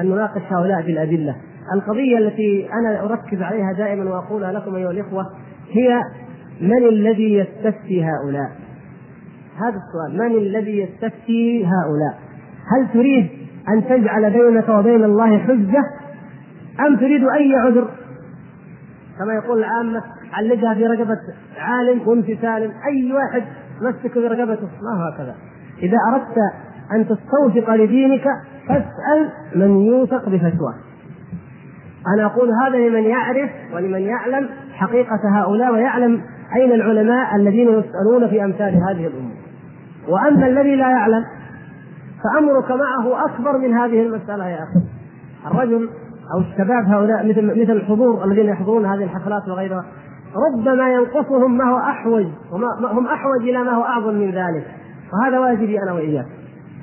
أن 0.00 0.06
نناقش 0.06 0.42
هؤلاء 0.50 0.82
بالأدلة. 0.82 1.36
القضية 1.74 2.18
التي 2.18 2.68
أنا 2.72 3.04
أركز 3.04 3.42
عليها 3.42 3.72
دائما 3.72 4.10
وأقولها 4.10 4.52
لكم 4.52 4.74
أيها 4.74 4.90
الإخوة 4.90 5.30
هي 5.70 6.00
من 6.60 6.88
الذي 6.88 7.34
يستفتي 7.34 8.04
هؤلاء؟ 8.04 8.50
هذا 9.56 9.76
السؤال 9.76 10.30
من 10.30 10.36
الذي 10.36 10.78
يستفتي 10.78 11.66
هؤلاء؟ 11.66 12.18
هل 12.72 12.92
تريد 12.92 13.28
أن 13.68 13.84
تجعل 13.84 14.30
بينك 14.30 14.68
وبين 14.68 15.04
الله 15.04 15.38
حجة؟ 15.38 15.84
أم 16.80 16.96
تريد 16.96 17.28
أي 17.28 17.54
عذر؟ 17.56 17.88
كما 19.18 19.34
يقول 19.34 19.58
العامة 19.58 20.02
علقها 20.32 20.74
في 20.74 20.86
رقبة 20.86 21.18
عالم 21.58 22.08
وأنت 22.08 22.26
سالم. 22.26 22.72
أي 22.86 23.12
واحد 23.12 23.42
مسك 23.82 24.12
في 24.12 24.26
رقبته 24.26 24.66
ما 24.66 25.08
هكذا. 25.08 25.34
إذا 25.82 25.96
أردت 26.12 26.36
أن 26.92 27.06
تستوثق 27.08 27.74
لدينك 27.74 28.24
فاسأل 28.68 29.28
من 29.54 29.80
يوثق 29.80 30.28
بفتواه 30.28 30.74
أنا 32.14 32.26
أقول 32.26 32.48
هذا 32.64 32.78
لمن 32.78 33.04
يعرف 33.04 33.50
ولمن 33.74 34.00
يعلم 34.00 34.48
حقيقة 34.72 35.20
هؤلاء 35.24 35.72
ويعلم 35.72 36.22
أين 36.56 36.72
العلماء 36.72 37.36
الذين 37.36 37.68
يسألون 37.68 38.28
في 38.28 38.44
أمثال 38.44 38.74
هذه 38.74 39.06
الأمور 39.06 39.32
وأما 40.08 40.46
الذي 40.46 40.76
لا 40.76 40.90
يعلم 40.90 41.24
فأمرك 42.24 42.70
معه 42.70 43.24
أكبر 43.24 43.58
من 43.58 43.74
هذه 43.74 44.02
المسألة 44.02 44.48
يا 44.48 44.58
أخي. 44.62 44.80
الرجل 45.50 45.88
أو 46.34 46.40
الشباب 46.40 46.84
هؤلاء 46.86 47.28
مثل 47.28 47.62
مثل 47.62 47.72
الحضور 47.72 48.24
الذين 48.24 48.46
يحضرون 48.46 48.86
هذه 48.86 49.04
الحفلات 49.04 49.48
وغيرها 49.48 49.84
ربما 50.52 50.92
ينقصهم 50.92 51.58
ما 51.58 51.64
هو 51.64 51.78
أحوج 51.78 52.26
وما 52.52 52.66
هم 52.92 53.06
أحوج 53.06 53.40
إلى 53.40 53.58
ما 53.58 53.70
هو 53.70 53.82
أعظم 53.82 54.14
من 54.14 54.30
ذلك. 54.30 54.66
وهذا 55.12 55.38
واجبي 55.38 55.82
أنا 55.82 55.92
وإياك. 55.92 56.26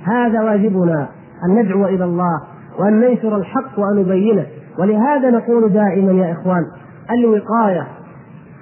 هذا 0.04 0.42
واجبنا 0.42 1.08
أن 1.46 1.56
ندعو 1.56 1.86
إلى 1.86 2.04
الله 2.04 2.42
وأن 2.80 3.00
ننشر 3.00 3.36
الحق 3.36 3.80
وأن 3.80 4.00
نبينه. 4.00 4.46
ولهذا 4.80 5.30
نقول 5.30 5.70
دائما 5.74 6.12
يا 6.12 6.32
إخوان 6.32 6.66
الوقاية 7.12 7.88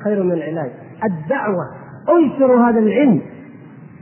خير 0.03 0.23
من 0.23 0.31
العلاج. 0.31 0.71
الدعوة. 1.03 1.65
انشروا 2.09 2.69
هذا 2.69 2.79
العلم. 2.79 3.21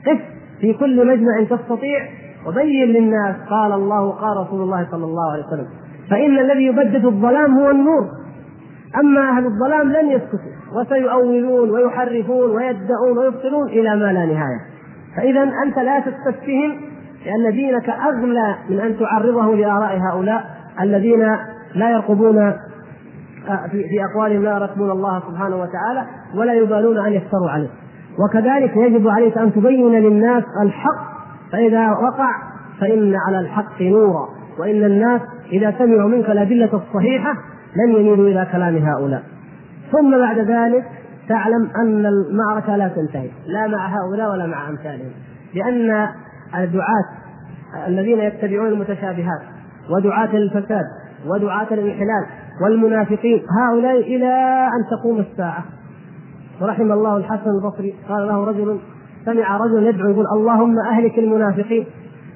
قف 0.07 0.21
في 0.61 0.73
كل 0.73 1.07
مجمع 1.07 1.43
تستطيع 1.43 1.99
وبين 2.47 2.89
للناس 2.89 3.35
قال 3.49 3.71
الله 3.71 4.11
قال 4.11 4.37
رسول 4.37 4.61
الله 4.61 4.87
صلى 4.91 5.05
الله 5.05 5.31
عليه 5.31 5.43
وسلم. 5.43 5.67
فإن 6.09 6.39
الذي 6.39 6.65
يبدد 6.65 7.05
الظلام 7.05 7.57
هو 7.57 7.69
النور. 7.69 8.07
أما 8.99 9.29
أهل 9.29 9.45
الظلام 9.45 9.91
لن 9.91 10.11
يسكتوا. 10.11 10.57
وسيؤولون 10.75 11.69
ويحرفون 11.69 12.55
ويدعون 12.55 13.17
ويبطلون 13.17 13.69
إلى 13.69 13.95
ما 13.95 14.13
لا 14.13 14.25
نهاية. 14.25 14.59
فإذا 15.15 15.43
أنت 15.65 15.79
لا 15.79 15.99
تستفتهم 15.99 16.75
لأن 17.25 17.51
دينك 17.51 17.89
أغلى 17.89 18.55
من 18.69 18.79
أن 18.79 18.97
تعرضه 18.99 19.55
لآراء 19.55 19.99
هؤلاء 19.99 20.45
الذين 20.81 21.37
لا 21.75 21.89
يرقبون 21.89 22.53
آه، 23.49 23.67
في 23.67 24.05
أقوالهم 24.11 24.43
لا 24.43 24.51
يرقبون 24.51 24.91
الله 24.91 25.19
سبحانه 25.19 25.55
وتعالى 25.55 26.05
ولا 26.35 26.53
يبالون 26.53 27.05
أن 27.05 27.13
يفتروا 27.13 27.49
عليه. 27.49 27.69
وكذلك 28.19 28.77
يجب 28.77 29.07
عليك 29.07 29.37
أن 29.37 29.53
تبين 29.53 29.91
للناس 29.91 30.43
الحق 30.63 31.17
فإذا 31.51 31.89
وقع 31.89 32.29
فإن 32.81 33.15
على 33.15 33.39
الحق 33.39 33.81
نورا 33.81 34.29
وإن 34.59 34.83
الناس 34.83 35.21
إذا 35.51 35.73
سمعوا 35.77 36.09
منك 36.09 36.29
الأدلة 36.29 36.69
الصحيحة 36.73 37.33
لن 37.75 37.95
يميلوا 37.95 38.27
إلى 38.27 38.47
كلام 38.51 38.77
هؤلاء. 38.77 39.23
ثم 39.91 40.17
بعد 40.17 40.39
ذلك 40.39 40.85
تعلم 41.29 41.69
أن 41.75 42.05
المعركة 42.05 42.75
لا 42.75 42.87
تنتهي 42.87 43.29
لا 43.47 43.67
مع 43.67 43.87
هؤلاء 43.87 44.31
ولا 44.31 44.45
مع 44.45 44.69
أمثالهم 44.69 45.11
لأن 45.53 46.07
الدعاة 46.55 47.05
الذين 47.87 48.19
يتبعون 48.19 48.67
المتشابهات 48.67 49.41
ودعاة 49.89 50.37
الفساد 50.37 50.85
ودعاة 51.27 51.67
الانحلال 51.71 52.25
والمنافقين. 52.61 53.41
هؤلاء 53.59 53.99
إلى 53.99 54.33
أن 54.67 54.97
تقوم 54.97 55.19
الساعة. 55.19 55.63
ورحم 56.61 56.91
الله 56.91 57.17
الحسن 57.17 57.49
البصري 57.49 57.95
قال 58.09 58.27
له 58.27 58.45
رجل 58.45 58.79
سمع 59.25 59.57
رجل 59.57 59.87
يدعو 59.87 60.09
يقول 60.09 60.25
اللهم 60.35 60.75
أهلك 60.79 61.19
المنافقين. 61.19 61.85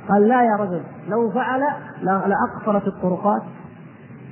قال 0.10 0.28
لا 0.28 0.42
يا 0.44 0.56
رجل 0.60 0.82
لو 1.10 1.30
فعل 1.30 1.62
لأقفرت 2.04 2.88
الطرقات. 2.88 3.42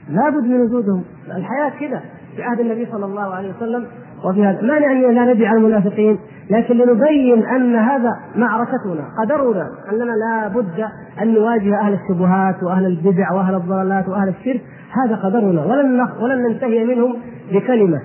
لابد 0.10 0.44
من 0.44 0.62
وجودهم. 0.62 1.04
الحياة 1.28 1.70
كذا 1.80 2.02
في 2.36 2.44
عهد 2.44 2.60
النبي 2.60 2.88
صلى 2.92 3.06
الله 3.06 3.36
عليه 3.36 3.54
وسلم 3.58 3.88
وفي 4.26 4.46
هذا. 4.46 4.62
ما 4.62 4.80
نعني 4.80 5.02
لا 5.02 5.34
ندعي 5.34 5.48
على 5.48 5.58
المنافقين؟ 5.58 6.20
لكن 6.50 6.78
لنبين 6.78 7.46
أن 7.46 7.76
هذا 7.76 8.20
معركتنا 8.36 9.04
قدرنا 9.24 9.70
أننا 9.92 10.12
لا 10.12 10.48
بد 10.48 10.86
أن 11.22 11.34
نواجه 11.34 11.80
أهل 11.80 11.94
الشبهات 11.94 12.64
وأهل 12.64 12.86
البدع 12.86 13.32
وأهل 13.34 13.56
الضلالات 13.56 14.10
وأهل 14.10 14.30
الشرك 14.30 14.62
هذا 14.92 15.16
قدرنا 15.16 15.66
ولن 15.66 16.08
ولن 16.20 16.44
ننتهي 16.44 16.84
منهم 16.84 17.16
بكلمة 17.52 18.02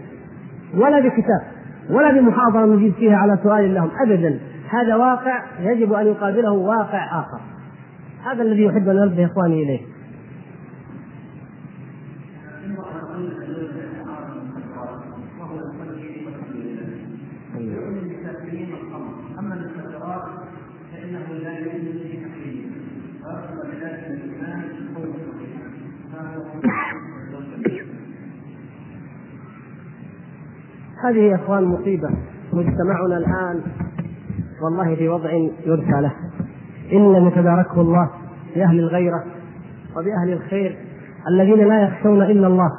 ولا 0.76 1.00
بكتاب 1.00 1.40
ولا 1.90 2.12
بمحاضرة 2.12 2.66
نجيب 2.66 2.92
فيها 2.92 3.16
على 3.16 3.38
سؤال 3.42 3.74
لهم 3.74 3.90
ابدا. 4.00 4.38
هذا 4.70 4.96
واقع 4.96 5.42
يجب 5.60 5.92
أن 5.92 6.06
يقابله 6.06 6.52
واقع 6.52 7.20
آخر. 7.20 7.40
هذا 8.24 8.42
الذي 8.42 8.64
يحب 8.64 8.88
أن 8.88 8.98
انبه 8.98 9.24
إخواني 9.24 9.62
إليه 9.62 9.80
فانه 20.92 21.26
لا 21.42 21.58
يؤمن 21.58 21.84
بحقه 22.00 22.46
ويقبل 23.24 23.70
بذلك 23.70 24.04
الايمان 24.06 24.62
قول 24.94 25.14
هذه 31.04 31.18
يا 31.18 31.34
إخوان 31.34 31.64
مصيبة. 31.64 32.08
مجتمعنا 32.52 33.16
الآن 33.16 33.60
والله 34.62 34.94
في 34.94 35.08
وضع 35.08 35.30
يرثى 35.66 36.00
له. 36.00 36.12
إن 36.92 37.12
لم 37.12 37.26
يتداركه 37.26 37.80
الله 37.80 38.10
بأهل 38.56 38.78
الغيرة 38.78 39.24
وبأهل 39.96 40.32
الخير 40.32 40.76
الذين 41.28 41.68
لا 41.68 41.82
يخشون 41.82 42.22
إلا 42.22 42.46
الله 42.46 42.70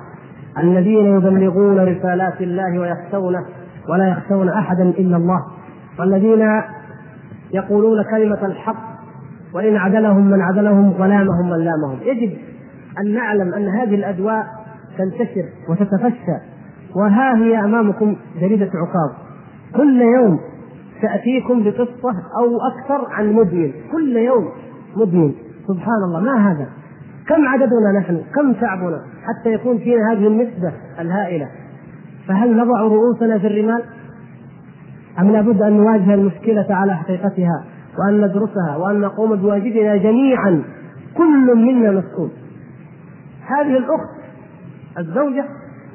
الذين 0.57 1.05
يبلغون 1.05 1.80
رسالات 1.80 2.41
الله 2.41 2.80
ويخشونه 2.80 3.45
ولا 3.89 4.07
يخشون 4.07 4.49
أحدا 4.49 4.84
إلا 4.84 5.17
الله 5.17 5.45
والذين 5.99 6.61
يقولون 7.53 8.03
كلمة 8.03 8.45
الحق 8.45 8.95
وإن 9.53 9.76
عدلهم 9.76 10.32
من 10.32 10.41
عدلهم 10.41 11.01
ولامهم 11.01 11.49
من 11.49 11.57
لامهم 11.57 11.99
يجب 12.01 12.38
أن 12.99 13.13
نعلم 13.13 13.53
أن 13.53 13.67
هذه 13.67 13.95
الادواء 13.95 14.45
تنتشر 14.97 15.45
وتتفشى. 15.69 16.54
وها 16.95 17.37
هي 17.37 17.59
أمامكم 17.59 18.15
جريدة 18.41 18.65
عقاب. 18.73 19.15
كل 19.75 20.01
يوم 20.01 20.39
تاتيكم 21.01 21.63
بقصة 21.63 22.15
أو 22.39 22.57
أكثر 22.67 23.07
عن 23.11 23.33
مدمن. 23.33 23.71
كل 23.91 24.17
يوم 24.17 24.49
مدمن. 24.95 25.33
سبحان 25.67 26.03
الله. 26.07 26.19
ما 26.19 26.51
هذا؟ 26.51 26.67
كم 27.27 27.47
عددنا 27.47 27.99
نحن؟ 27.99 28.21
كم 28.35 28.53
شعبنا؟ 28.61 29.01
حتى 29.23 29.53
يكون 29.53 29.77
فينا 29.77 30.11
هذه 30.11 30.27
النسبة 30.27 30.73
الهائلة. 30.99 31.47
فهل 32.27 32.57
نضع 32.57 32.81
رؤوسنا 32.81 33.39
في 33.39 33.47
الرمال؟ 33.47 33.83
أم 35.19 35.31
لابد 35.31 35.61
أن 35.61 35.73
نواجه 35.73 36.13
المشكلة 36.13 36.67
على 36.69 36.95
حقيقتها 36.95 37.63
وأن 37.99 38.21
ندرسها 38.21 38.75
وأن 38.77 39.01
نقوم 39.01 39.35
بواجبنا 39.35 39.95
جميعا؟ 39.95 40.63
كل 41.17 41.55
منا 41.55 41.91
مسؤول. 41.91 42.29
هذه 43.47 43.77
الأخت 43.77 44.15
الزوجة 44.99 45.45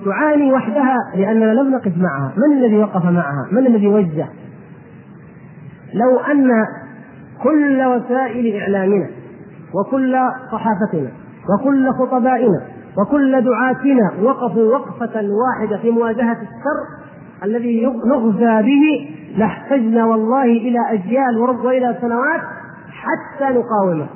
تعاني 0.04 0.52
وحدها 0.52 0.96
لأننا 1.16 1.54
لم 1.54 1.70
نقف 1.70 1.92
معها. 1.96 2.32
من 2.36 2.56
الذي 2.58 2.78
وقف 2.78 3.04
معها؟ 3.04 3.48
من 3.52 3.66
الذي 3.66 3.88
وجه؟ 3.88 4.28
لو 5.94 6.18
أن 6.18 6.50
كل 7.42 7.84
وسائل 7.84 8.60
إعلامنا 8.60 9.06
وكل 9.74 10.16
صحافتنا 10.52 11.10
وكل 11.48 11.90
خطبائنا 11.92 12.62
وكل 12.98 13.44
دعاتنا 13.44 14.12
وقفوا 14.22 14.74
وقفة 14.74 15.22
واحدة 15.22 15.76
في 15.82 15.90
مواجهة 15.90 16.32
الشر 16.32 17.00
الذي 17.44 17.86
نغزى 17.86 18.62
به 18.62 19.14
لاحتجنا 19.36 20.04
والله 20.04 20.44
إلى 20.44 20.78
أجيال 20.92 21.38
وإلى 21.38 21.96
سنوات 22.00 22.40
حتى 22.90 23.58
نقاومه. 23.58 24.06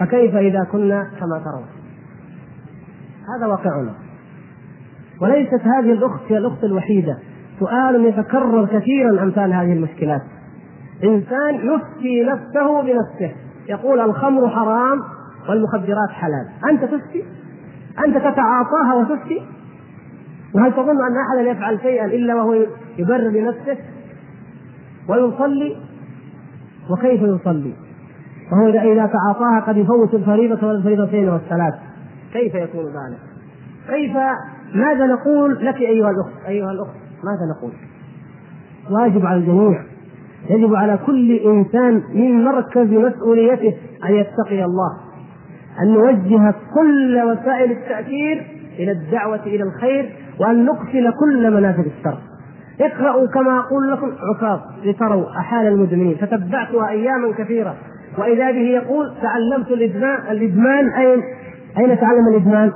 فكيف 0.00 0.34
إذا 0.34 0.66
كنا 0.72 1.02
كما 1.20 1.38
ترون؟ 1.44 1.66
هذا 3.36 3.46
واقعنا. 3.46 4.05
وليست 5.20 5.60
هذه 5.62 5.92
الأخت 5.92 6.20
هي 6.28 6.38
الأخت 6.38 6.64
الوحيدة. 6.64 7.18
سؤال 7.60 8.04
يتكرر 8.04 8.66
كثيرا 8.66 9.22
أمثال 9.22 9.52
هذه 9.52 9.72
المشكلات. 9.72 10.22
إنسان 11.04 11.54
يفتي 11.54 12.24
نفسه 12.24 12.82
بنفسه. 12.82 13.34
يقول 13.68 14.00
الخمر 14.00 14.48
حرام 14.48 15.02
والمخدرات 15.48 16.10
حلال. 16.10 16.48
أنت 16.70 16.84
تفتي؟ 16.84 17.24
أنت 18.06 18.16
تتعاطاها 18.16 18.94
وتفتي؟ 18.94 19.42
وهل 20.54 20.72
تظن 20.72 21.04
أن 21.06 21.16
أحدا 21.16 21.50
يفعل 21.50 21.80
شيئا 21.80 22.06
إلا 22.06 22.34
وهو 22.34 22.66
يبرر 22.98 23.28
لنفسه؟ 23.28 23.76
ويصلي؟ 25.08 25.76
وكيف 26.90 27.22
يصلي؟ 27.22 27.74
وهو 28.52 28.68
إذا 28.68 29.06
تعاطاها 29.06 29.60
قد 29.60 29.76
يفوت 29.76 30.14
الفريضة 30.14 30.68
والفريضتين 30.68 31.28
والثلاث. 31.28 31.74
كيف 32.32 32.54
يكون 32.54 32.84
ذلك؟ 32.84 33.18
كيف 33.88 34.16
ماذا 34.74 35.06
نقول 35.06 35.66
لك 35.66 35.76
أيها 35.76 36.10
الأخت؟ 36.10 36.46
أيها 36.48 36.72
الأخت 36.72 36.96
ماذا 37.24 37.56
نقول؟ 37.56 37.72
واجب 38.90 39.26
على 39.26 39.40
الجميع. 39.40 39.82
يجب 40.50 40.74
على 40.74 40.98
كل 41.06 41.32
إنسان 41.32 42.02
من 42.14 42.44
مركز 42.44 42.86
مسؤوليته 42.86 43.74
أن 44.04 44.14
يتقي 44.14 44.64
الله 44.64 44.90
أن 45.82 45.92
نوجه 45.92 46.54
كل 46.74 47.22
وسائل 47.22 47.70
التأثير 47.70 48.46
إلى 48.78 48.92
الدعوة 48.92 49.42
إلى 49.46 49.62
الخير 49.62 50.12
وأن 50.40 50.64
نقفل 50.64 51.12
كل 51.20 51.50
منافذ 51.50 51.84
الشر. 51.98 52.18
اقرأوا 52.80 53.26
كما 53.26 53.58
أقول 53.58 53.92
لكم 53.92 54.12
عكاظ 54.34 54.60
لتروا 54.84 55.30
أحال 55.38 55.66
المدمنين 55.66 56.18
تتبعتها 56.18 56.88
أياما 56.88 57.32
كثيرة. 57.38 57.74
وإذا 58.18 58.50
به 58.50 58.58
يقول 58.58 59.14
تعلمت 59.22 59.70
الإدمان 59.70 60.18
الإدمان 60.30 60.88
أين؟ 60.88 61.22
أين 61.78 62.00
تعلم 62.00 62.28
الإدمان؟ 62.28 62.72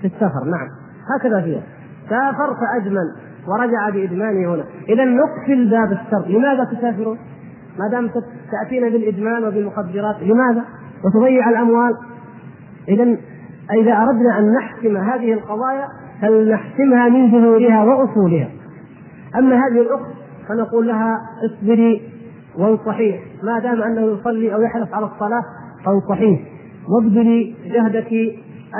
في 0.00 0.06
السفر 0.06 0.44
نعم. 0.44 0.79
هكذا 1.16 1.40
فيها 1.40 1.62
سافر 2.08 2.54
فأدمن 2.54 3.06
ورجع 3.48 3.90
بإدمانه 3.90 4.54
هنا. 4.54 4.64
إذا 4.88 5.04
نقفل 5.04 5.70
باب 5.70 5.92
الشر 5.92 6.28
لماذا 6.28 6.64
تسافرون؟ 6.64 7.18
ما 7.78 7.88
دام 7.88 8.10
تأتينا 8.50 8.88
بالإدمان 8.88 9.44
وبالمخدرات 9.44 10.16
لماذا؟ 10.22 10.64
وتضيع 11.04 11.50
الأموال. 11.50 11.96
إذا 12.88 13.16
إذا 13.72 13.92
أردنا 13.92 14.38
أن 14.38 14.52
نحسم 14.52 14.96
هذه 14.96 15.32
القضايا 15.32 15.88
فلنحسمها 16.22 17.08
من 17.08 17.30
جذورها 17.30 17.84
وأصولها. 17.84 18.48
أما 19.38 19.56
هذه 19.56 19.80
الأخت 19.80 20.10
فنقول 20.48 20.86
لها 20.86 21.20
اصبري 21.44 22.02
وانصحيه 22.58 23.18
ما 23.42 23.58
دام 23.58 23.82
أنه 23.82 24.00
يصلي 24.00 24.54
أو 24.54 24.62
يحرص 24.62 24.88
على 24.92 25.06
الصلاة 25.06 25.42
فانصحيه 25.84 26.38
وابذلي 26.88 27.54
جهدك 27.66 28.12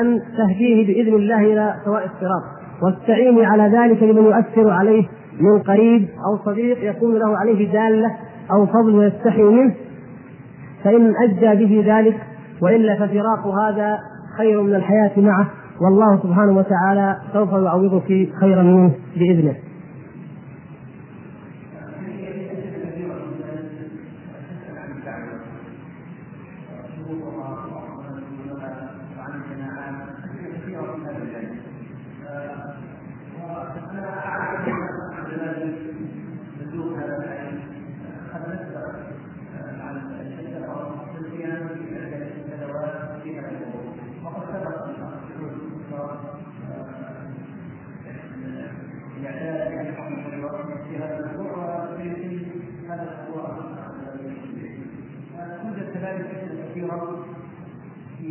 أن 0.00 0.20
تهديه 0.36 0.86
بإذن 0.86 1.14
الله 1.14 1.40
إلى 1.40 1.74
سواء 1.84 2.04
الصراط. 2.04 2.42
واستعيني 2.82 3.44
على 3.46 3.62
ذلك 3.62 4.04
بمن 4.04 4.24
يؤثر 4.24 4.70
عليه 4.70 5.08
من 5.40 5.58
قريب 5.58 6.08
أو 6.08 6.44
صديق 6.44 6.90
يكون 6.90 7.14
له 7.14 7.38
عليه 7.38 7.72
دالة 7.72 8.10
أو 8.52 8.66
فضل 8.66 8.94
ويستحي 8.94 9.42
منه. 9.42 9.74
فإن 10.84 11.14
أجدى 11.16 11.64
به 11.64 11.94
ذلك 11.94 12.16
والا 12.62 12.94
ففراق 12.94 13.46
هذا 13.46 13.98
خير 14.38 14.62
من 14.62 14.74
الحياة 14.74 15.12
معه. 15.16 15.46
والله 15.80 16.22
سبحانه 16.22 16.56
وتعالى 16.56 17.16
سوف 17.32 17.52
يعوضك 17.52 18.28
خيرا 18.40 18.62
منه 18.62 18.92
بإذنه. 19.16 19.54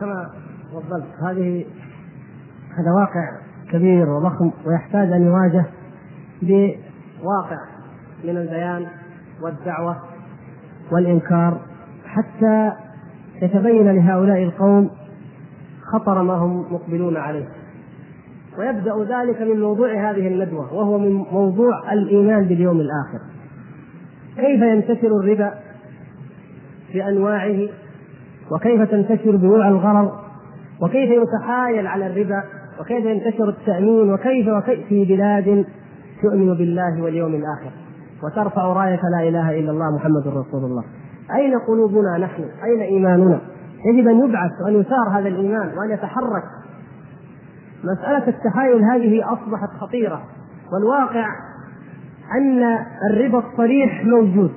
كما 0.00 0.30
تفضلت 0.72 1.06
هذه 1.22 1.64
هذا 2.78 2.90
واقع 3.00 3.38
كبير 3.72 4.08
وضخم 4.08 4.50
ويحتاج 4.66 5.12
أن 5.12 5.22
يواجه 5.22 5.64
بواقع 6.42 7.58
من 8.24 8.36
البيان 8.36 8.86
والدعوة 9.42 9.96
والإنكار 10.92 11.60
حتى 12.06 12.72
يتبين 13.42 13.90
لهؤلاء 13.90 14.42
القوم 14.42 14.90
خطر 15.92 16.22
ما 16.22 16.34
هم 16.34 16.74
مقبلون 16.74 17.16
عليه. 17.16 17.48
ويبدأ 18.58 19.04
ذلك 19.04 19.42
من 19.42 19.60
موضوع 19.60 20.10
هذه 20.10 20.28
الندوة 20.28 20.74
وهو 20.74 20.98
من 20.98 21.12
موضوع 21.12 21.92
الإيمان 21.92 22.44
باليوم 22.44 22.80
الآخر. 22.80 23.20
كيف 24.36 24.62
ينتشر 24.62 25.20
الربا 25.20 25.54
في 26.92 27.08
أنواعه 27.08 27.68
وكيف 28.54 28.90
تنتشر 28.90 29.36
بيوع 29.36 29.68
الغرر؟ 29.68 30.12
وكيف 30.82 31.10
يتحايل 31.10 31.86
على 31.86 32.06
الربا؟ 32.06 32.42
وكيف 32.80 33.04
ينتشر 33.04 33.48
التأمين؟ 33.48 34.12
وكيف 34.12 34.48
وكيف 34.48 34.86
في 34.88 35.04
بلاد 35.04 35.64
تؤمن 36.22 36.54
بالله 36.54 37.02
واليوم 37.02 37.34
الآخر؟ 37.34 37.70
وترفع 38.22 38.62
راية 38.62 39.00
لا 39.16 39.28
إله 39.28 39.60
إلا 39.60 39.70
الله 39.70 39.96
محمد 39.96 40.26
رسول 40.26 40.64
الله. 40.64 40.84
أين 41.34 41.58
قلوبنا 41.58 42.18
نحن؟ 42.18 42.44
أين 42.64 42.80
إيماننا؟ 42.80 43.40
يجب 43.84 44.08
أن 44.08 44.28
يبعث 44.28 44.50
وأن 44.64 44.80
يثار 44.80 45.08
هذا 45.12 45.28
الإيمان 45.28 45.78
وأن 45.78 45.90
يتحرك. 45.90 46.44
مسألة 47.84 48.28
التحايل 48.28 48.82
هذه 48.84 49.32
أصبحت 49.32 49.68
خطيرة 49.80 50.22
والواقع 50.72 51.26
أن 52.38 52.78
الربا 53.10 53.38
الصريح 53.38 54.04
موجود. 54.04 54.52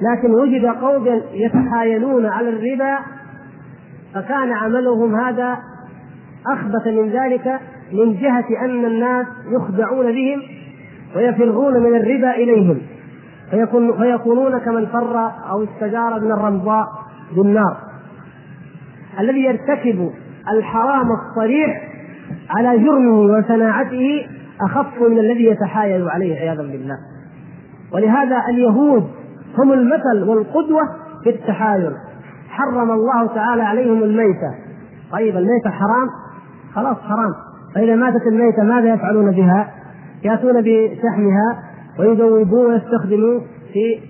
لكن 0.00 0.34
وجد 0.34 0.66
قوم 0.66 1.22
يتحايلون 1.32 2.26
على 2.26 2.48
الربا 2.48 2.98
فكان 4.14 4.52
عملهم 4.52 5.20
هذا 5.20 5.58
أخبث 6.46 6.86
من 6.86 7.08
ذلك 7.08 7.60
من 7.92 8.20
جهة 8.20 8.64
أن 8.64 8.84
الناس 8.84 9.26
يخدعون 9.50 10.06
بهم 10.06 10.42
ويفرون 11.16 11.82
من 11.82 11.96
الربا 11.96 12.30
إليهم 12.30 12.78
فيكون 13.50 13.98
فيكونون 13.98 14.58
كمن 14.58 14.86
فر 14.86 15.30
أو 15.50 15.64
استجار 15.64 16.20
من 16.20 16.32
الرمضاء 16.32 16.86
بالنار. 17.36 17.76
الذي 19.20 19.40
يرتكب 19.40 20.10
الحرام 20.52 21.08
الصريح 21.12 21.82
على 22.50 22.78
جرمه 22.78 23.20
وصناعته 23.20 24.26
أخف 24.60 25.02
من 25.02 25.18
الذي 25.18 25.44
يتحايل 25.44 26.08
عليه 26.08 26.36
عياذا 26.36 26.62
بالله. 26.62 26.96
ولهذا 27.92 28.42
اليهود 28.48 29.10
هم 29.58 29.72
المثل 29.72 30.28
والقدوة 30.28 30.82
في 31.24 31.30
التحايل 31.30 31.92
حرم 32.48 32.90
الله 32.90 33.26
تعالى 33.34 33.62
عليهم 33.62 34.02
الميتة. 34.02 34.54
طيب 35.12 35.36
الميتة 35.36 35.70
حرام؟ 35.70 36.08
خلاص 36.74 36.96
حرام. 36.96 37.32
فإذا 37.74 37.94
ماتت 37.94 38.26
الميتة 38.26 38.62
ماذا 38.62 38.94
يفعلون 38.94 39.30
بها؟ 39.30 39.70
يأتون 40.24 40.62
بشحمها 40.62 41.62
ويذوبون 41.98 42.66
ويستخدمون 42.72 43.40
في 43.72 44.00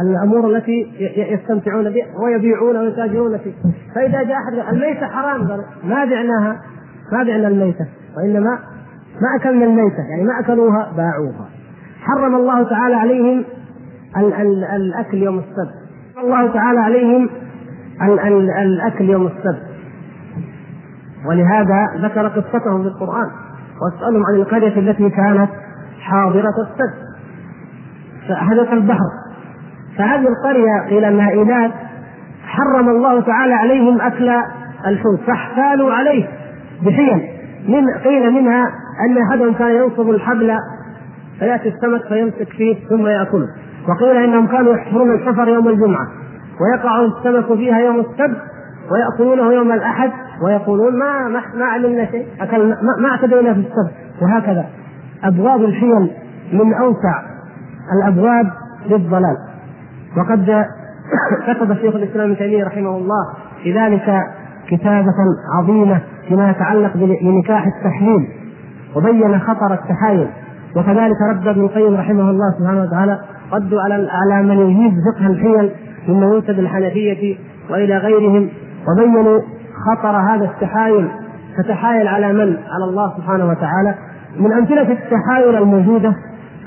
الأمور 0.00 0.56
التي 0.56 0.92
يستمتعون 1.16 1.84
بها 1.90 2.06
ويبيعون 2.24 2.76
ويتاجرون 2.76 3.38
فيه 3.38 3.52
فإذا 3.94 4.22
جاء 4.22 4.36
أحد 4.36 4.74
الميتة 4.74 5.06
حرام 5.06 5.40
ما 5.84 6.04
بعناها؟ 6.04 6.62
ما 7.12 7.22
بعنا 7.22 7.48
الميتة. 7.48 7.86
وإنما 8.16 8.58
ما 9.20 9.36
أكلنا 9.40 9.64
الميتة 9.64 10.02
يعني 10.10 10.24
ما 10.24 10.40
أكلوها 10.40 10.92
باعوها. 10.96 11.48
حرم 12.00 12.34
الله 12.34 12.62
تعالى 12.70 12.94
عليهم 12.94 13.44
الأكل 14.76 15.18
يوم 15.18 15.38
السبت. 15.38 15.74
الله 16.24 16.52
تعالى 16.52 16.80
عليهم 16.80 17.28
ال 18.02 18.20
ال 18.20 18.50
الأكل 18.50 19.04
يوم 19.04 19.26
السبت. 19.26 19.62
ولهذا 21.28 21.86
ذكر 21.96 22.28
قصتهم 22.28 22.82
في 22.82 22.88
القرآن 22.88 23.30
واسألهم 23.82 24.22
عن 24.26 24.34
القرية 24.34 24.78
التي 24.78 25.10
كانت 25.10 25.50
حاضرة 26.00 26.54
السبت. 26.62 27.06
فحدث 28.28 28.72
البحر. 28.72 29.10
فهذه 29.98 30.26
القرية 30.28 30.88
قيل 30.90 31.20
ايلات 31.20 31.70
حرم 32.46 32.88
الله 32.88 33.20
تعالى 33.20 33.54
عليهم 33.54 34.00
أكل 34.00 34.30
الحوت. 34.86 35.20
فاحتالوا 35.26 35.94
عليه 35.94 36.28
بحيل. 36.82 37.28
من 37.68 37.90
قيل 38.04 38.30
منها 38.30 38.64
أن 39.08 39.18
أحدهم 39.18 39.54
كان 39.54 39.74
ينصب 39.74 40.10
الحبل 40.10 40.58
فيأتي 41.38 41.68
السمك 41.68 42.02
فيمسك 42.08 42.48
فيه 42.48 42.76
ثم 42.88 43.06
يأكله. 43.06 43.46
وقيل 43.88 44.16
إنهم 44.16 44.46
كانوا 44.46 44.74
يحفرون 44.74 45.14
الحفر 45.14 45.48
يوم 45.48 45.68
الجمعة 45.68 46.06
ويقع 46.60 47.00
السمك 47.00 47.58
فيها 47.58 47.78
يوم 47.78 48.00
السبت 48.00 48.42
ويأكلونه 48.90 49.52
يوم 49.52 49.72
الأحد 49.72 50.10
ويقولون 50.42 50.98
ما 50.98 51.28
ما, 51.54 51.64
علمنا 51.64 52.06
شيء 52.10 52.26
أكلنا 52.40 52.76
ما 53.02 53.08
أعتدينا 53.08 53.54
في 53.54 53.60
السبت 53.60 53.94
وهكذا. 54.22 54.66
أبواب 55.24 55.64
الحيل 55.64 56.10
من 56.52 56.74
أوسع 56.74 57.22
الأبواب 57.92 58.50
للضلال. 58.86 59.36
وقد 60.16 60.64
كتب 61.46 61.74
شيخ 61.74 61.94
الإسلام 61.94 62.30
ابن 62.32 62.62
رحمه 62.64 62.96
الله 62.96 63.34
في 63.62 63.78
ذلك 63.78 64.22
كتابة 64.68 65.14
عظيمة 65.58 66.00
فيما 66.28 66.50
يتعلق 66.50 66.92
بنكاح 66.96 67.66
التحليل 67.66 68.28
وبين 68.96 69.38
خطر 69.38 69.74
التحايل. 69.74 70.28
وكذلك 70.76 71.16
رد 71.30 71.48
ابن 71.48 71.60
القيم 71.64 71.94
رحمه 71.94 72.30
الله 72.30 72.54
سبحانه 72.58 72.82
وتعالى 72.82 73.18
ردوا 73.52 73.80
على 73.80 74.08
على 74.10 74.42
من 74.42 74.58
يجيز 74.70 74.92
فقه 75.12 75.26
الحيل 75.26 75.70
ممن 76.08 76.32
ينسب 76.32 76.58
الحنفية 76.58 77.36
وإلى 77.70 77.98
غيرهم 77.98 78.48
وبينوا 78.88 79.40
خطر 79.86 80.16
هذا 80.16 80.44
التحايل 80.44 81.08
فتحايل 81.58 82.08
على 82.08 82.32
من؟ 82.32 82.56
على 82.74 82.84
الله 82.90 83.12
سبحانه 83.16 83.48
وتعالى 83.48 83.94
من 84.40 84.52
أمثلة 84.52 84.92
التحايل 84.92 85.56
الموجودة 85.56 86.14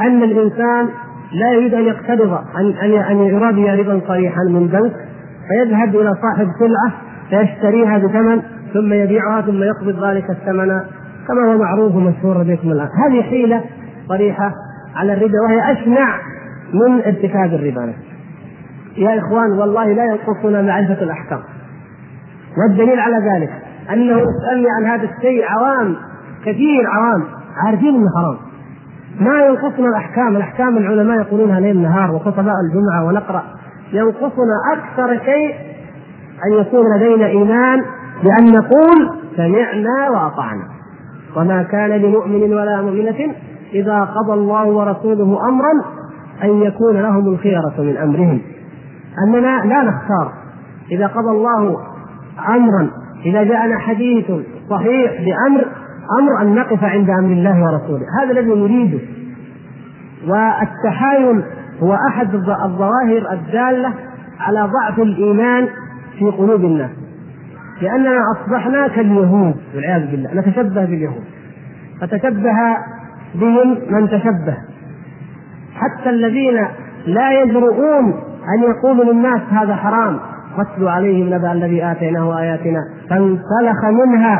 أن 0.02 0.24
الإنسان 0.24 0.90
لا 1.32 1.52
يريد 1.54 1.74
أن 1.74 1.84
يقترض 1.84 2.40
ان 2.60 2.74
ان 2.84 2.94
أن 2.94 3.18
يرابي 3.18 3.70
ربا 3.70 4.02
صريحا 4.08 4.44
من 4.44 4.68
بنك 4.68 4.92
فيذهب 5.48 5.96
إلى 5.96 6.14
صاحب 6.22 6.48
سلعة 6.60 6.92
فيشتريها 7.30 7.98
بثمن 7.98 8.42
ثم 8.74 8.94
يبيعها 8.94 9.42
ثم 9.42 9.64
يقبض 9.64 10.06
ذلك 10.06 10.30
الثمن 10.30 10.80
كما 11.28 11.54
هو 11.54 11.58
معروف 11.58 11.96
ومشهور 11.96 12.44
بكم 12.44 12.72
الان 12.72 12.88
هذه 13.06 13.22
حيلة 13.22 13.64
صريحة 14.10 14.52
على 14.96 15.14
الربا 15.14 15.42
وهي 15.46 15.72
أشنع 15.72 16.20
من 16.74 17.02
ارتكاب 17.02 17.54
الربا 17.54 17.86
نفسه. 17.86 18.10
يا 18.98 19.20
إخوان 19.20 19.52
والله 19.52 19.94
لا 19.94 20.06
ينقصنا 20.06 20.62
معرفة 20.62 21.04
الأحكام. 21.04 21.40
والدليل 22.58 23.00
على 23.00 23.16
ذلك 23.16 23.52
أنه 23.94 24.18
يسألني 24.18 24.68
عن 24.78 24.86
هذا 24.86 25.04
الشيء 25.04 25.46
عوام 25.46 25.96
كثير 26.46 26.88
عوام 26.88 27.24
عارفين 27.66 27.96
إنه 27.96 28.08
حرام. 28.18 28.38
ما 29.20 29.46
ينقصنا 29.46 29.88
الأحكام، 29.88 30.36
الأحكام 30.36 30.78
العلماء 30.78 31.18
يقولونها 31.18 31.60
ليل 31.60 31.82
نهار 31.82 32.12
وخطباء 32.12 32.56
الجمعة 32.66 33.06
ونقرأ. 33.06 33.44
ينقصنا 33.94 34.56
أكثر 34.74 35.26
شيء 35.26 35.56
أن 36.46 36.62
يكون 36.62 36.96
لدينا 36.96 37.26
إيمان 37.26 37.82
بأن 38.24 38.52
نقول 38.52 39.10
سمعنا 39.38 40.10
وأطعنا. 40.10 40.64
وما 41.36 41.64
كان 41.64 41.90
لمؤمن 41.90 42.54
ولا 42.54 42.82
مؤمنة 42.82 43.36
إذا 43.74 44.00
قضى 44.04 44.34
الله 44.34 44.66
ورسوله 44.66 45.50
أمرا 45.50 45.72
أن 46.44 46.62
يكون 46.62 46.94
لهم 46.94 47.28
الخيرة 47.28 47.74
من 47.78 47.98
أمرهم. 47.98 48.42
أننا 49.28 49.66
لا 49.66 49.84
نختار. 49.84 50.34
إذا 50.92 51.08
قضى 51.08 51.32
الله 51.32 51.78
أمرا 52.50 52.90
إذا 53.26 53.44
جاءنا 53.44 53.78
حديث 53.78 54.32
صحيح 54.70 55.12
بأمر 55.12 55.66
أمر 56.20 56.42
أن 56.42 56.56
نقف 56.56 56.84
عند 56.84 57.10
أمر 57.10 57.32
الله 57.32 57.64
ورسوله. 57.64 58.06
هذا 58.22 58.32
الذي 58.32 58.50
نريده. 58.50 59.00
والتحايل 60.28 61.44
هو 61.84 61.94
أحد 61.94 62.36
الظواهر 62.36 63.34
الدالة 63.34 63.94
على 64.40 64.70
ضعف 64.74 65.00
الإيمان 65.00 65.68
في 66.20 66.26
قلوب 66.26 66.62
الناس. 66.62 66.92
لأننا 67.82 68.20
اصبحنا 68.32 68.88
كاليهود 68.88 69.56
والعياذ 69.76 70.12
بالله 70.12 70.34
نتشبه 70.34 70.86
باليهود. 70.86 71.24
فتشبه 72.02 72.78
بهم 73.36 73.78
من 73.90 74.08
تشبه. 74.08 74.58
حتى 75.76 76.10
الذين 76.10 76.68
لا 77.06 77.42
يجرؤون 77.42 78.06
أن 78.56 78.64
يقولوا 78.70 79.14
للناس 79.14 79.42
هذا 79.52 79.76
حرام. 79.76 80.20
واتلوا 80.58 80.92
عليهم 80.92 81.34
نبأ 81.34 81.52
الذي 81.52 81.92
آتيناه 81.92 82.40
آياتنا 82.40 82.80
فانسلخ 83.10 83.86
منها 83.86 84.40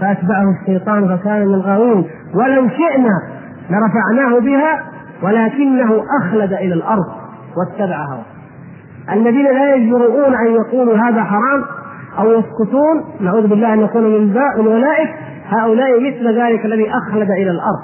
فأتبعه 0.00 0.44
الشيطان 0.60 1.16
فكان 1.16 1.46
من 1.46 1.54
الغاوين. 1.54 2.04
ولو 2.34 2.68
شئنا 2.68 3.22
لرفعناه 3.70 4.40
بها 4.40 4.80
ولكنه 5.22 6.02
أخلد 6.22 6.52
إلى 6.52 6.74
الأرض 6.74 7.06
واتبع 7.56 7.96
هواه. 7.96 8.24
الذين 9.12 9.44
لا 9.44 9.74
يجرؤون 9.74 10.34
أن 10.34 10.46
يقولوا 10.46 10.96
هذا 10.96 11.24
حرام 11.24 11.64
أو 12.18 12.30
يسكتون 12.30 13.04
نعوذ 13.20 13.46
بالله 13.46 13.74
أن 13.74 13.80
يكونوا 13.80 14.18
من 14.18 14.36
أولئك 14.66 15.08
هؤلاء 15.48 16.00
مثل 16.00 16.40
ذلك 16.40 16.64
الذي 16.64 16.90
أخلد 16.90 17.30
إلى 17.30 17.50
الأرض. 17.50 17.82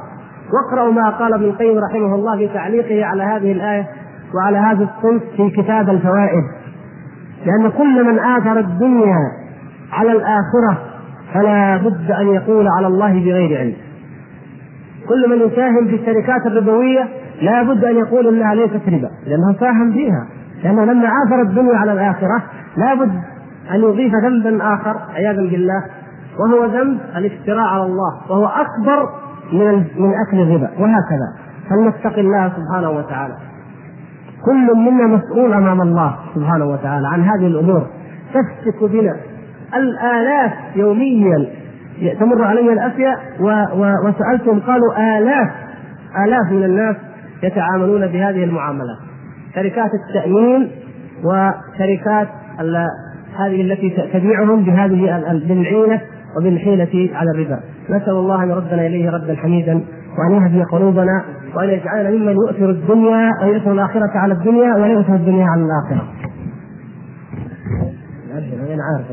واقرأوا 0.53 0.93
ما 0.93 1.11
قال 1.11 1.35
ابن 1.35 1.45
القيم 1.45 1.79
رحمه 1.79 2.15
الله 2.15 2.37
في 2.37 2.55
تعليقه 2.55 3.05
على 3.05 3.23
هذه 3.23 3.53
الآية 3.53 3.87
وعلى 4.35 4.59
هذا 4.59 4.85
الصنف 4.85 5.23
في 5.37 5.51
كتاب 5.51 5.91
الفوائد. 5.91 6.45
لأن 7.47 7.71
كل 7.71 8.05
من 8.05 8.19
آثر 8.19 8.59
الدنيا 8.59 9.17
على 9.93 10.13
الآخرة 10.13 10.79
فلا 11.35 11.77
بد 11.77 12.11
أن 12.11 12.27
يقول 12.27 12.69
على 12.79 12.87
الله 12.87 13.13
بغير 13.13 13.59
علم. 13.59 13.77
كل 15.09 15.31
من 15.31 15.47
يساهم 15.47 15.87
في 15.89 15.95
الشركات 15.95 16.47
الربوية 16.47 17.09
لا 17.43 17.63
بد 17.63 17.85
أن 17.85 17.97
يقول 17.97 18.29
إنها 18.29 18.55
ليست 18.55 18.89
ربا 18.89 19.11
لأنه 19.27 19.59
ساهم 19.61 19.93
فيها. 19.93 20.27
لأنه 20.65 20.85
لما 20.85 21.09
آثر 21.27 21.43
الدنيا 21.43 21.77
على 21.77 21.93
الآخرة 21.93 22.43
لا 22.77 22.95
بد 22.95 23.13
أن 23.71 23.81
يضيف 23.81 24.13
ذنبا 24.15 24.75
آخر 24.75 24.97
عياذا 25.15 25.43
بالله 25.43 25.85
وهو 26.39 26.65
ذنب 26.65 27.01
الافتراء 27.17 27.69
على 27.69 27.83
الله 27.83 28.31
وهو 28.31 28.47
أكبر 28.47 29.09
من 29.53 29.75
من 29.75 30.13
أكل 30.27 30.41
الربا 30.41 30.71
وهكذا. 30.79 31.29
فلنتق 31.71 32.19
الله 32.19 32.53
سبحانه 32.57 32.91
وتعالى. 32.91 33.35
كل 34.45 34.77
منا 34.77 35.07
مسؤول 35.07 35.53
أمام 35.53 35.81
الله 35.81 36.17
سبحانه 36.35 36.65
وتعالى 36.65 37.09
عن 37.09 37.23
هذه 37.23 37.47
الأمور. 37.47 37.87
تفتك 38.35 38.91
بنا. 38.91 39.17
الآلاف 39.75 40.53
يوميا 40.77 41.47
تمر 42.21 42.45
علي 42.45 42.73
الافيا 42.73 43.17
وسألتهم 44.05 44.61
قالوا 44.61 45.19
آلاف 45.19 45.51
آلاف 46.27 46.53
من 46.53 46.65
الناس 46.65 46.97
يتعاملون 47.43 48.07
بهذه 48.07 48.45
المعاملات 48.45 48.99
شركات 49.55 49.91
التأمين 49.95 50.71
وشركات 51.25 52.29
هذه 53.39 53.61
التي 53.61 53.91
تبيعهم 54.13 54.65
بهذه 54.65 55.23
بالعينة 55.49 56.01
وبالحيلة 56.37 57.11
على 57.17 57.31
الربا. 57.35 57.61
نسأل 57.91 58.13
الله 58.13 58.43
أن 58.43 58.51
يردنا 58.51 58.87
إليه 58.87 59.11
ردا 59.11 59.37
حميدا 59.37 59.85
وأن 60.19 60.43
يهدي 60.43 60.63
قلوبنا 60.63 61.25
وأن 61.55 61.69
يجعلنا 61.69 62.11
ممن 62.11 62.33
يؤثر 62.33 62.71
الدنيا 62.71 63.31
ويؤثر 63.43 63.73
الآخرة 63.73 64.11
على 64.19 64.35
الدنيا 64.35 64.75
ولا 64.75 64.87
يؤثر 64.87 65.15
الدنيا 65.15 65.47
على 65.47 65.63
الآخرة. 65.63 66.05
أنا 68.75 68.83
عارف 68.83 69.11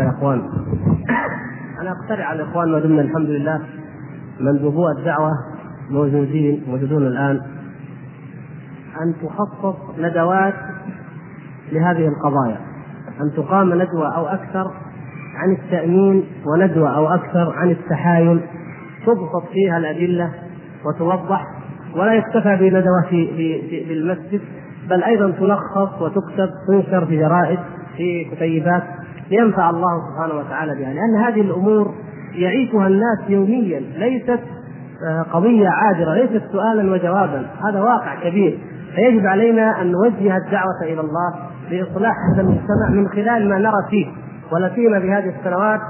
يا 0.00 0.10
اخوان 0.10 0.42
أنا 1.80 1.90
اقترع 1.90 2.24
على 2.24 2.42
الإخوان 2.42 2.72
ما 2.72 2.78
دمنا 2.78 3.02
الحمد 3.02 3.28
لله 3.28 3.60
مندوبو 4.40 4.88
الدعوة 4.98 5.32
موجودين 5.90 6.62
موجودون 6.68 7.06
الآن 7.06 7.40
أن 9.02 9.14
تخصص 9.22 9.76
ندوات 9.98 10.54
لهذه 11.72 12.08
القضايا 12.08 12.58
أن 13.20 13.32
تقام 13.36 13.74
ندوة 13.74 14.16
أو 14.16 14.26
أكثر 14.26 14.70
عن 15.38 15.52
التأمين 15.52 16.24
وندوة 16.46 16.96
أو 16.96 17.06
أكثر 17.06 17.52
عن 17.56 17.70
التحايل 17.70 18.40
تبسط 19.06 19.48
فيها 19.52 19.78
الأدلة 19.78 20.30
وتوضح 20.86 21.44
ولا 21.96 22.12
يكتفى 22.12 22.56
بندوة 22.56 23.02
في 23.10 23.26
في 23.26 23.84
في 23.84 23.92
المسجد 23.92 24.40
بل 24.90 25.02
أيضا 25.02 25.30
تلخص 25.30 26.02
وتكتب 26.02 26.50
تنشر 26.68 27.06
في 27.06 27.18
جرائد 27.18 27.58
في 27.96 28.24
كتيبات 28.24 28.82
لينفع 29.30 29.70
الله 29.70 30.00
سبحانه 30.10 30.34
وتعالى 30.40 30.74
بها 30.74 30.92
لأن 30.92 31.16
هذه 31.24 31.40
الأمور 31.40 31.94
يعيشها 32.34 32.86
الناس 32.86 33.18
يوميا 33.28 33.80
ليست 33.80 34.40
آه، 35.06 35.22
قضية 35.22 35.68
عابرة 35.68 36.14
ليست 36.14 36.42
سؤالا 36.52 36.92
وجوابا 36.92 37.46
هذا 37.68 37.80
واقع 37.80 38.14
كبير. 38.30 38.58
فيجب 38.94 39.26
علينا 39.26 39.82
أن 39.82 39.92
نوجه 39.92 40.36
الدعوة 40.36 40.82
إلى 40.82 41.00
الله 41.00 41.34
لإصلاح 41.70 42.14
هذا 42.32 42.42
المجتمع 42.42 42.90
من 42.90 43.08
خلال 43.08 43.48
ما 43.48 43.58
نرى 43.58 43.86
فيه. 43.90 44.06
ولا 44.52 44.74
سيما 44.74 44.98
بهذه 44.98 45.32
السنوات 45.38 45.80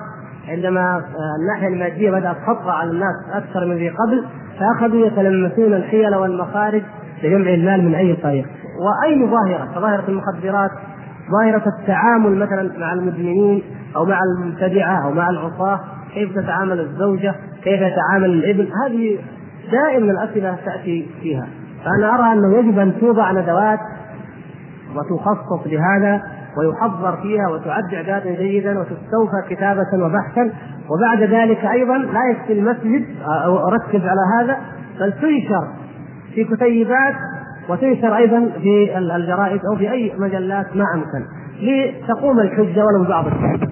عندما 0.48 0.96
آه، 0.96 1.02
الناحية 1.40 1.68
المادية 1.68 2.10
بدأت 2.10 2.36
تطغى 2.46 2.70
على 2.70 2.90
الناس 2.90 3.14
أكثر 3.32 3.66
من 3.66 3.76
ذي 3.76 3.88
قبل 3.88 4.24
فأخذوا 4.60 5.06
يتلمسون 5.06 5.74
الحيل 5.74 6.14
والمخارج 6.14 6.82
لجمع 7.22 7.54
المال 7.54 7.84
من 7.84 7.94
أي 7.94 8.16
طريق. 8.16 8.46
وأي 8.78 9.26
ظاهره 9.26 9.68
كظاهره 9.74 10.04
المخدرات 10.08 10.70
ظاهرة 11.30 11.62
التعامل 11.66 12.38
مثلا 12.38 12.78
مع 12.78 12.92
المدمنين 12.92 13.62
أو 13.96 14.04
مع 14.04 14.20
المبتدعة 14.22 15.04
أو 15.04 15.12
مع 15.12 15.30
العصاة 15.30 15.80
كيف 16.14 16.38
تتعامل 16.38 16.80
الزوجة 16.80 17.34
كيف 17.64 17.80
يتعامل 17.80 18.30
الابن؟ 18.30 18.68
هذه 18.84 19.18
دائما 19.72 20.12
الأسئلة 20.12 20.58
تأتي 20.64 21.08
فيها. 21.20 21.46
فأنا 21.84 22.14
أرى 22.14 22.32
أنه 22.32 22.58
يجب 22.58 22.78
أن 22.78 23.00
توضع 23.00 23.32
ندوات 23.32 23.78
وتخصص 24.96 25.66
لهذا 25.66 26.22
ويحضر 26.58 27.16
فيها 27.22 27.48
وتعد 27.48 27.94
اعدادا 27.94 28.30
جيدا 28.30 28.78
وتستوفى 28.78 29.42
كتابة 29.50 30.04
وبحثا 30.04 30.50
وبعد 30.90 31.22
ذلك 31.22 31.64
أيضا 31.64 31.98
لا 31.98 32.20
يكفي 32.30 32.52
المسجد 32.52 33.04
أو 33.44 33.68
اركز 33.68 34.00
على 34.00 34.20
هذا 34.40 34.56
بل 35.00 35.12
تنشر 35.12 35.68
في 36.34 36.44
كتيبات 36.44 37.14
وتنشر 37.68 38.16
أيضا 38.16 38.50
في 38.62 38.98
الجرائد 38.98 39.60
أو 39.72 39.76
في 39.76 39.90
أي 39.90 40.12
مجلات 40.18 40.76
ما 40.76 40.84
أمكن 40.94 41.24
لتقوم 41.60 42.40
الحجة 42.40 42.84
ولو 42.84 43.04
بعض 43.08 43.26
الشيء. 43.26 43.68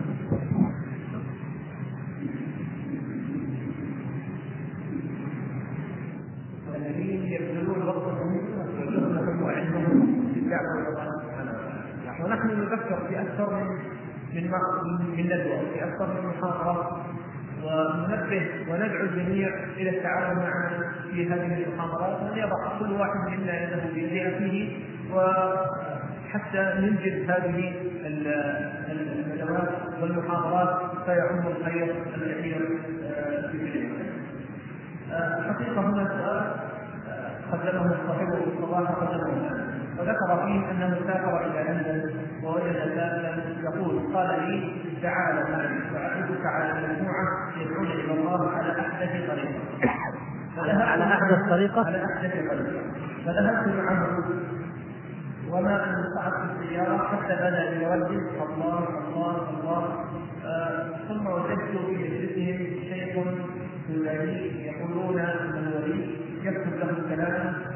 ونحن 12.25 12.49
نذكر 12.49 12.99
في 13.09 13.21
أكثر 13.21 13.51
من 13.55 13.79
من 14.37 14.51
من 15.17 15.27
ندوه 15.27 15.61
في 15.73 15.85
أكثر 15.85 16.07
من 16.07 16.29
محاضرة 16.29 17.07
وننبه 17.65 18.43
وندعو 18.69 19.05
الجميع 19.05 19.49
إلى 19.77 19.91
التعاون 19.91 20.37
معنا 20.37 20.93
في 21.13 21.29
هذه 21.29 21.65
المحاضرات. 21.65 22.23
وان 22.23 22.39
يضع 22.39 22.79
كل 22.79 22.93
واحد 22.93 23.31
منا 23.31 23.63
يده 23.63 23.83
بيئته 23.95 24.79
وحتى 25.15 26.75
ننجز 26.81 27.31
هذه 27.31 27.73
الندوات 28.87 29.69
والمحاضرات 30.03 30.81
فيعم 31.07 31.47
الخير 31.47 31.95
الكثير 32.15 32.79
آه، 33.05 33.51
في 33.51 33.59
كل 33.59 33.97
الحقيقة 35.13 35.81
هنا 35.81 36.09
سؤال 36.09 36.67
قدمه 37.53 37.97
صاحبه 38.07 38.39
الصباح 38.47 38.91
قدمه 38.91 39.66
وذكر 39.99 40.47
فيه 40.47 40.71
انه 40.71 40.99
سافر 41.07 41.47
إلى 41.47 41.73
لندن 41.73 42.11
ووجد 42.45 42.73
سائلا 42.73 43.37
يقول 43.63 44.15
قال 44.15 44.43
لي 44.43 44.77
تعال 45.03 45.35
معي 45.35 45.95
وأعدك 45.95 46.47
على 46.47 46.89
مجموعة 46.89 47.27
يدعون 47.61 47.87
إلى 47.87 48.13
الله 48.13 48.51
على 48.51 48.81
أحدث 48.81 49.29
طريقه 49.29 49.77
على 50.59 51.15
أحدث 51.15 51.49
طريقة؟ 51.49 51.87
على 51.87 52.05
أحدث 52.05 52.33
طريقه 52.33 52.83
فذهبت 53.27 53.75
معه. 53.75 54.19
وما 55.51 55.85
أن 55.85 56.05
صعدت 56.15 56.59
في 56.59 56.65
السيارة 56.65 56.99
حتى 56.99 57.35
بدا 57.35 57.71
بيردد 57.71 58.11
الله 58.11 58.89
الله 59.09 59.49
الله. 59.51 60.05
آه 60.45 60.87
ثم 61.09 61.27
وجدت 61.27 61.71
في 61.71 61.79
مجلسهم 61.79 62.59
شيخ 62.89 63.17
يقولون 64.67 65.19
ان 65.19 65.55
الولي 65.55 66.11
يكتب 66.43 66.75
له 66.75 66.95
كلاما 67.09 67.76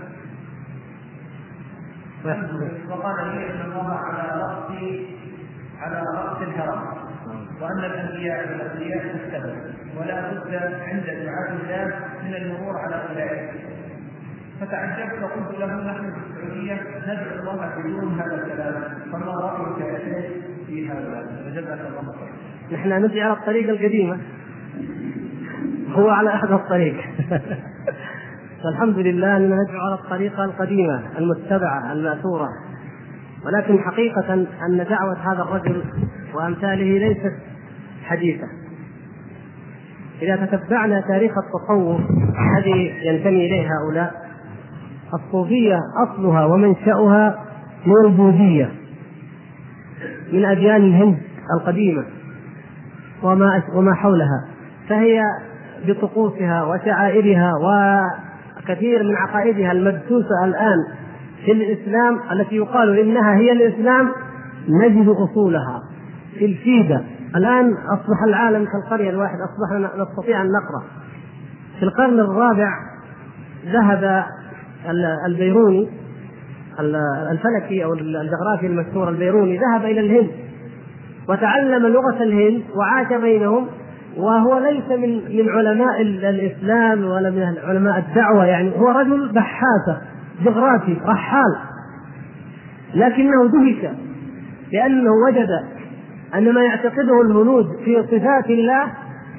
وقال 2.90 3.16
لي 3.34 3.50
ان 3.50 3.60
الله 3.70 3.90
على 3.94 4.42
راس 4.42 4.70
على 5.80 6.02
رأس 6.16 6.42
الهرم. 6.42 6.82
وأن 7.60 7.78
الأنبياء 7.84 8.52
والاولياء 8.52 9.02
تستمر 9.16 9.56
ولا 9.96 10.30
بد 10.30 10.54
عند 10.88 11.04
دعاء 11.04 11.48
الله 11.50 11.94
من 12.24 12.34
المرور 12.34 12.76
على 12.78 12.96
أولئك. 13.08 13.50
فتعجبت 14.60 15.22
وقلت 15.22 15.58
له 15.60 15.66
نحن 15.66 16.12
في 16.12 16.18
السعودية 16.18 16.76
ندعو 17.08 17.52
الله 17.52 17.68
بدون 17.78 18.20
هذا 18.20 18.34
الكلام. 18.34 18.74
فما 19.12 19.32
رأيك 19.32 19.78
يا 19.80 19.98
شيخ 19.98 20.26
في 20.66 20.88
هذا 20.88 21.26
فجزاك 21.44 21.80
الله 21.80 22.12
خيرا 22.12 22.32
نحن 22.72 22.88
نمشي 22.88 23.22
على 23.22 23.32
الطريقة 23.32 23.70
القديمة. 23.70 24.18
هو 25.92 26.10
على 26.10 26.34
احد 26.34 26.52
الطريق. 26.52 26.96
فالحمد 28.64 28.98
لله 28.98 29.36
اننا 29.36 29.56
ندعو 29.62 29.80
على 29.80 29.94
الطريقة 29.94 30.44
القديمة 30.44 31.02
المتبعة 31.18 31.92
المأثورة. 31.92 32.48
ولكن 33.46 33.78
حقيقة 33.78 34.34
أن 34.34 34.86
دعوة 34.90 35.32
هذا 35.32 35.42
الرجل 35.42 35.84
وأمثاله 36.34 36.98
ليست 36.98 37.32
حديثة. 38.04 38.46
إذا 40.22 40.36
تتبعنا 40.36 41.00
تاريخ 41.00 41.32
التصوف 41.38 42.00
الذي 42.56 43.06
ينتمي 43.06 43.46
إليه 43.46 43.68
هؤلاء 43.68 44.12
الصوفية 45.14 45.78
أصلها 46.06 46.44
ومنشأها 46.44 47.44
من 47.86 48.10
البوذيه 48.10 48.70
من 50.32 50.44
أديان 50.44 50.76
الهند 50.76 51.18
القديمة 51.60 52.04
وما 53.22 53.62
وما 53.74 53.94
حولها. 53.94 54.48
فهي 54.88 55.22
بطقوسها 55.86 56.64
وشعائرها 56.64 57.52
كثير 58.68 59.02
من 59.02 59.16
عقائدها 59.16 59.72
المبثوثة 59.72 60.44
الآن 60.44 60.76
في 61.44 61.52
الإسلام 61.52 62.18
التي 62.32 62.56
يقال 62.56 62.98
إنها 62.98 63.34
هي 63.34 63.52
الإسلام 63.52 64.08
نجد 64.68 65.08
أصولها 65.08 65.82
في 66.38 66.44
الفيدة. 66.44 67.02
الآن 67.36 67.72
أصبح 67.72 68.22
العالم 68.28 68.64
كالقرية 68.64 69.10
الواحدة 69.10 69.38
أصبحنا 69.44 70.04
نستطيع 70.04 70.42
أن 70.42 70.46
نقرأ. 70.46 70.82
في 71.78 71.82
القرن 71.82 72.20
الرابع 72.20 72.68
ذهب 73.66 74.24
البيروني 75.26 75.88
الفلكي 77.30 77.84
أو 77.84 77.92
الجغرافي 77.92 78.66
المشهور 78.66 79.08
البيروني 79.08 79.58
ذهب 79.58 79.84
إلى 79.84 80.00
الهند 80.00 80.30
وتعلم 81.28 81.86
لغة 81.86 82.22
الهند 82.22 82.62
وعاش 82.76 83.20
بينهم 83.22 83.66
وهو 84.16 84.58
ليس 84.58 84.98
من 84.98 85.36
من 85.36 85.50
علماء 85.50 86.02
الإسلام 86.02 87.04
ولا 87.04 87.30
من 87.30 87.54
علماء 87.64 87.98
الدعوة 87.98 88.44
يعني 88.44 88.72
هو 88.78 88.88
رجل 88.88 89.32
بحاثه 89.32 90.00
جغرافي 90.44 90.96
رحال. 91.06 91.56
لكنه 92.94 93.46
دهش 93.46 93.90
لأنه 94.72 95.10
وجد 95.28 95.48
أن 96.34 96.54
ما 96.54 96.62
يعتقده 96.62 97.22
الهنود 97.22 97.66
في 97.84 98.02
صفات 98.02 98.50
الله 98.50 98.84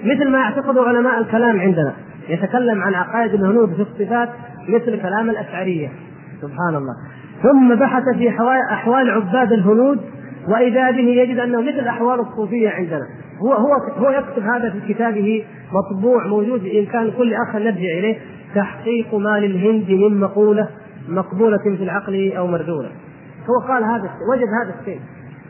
مثل 0.03 0.30
ما 0.30 0.39
يعتقده 0.39 0.81
علماء 0.81 1.19
الكلام 1.19 1.60
عندنا. 1.60 1.93
يتكلم 2.30 2.81
عن 2.81 2.93
عقائد 2.93 3.34
الهنود 3.34 3.73
في 3.73 3.81
الصفات 3.81 4.30
مثل 4.69 5.02
كلام 5.02 5.30
الأشعرية. 5.30 5.89
سبحان 6.41 6.76
الله. 6.76 6.93
ثم 7.43 7.76
بحث 7.76 8.03
في 8.18 8.30
أحوال 8.72 9.10
عباد 9.10 9.52
الهنود 9.52 9.99
وإذا 10.48 10.91
به 10.91 11.07
يجد 11.07 11.39
أنه 11.39 11.61
مثل 11.61 11.88
أحوال 11.88 12.19
الصوفية 12.19 12.69
عندنا. 12.69 13.07
هو 13.41 13.53
هو 13.53 13.73
هو 13.73 14.09
يكتب 14.09 14.43
هذا 14.43 14.69
في 14.69 14.93
كتابه 14.93 15.45
مطبوع 15.72 16.27
موجود 16.27 16.63
بإمكان 16.63 17.11
كل 17.18 17.34
أخ 17.34 17.55
نرجع 17.55 17.99
إليه. 17.99 18.18
تحقيق 18.55 19.15
ما 19.15 19.39
للهند 19.39 19.89
من 19.89 20.19
مقولة 20.19 20.68
مقبولة 21.09 21.57
في 21.57 21.84
العقل 21.84 22.34
أو 22.38 22.47
مردودة. 22.47 22.89
هو 23.49 23.68
قال 23.68 23.84
هذا 23.84 24.09
وجد 24.34 24.47
هذا 24.63 24.80
الشيء. 24.80 24.99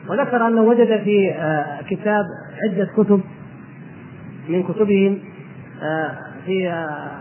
وذكر 0.09 0.47
أنه 0.47 0.61
وجد 0.61 1.03
في 1.03 1.31
آه، 1.31 1.81
كتاب 1.89 2.23
عدة 2.63 2.89
كتب 2.97 3.21
من 4.49 4.63
كتبهم 4.63 5.19
آه، 5.83 6.11
في 6.45 6.69
آه، 6.69 7.11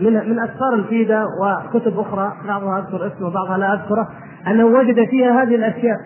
من 0.00 0.12
من 0.12 0.38
اسفار 0.38 0.74
الفيدا 0.74 1.24
وكتب 1.42 1.98
أخرى 1.98 2.32
بعضها 2.48 2.78
أذكر 2.78 3.06
اسمه 3.06 3.26
وبعضها 3.26 3.58
لا 3.58 3.74
أذكره 3.74 4.08
أنه 4.46 4.66
وجد 4.66 5.08
فيها 5.08 5.42
هذه 5.42 5.54
الأشياء. 5.54 5.96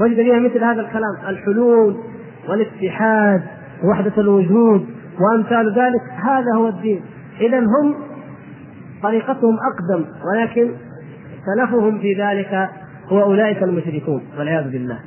وجد 0.00 0.16
فيها 0.16 0.38
مثل 0.38 0.64
هذا 0.64 0.80
الكلام 0.80 1.28
الحلول 1.28 1.96
والاتحاد 2.48 3.42
ووحدة 3.84 4.12
الوجود 4.18 4.86
وأمثال 5.20 5.74
ذلك 5.78 6.02
هذا 6.22 6.54
هو 6.56 6.68
الدين. 6.68 7.00
إذا 7.40 7.58
هم 7.58 7.94
طريقتهم 9.02 9.56
أقدم 9.72 10.04
ولكن 10.24 10.70
سلفهم 11.46 11.98
في 11.98 12.14
ذلك 12.14 12.68
هو 13.08 13.22
أولئك 13.22 13.62
المشركون 13.62 14.22
والعياذ 14.38 14.70
بالله. 14.70 14.98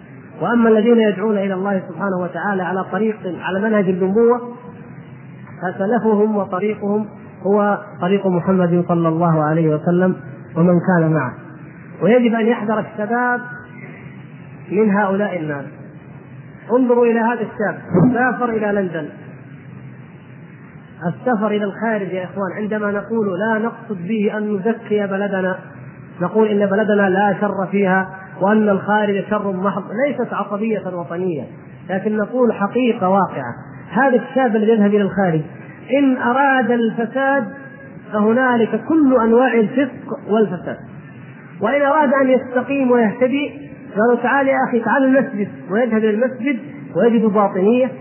وأما 0.41 0.69
الذين 0.69 0.97
يدعون 0.97 1.37
إلى 1.37 1.53
الله 1.53 1.81
سبحانه 1.89 2.17
وتعالى 2.21 2.63
على 2.63 2.83
طريق 2.91 3.17
على 3.41 3.59
منهج 3.59 3.89
النبوة 3.89 4.41
فسلفهم 5.61 6.37
وطريقهم 6.37 7.05
هو 7.43 7.79
طريق 8.01 8.27
محمد 8.27 8.85
صلى 8.87 9.07
الله 9.07 9.43
عليه 9.43 9.75
وسلم 9.75 10.15
ومن 10.55 10.79
كان 10.79 11.13
معه. 11.13 11.33
ويجب 12.01 12.33
أن 12.33 12.47
يحذر 12.47 12.79
الشباب 12.79 13.41
من 14.71 14.89
هؤلاء 14.89 15.39
الناس. 15.39 15.65
انظروا 16.71 17.05
إلى 17.05 17.19
هذا 17.19 17.41
الشاب. 17.41 17.79
سافر 18.13 18.49
إلى 18.49 18.81
لندن. 18.81 19.09
السفر 21.07 21.47
إلى 21.47 21.63
الخارج 21.63 22.13
يا 22.13 22.23
إخوان 22.23 22.51
عندما 22.57 22.91
نقول 22.91 23.39
لا 23.39 23.59
نقصد 23.59 24.07
به 24.07 24.37
أن 24.37 24.55
نزكي 24.55 25.07
بلدنا 25.07 25.59
نقول 26.21 26.47
إن 26.47 26.65
بلدنا 26.65 27.09
لا 27.09 27.35
شر 27.41 27.67
فيها 27.71 28.09
وأن 28.41 28.69
الخارج 28.69 29.23
شر 29.29 29.51
محض 29.51 29.83
ليست 30.07 30.33
عصبية 30.33 30.83
وطنية 30.93 31.43
لكن 31.89 32.17
نقول 32.17 32.53
حقيقة 32.53 33.09
واقعة. 33.09 33.53
هذا 33.91 34.15
الشاب 34.15 34.55
الذي 34.55 34.71
يذهب 34.71 34.93
إلى 34.93 35.01
الخارج 35.01 35.41
إن 35.99 36.17
أراد 36.17 36.71
الفساد 36.71 37.43
فهنالك 38.13 38.85
كل 38.87 39.15
أنواع 39.21 39.53
الفسق 39.53 40.19
والفساد. 40.29 40.77
وإن 41.61 41.81
أراد 41.81 42.13
أن 42.13 42.29
يستقيم 42.29 42.91
ويهتدي 42.91 43.64
قالوا 43.97 44.23
تعال 44.23 44.47
يا 44.47 44.57
أخي 44.69 44.79
تعال 44.79 45.03
المسجد. 45.03 45.47
ويذهب 45.71 45.97
إلى 45.97 46.09
المسجد 46.09 46.59
ويجد 46.95 47.25
باطنية 47.25 47.91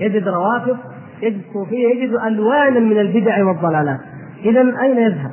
يجد 0.00 0.28
روافض 0.28 0.76
يجد 1.22 1.40
صوفية 1.52 1.88
يجد 1.88 2.14
ألوانا 2.26 2.80
من 2.80 2.98
البدع 2.98 3.44
والضلالات. 3.44 4.00
اذا 4.44 4.60
أين 4.60 4.98
يذهب؟ 4.98 5.30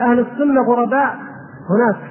أهل 0.00 0.18
السنة 0.18 0.62
غرباء 0.68 1.16
هناك. 1.70 2.10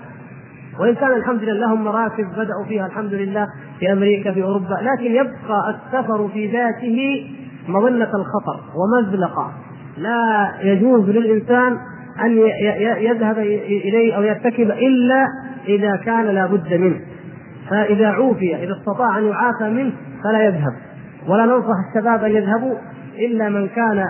وإن 0.80 0.96
كان 0.96 1.12
الحمد 1.12 1.44
لله 1.44 1.54
لهم 1.54 1.84
مراكز 1.84 2.26
بدأوا 2.38 2.66
فيها 2.68 2.86
الحمد 2.86 3.14
لله 3.14 3.48
في 3.80 3.92
أمريكا 3.92 4.32
في 4.32 4.44
أوروبا. 4.44 4.80
لكن 4.82 5.12
يبقى 5.12 5.76
السفر 5.76 6.28
في 6.34 6.48
ذاته 6.48 7.28
مظنه 7.68 8.12
الخطر 8.16 8.60
ومزلقة. 8.76 9.52
لا 9.98 10.52
يجوز 10.62 11.10
للإنسان 11.10 11.78
أن 12.24 12.38
يذهب 12.98 13.38
إليه 13.40 14.14
أو 14.18 14.22
يرتكب 14.22 14.72
إلا 14.72 15.28
إذا 15.68 15.96
كان 15.96 16.26
لا 16.26 16.46
بد 16.46 16.74
منه. 16.74 17.00
فإذا 17.70 18.08
عوفي 18.08 18.56
إذا 18.56 18.74
استطاع 18.80 19.18
أن 19.18 19.26
يعافى 19.26 19.70
منه 19.70 19.94
فلا 20.24 20.46
يذهب. 20.46 20.74
ولا 21.28 21.46
ننصح 21.46 21.76
الشباب 21.90 22.24
أن 22.24 22.32
يذهبوا 22.32 22.76
إلا 23.18 23.50
من 23.50 23.68
كان 23.68 24.04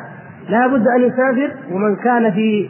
لا 0.49 0.68
بد 0.68 0.88
أن 0.88 1.02
يسافر 1.02 1.52
ومن 1.72 1.95
كان 1.95 2.31
في 2.31 2.69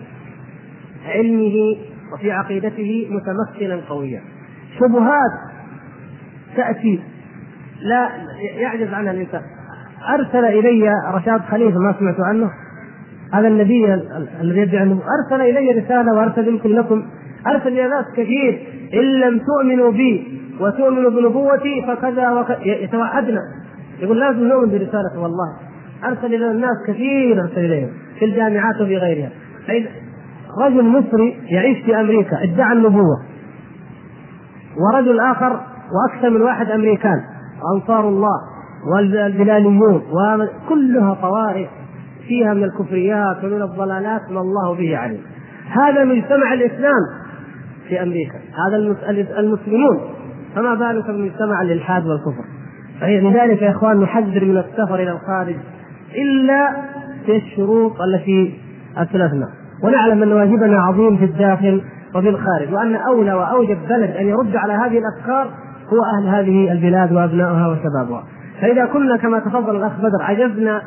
علمه 1.06 1.76
وفي 2.14 2.32
عقيدته 2.32 3.08
متمكنا 3.12 3.82
قويا. 3.90 4.22
شبهات 4.80 5.32
تأتي 6.56 7.00
لا 7.82 8.10
يعجز 8.58 8.94
عنها 8.94 9.12
الإنسان. 9.12 9.42
أرسل 10.14 10.46
إلي 10.46 10.92
رشاد 11.14 11.42
خليفة 11.42 11.80
ما 11.80 11.96
سمعت 12.00 12.20
عنه؟ 12.20 12.50
هذا 13.34 13.48
النبي 13.48 13.94
الذي 14.42 14.60
يدعي 14.60 14.84
أرسل 14.84 15.42
إلي 15.42 15.82
رسالة 15.82 16.14
وأرسل 16.14 16.48
يمكن 16.48 16.70
لكم. 16.70 17.04
أرسل 17.48 17.68
إلى 17.68 17.88
ناس 17.88 18.06
كثير 18.18 18.68
إن 18.94 19.20
لم 19.20 19.40
تؤمنوا 19.40 19.92
بي. 19.92 20.42
وتؤمنوا 20.60 21.10
بنبوتي 21.10 21.86
فكذا 21.88 22.32
وكذا 22.32 22.58
يتوعدنا. 22.66 23.42
يقول 24.00 24.20
لازم 24.20 24.48
نؤمن 24.48 24.72
برسالته 24.72 25.20
والله. 25.20 25.58
أرسل 26.04 26.36
إلى 26.36 26.52
الناس 26.52 26.76
كثير 26.88 27.42
أرسل 27.42 27.60
إليهم 27.60 27.90
في 28.20 28.26
الجامعات 28.26 28.76
وفي 28.82 28.98
غيرها. 28.98 29.30
رجل 30.62 30.84
مصري 30.84 31.38
يعيش 31.50 31.86
في 31.86 32.00
أمريكا 32.00 32.44
ادعى 32.44 32.74
النبوة. 32.74 33.18
ورجل 34.78 35.20
آخر 35.20 35.60
وأكثر 35.92 36.30
من 36.30 36.42
واحد 36.42 36.72
أمريكان 36.72 37.22
أنصار 37.76 38.10
الله 38.10 38.40
والبلاليون 38.94 40.02
وكلها 40.12 41.14
طوائف 41.14 41.70
فيها 42.28 42.54
من 42.54 42.64
الكفريات 42.64 43.44
ومن 43.44 43.62
الضلالات 43.62 44.32
ما 44.32 44.42
الله 44.42 44.76
به 44.76 44.98
عليم. 44.98 45.22
هذا 45.70 46.04
مجتمع 46.04 46.54
الإسلام 46.54 47.02
في 47.88 48.04
أمريكا. 48.04 48.38
هذا 48.68 48.78
المسلمون. 49.40 50.00
فما 50.56 50.74
بالك 50.76 51.10
بمجتمع 51.10 51.62
الالحاد 51.62 52.06
والكفر؟ 52.06 52.44
لذلك 53.02 53.62
يا 53.62 53.72
إخوان 53.72 54.00
نحذر 54.00 54.46
من 54.46 54.58
السفر 54.58 54.96
إلى 54.96 55.12
الخارج 55.12 55.56
إلا 56.16 56.70
في 57.26 57.36
الشروط 57.36 58.02
التي 58.02 58.60
أسلفنا. 58.98 59.50
ونعلم 59.84 60.24
أن 60.24 60.34
واجبنا 60.34 60.82
عظيم 60.82 61.18
في 61.18 61.26
الداخل 61.26 61.82
وفي 62.16 62.30
الخارج 62.30 62.74
وأن 62.74 62.96
أولى 62.96 63.34
وأوجب 63.34 63.78
بلد 63.90 64.12
أن 64.16 64.28
يرد 64.28 64.56
على 64.56 64.74
هذه 64.74 65.00
الأفكار 65.00 65.48
هو 65.94 66.04
أهل 66.18 66.28
هذه 66.28 66.72
البلاد 66.72 67.14
وأبنائها 67.14 67.68
وشبابها. 67.68 68.24
فإذا 68.62 68.86
كنا 68.86 69.18
كما 69.18 69.40
تفضل 69.40 69.76
الأخ 69.76 69.92
بدر 70.00 70.22
عجزنا 70.22 70.82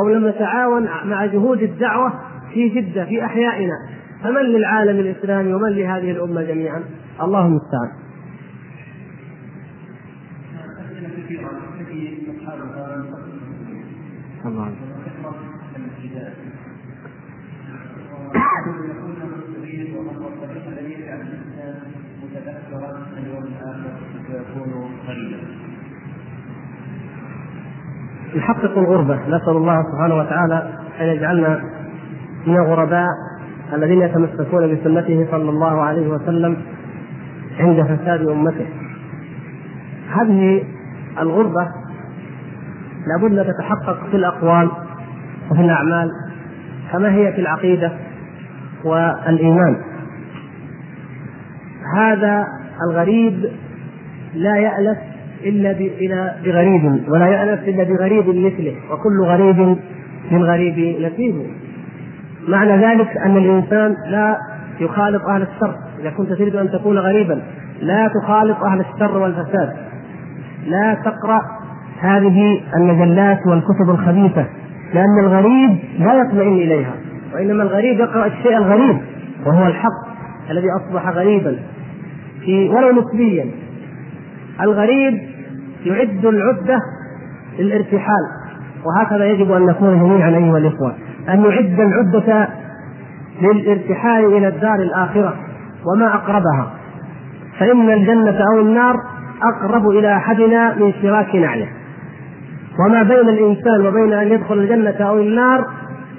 أو 0.00 0.08
لم 0.08 0.28
نتعاون 0.28 0.88
مع 1.04 1.26
جهود 1.26 1.62
الدعوة 1.62 2.12
في 2.54 2.68
جده 2.68 3.04
في 3.04 3.24
أحيائنا 3.24 3.74
فمن 4.24 4.42
للعالم 4.42 5.00
الإسلامي 5.00 5.54
ومن 5.54 5.68
لهذه 5.68 6.10
الأمة 6.10 6.42
جميعا؟ 6.42 6.82
الله 7.22 7.46
المستعان. 7.46 8.07
الله 14.46 14.72
يحقق 28.34 28.78
الغربة. 28.78 29.14
نسأل 29.14 29.56
الله 29.56 29.82
سبحانه 29.92 30.14
وتعالى 30.14 30.72
أن 31.00 31.06
يجعلنا 31.06 31.62
من 32.46 32.56
الغرباء 32.56 33.08
الذين 33.72 34.02
يتمسكون 34.02 34.74
بسنته 34.74 35.26
صلى 35.30 35.50
الله 35.50 35.82
عليه 35.82 36.08
وسلم 36.08 36.56
عند 37.58 37.82
فساد 37.82 38.28
أمته. 38.28 38.66
هذه 40.08 40.64
الغربة 41.18 41.68
لابد 43.06 43.38
أن 43.38 43.54
تتحقق 43.54 44.10
في 44.10 44.16
الأقوال 44.16 44.70
وفي 45.50 45.60
الأعمال 45.60 46.10
كما 46.92 47.12
هي 47.14 47.32
في 47.32 47.40
العقيدة 47.40 47.92
والإيمان. 48.84 49.76
هذا 51.96 52.46
الغريب 52.90 53.50
لا 54.34 54.56
يألف 54.56 54.98
إلا 55.44 55.72
بغريب 56.44 57.02
ولا 57.08 57.26
يألف 57.26 57.68
إلا 57.68 57.84
بغريب 57.84 58.28
مثله 58.28 58.74
وكل 58.90 59.22
غريب 59.24 59.78
للغريب 60.30 61.02
نسيب 61.02 61.46
معنى 62.48 62.86
ذلك 62.86 63.16
أن 63.16 63.36
الإنسان 63.36 63.96
لا 64.06 64.38
يخالط 64.80 65.22
أهل 65.24 65.42
الشر. 65.42 65.74
إذا 66.00 66.10
كنت 66.10 66.32
تريد 66.32 66.56
أن 66.56 66.70
تكون 66.70 66.98
غريبا 66.98 67.42
لا 67.80 68.10
تخالط 68.22 68.64
أهل 68.64 68.80
الشر 68.80 69.18
والفساد. 69.18 69.76
لا 70.66 70.94
تقرأ 70.94 71.40
هذه 72.00 72.60
المجلات 72.76 73.38
والكتب 73.46 73.90
الخبيثة 73.90 74.46
لأن 74.94 75.18
الغريب 75.24 75.78
لا 75.98 76.14
يطمئن 76.14 76.52
إليها 76.52 76.94
وإنما 77.34 77.62
الغريب 77.62 78.00
يقرأ 78.00 78.26
الشيء 78.26 78.56
الغريب 78.56 78.98
وهو 79.46 79.66
الحق 79.66 80.08
الذي 80.50 80.66
أصبح 80.70 81.08
غريبا 81.08 81.56
في 82.44 82.68
ولو 82.68 83.00
نسبيا. 83.00 83.46
الغريب 84.60 85.18
يعد 85.84 86.24
العدة 86.24 86.80
للارتحال 87.58 88.24
وهكذا 88.86 89.24
يجب 89.24 89.52
أن 89.52 89.66
نكون 89.66 89.98
جميعا 89.98 90.28
أيها 90.28 90.58
الإخوة 90.58 90.94
أن 91.28 91.42
نعد 91.42 91.80
العدة 91.80 92.48
للارتحال 93.42 94.24
إلى 94.24 94.48
الدار 94.48 94.74
الآخرة 94.74 95.34
وما 95.86 96.14
أقربها. 96.14 96.70
فإن 97.58 97.90
الجنة 97.90 98.44
أو 98.52 98.60
النار 98.60 98.96
أقرب 99.42 99.88
إلى 99.88 100.16
أحدنا 100.16 100.74
من 100.74 100.92
شراك 101.02 101.36
نعله. 101.36 101.68
وما 102.78 103.02
بين 103.02 103.28
الإنسان 103.28 103.86
وبين 103.86 104.12
أن 104.12 104.28
يدخل 104.28 104.54
الجنة 104.54 105.08
أو 105.08 105.18
النار 105.18 105.66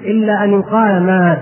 إلا 0.04 0.44
أن 0.44 0.50
يقال 0.50 1.06
مات. 1.06 1.38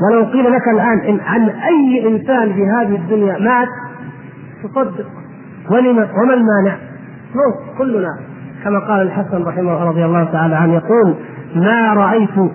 ولو 0.00 0.24
قيل 0.24 0.52
لك 0.52 0.68
الآن 0.74 0.98
إن 0.98 1.20
عن 1.20 1.48
أي 1.48 2.08
إنسان 2.08 2.52
في 2.52 2.62
هذه 2.62 2.96
الدنيا 2.96 3.38
مات 3.38 3.68
تصدق. 4.62 5.06
ولما 5.70 6.08
وما 6.22 6.34
المانع؟ 6.34 6.76
موت 7.34 7.78
كلنا. 7.78 8.18
كما 8.64 8.78
قال 8.78 9.02
الحسن 9.02 9.42
رحمه 9.42 9.84
رضي 9.84 10.04
الله 10.04 10.24
تعالى 10.24 10.54
عنه 10.56 10.74
يقول 10.74 11.14
ما 11.54 11.94
رأيت 11.94 12.50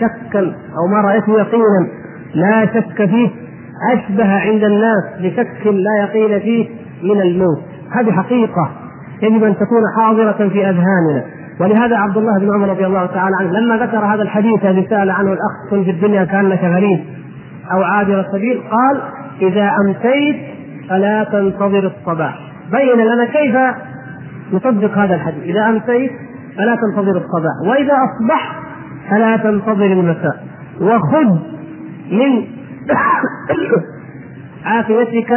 شكا 0.00 0.40
أو 0.78 0.86
ما 0.90 1.00
رأيت 1.00 1.28
يقينا 1.28 1.86
لا 2.34 2.66
شك 2.66 3.04
فيه 3.04 3.30
أشبه 3.94 4.32
عند 4.40 4.64
الناس 4.64 5.04
بشك 5.20 5.66
لا 5.66 6.04
يقين 6.04 6.40
فيه 6.40 6.68
من 7.02 7.20
الموت. 7.20 7.62
هذه 7.90 8.12
حقيقة. 8.12 8.70
يجب 9.22 9.44
أن 9.44 9.56
تكون 9.56 9.82
حاضرة 9.98 10.48
في 10.48 10.70
أذهاننا. 10.70 11.24
ولهذا 11.60 11.96
عبد 11.96 12.16
الله 12.16 12.38
بن 12.38 12.54
عمر 12.54 12.68
رضي 12.68 12.86
الله 12.86 13.06
تعالى 13.06 13.36
عنه 13.40 13.50
لما 13.50 13.76
ذكر 13.76 13.98
هذا 13.98 14.22
الحديث 14.22 14.64
الذي 14.64 14.86
سأل 14.90 15.10
عنه 15.10 15.32
الاخ 15.32 15.70
كن 15.70 15.84
في 15.84 15.90
الدنيا 15.90 16.24
كأنك 16.24 16.64
غريب 16.64 17.04
أو 17.72 17.82
عابر 17.82 18.20
السبيل 18.20 18.60
قال 18.70 19.02
إذا 19.42 19.70
أمسيت 19.86 20.36
فلا 20.88 21.24
تنتظر 21.24 21.92
الصباح. 21.96 22.38
بين 22.72 23.06
لنا 23.06 23.24
كيف 23.24 23.56
نصدق 24.52 24.98
هذا 24.98 25.14
الحديث. 25.14 25.42
إذا 25.42 25.68
أمسيت 25.68 26.10
فلا 26.56 26.76
تنتظر 26.76 27.16
الصباح 27.16 27.68
وإذا 27.68 27.92
أصبحت 27.92 28.56
فلا 29.10 29.36
تنتظر 29.36 29.86
المساء. 29.86 30.44
وخذ 30.80 31.38
من 32.10 32.44
عافيتك 34.64 35.32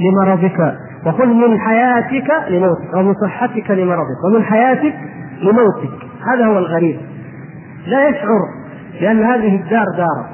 لمرضك. 0.00 0.74
وخذ 1.06 1.26
من 1.26 1.60
حياتك 1.60 2.30
لموتك 2.50 2.94
ومن 2.94 3.14
صحتك 3.14 3.70
لمرضك 3.70 4.24
ومن 4.24 4.42
حياتك 4.42 4.94
لموتك. 5.42 6.04
هذا 6.26 6.46
هو 6.46 6.58
الغريب. 6.58 7.00
لا 7.86 8.08
يشعر 8.08 8.40
بأن 9.00 9.22
هذه 9.22 9.56
الدار 9.56 9.86
داره 9.96 10.28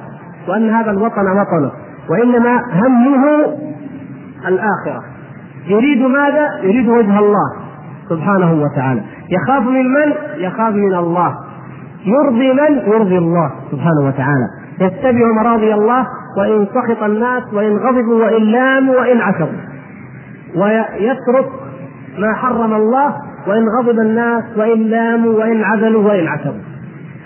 وأن 0.48 0.70
هذا 0.70 0.90
الوطن 0.90 1.26
وطنه 1.26 1.70
وإنما 2.10 2.64
همه 2.72 3.24
الآخرة. 4.48 5.02
يريد 5.66 6.02
ماذا؟ 6.02 6.58
يريد 6.62 6.88
وجه 6.88 7.18
الله 7.18 7.52
سبحانه 8.08 8.62
وتعالى. 8.62 9.00
يخاف 9.30 9.62
من 9.62 9.84
من؟ 9.92 10.12
يخاف 10.36 10.74
من 10.74 10.94
الله. 10.94 11.34
يرضي 12.06 12.52
من؟ 12.52 12.92
يرضي 12.92 13.18
الله 13.18 13.50
سبحانه 13.70 14.06
وتعالى. 14.06 14.48
يتبع 14.80 15.32
مراضي 15.42 15.74
الله 15.74 16.06
وإن 16.38 16.66
سخط 16.74 17.02
الناس 17.02 17.42
وإن 17.52 17.76
غضبوا 17.76 18.24
وإن 18.24 18.42
لاموا 18.42 18.94
وإن 18.94 19.20
عكروا 19.20 19.69
ويترك 20.56 21.46
ما 22.18 22.34
حرم 22.34 22.74
الله 22.74 23.14
وإن 23.46 23.64
غضب 23.78 23.98
الناس 23.98 24.44
وإن 24.56 24.82
لاموا 24.82 25.32
وإن 25.32 25.64
عدلوا 25.64 26.08
وإن 26.08 26.26
عتبوا. 26.26 26.60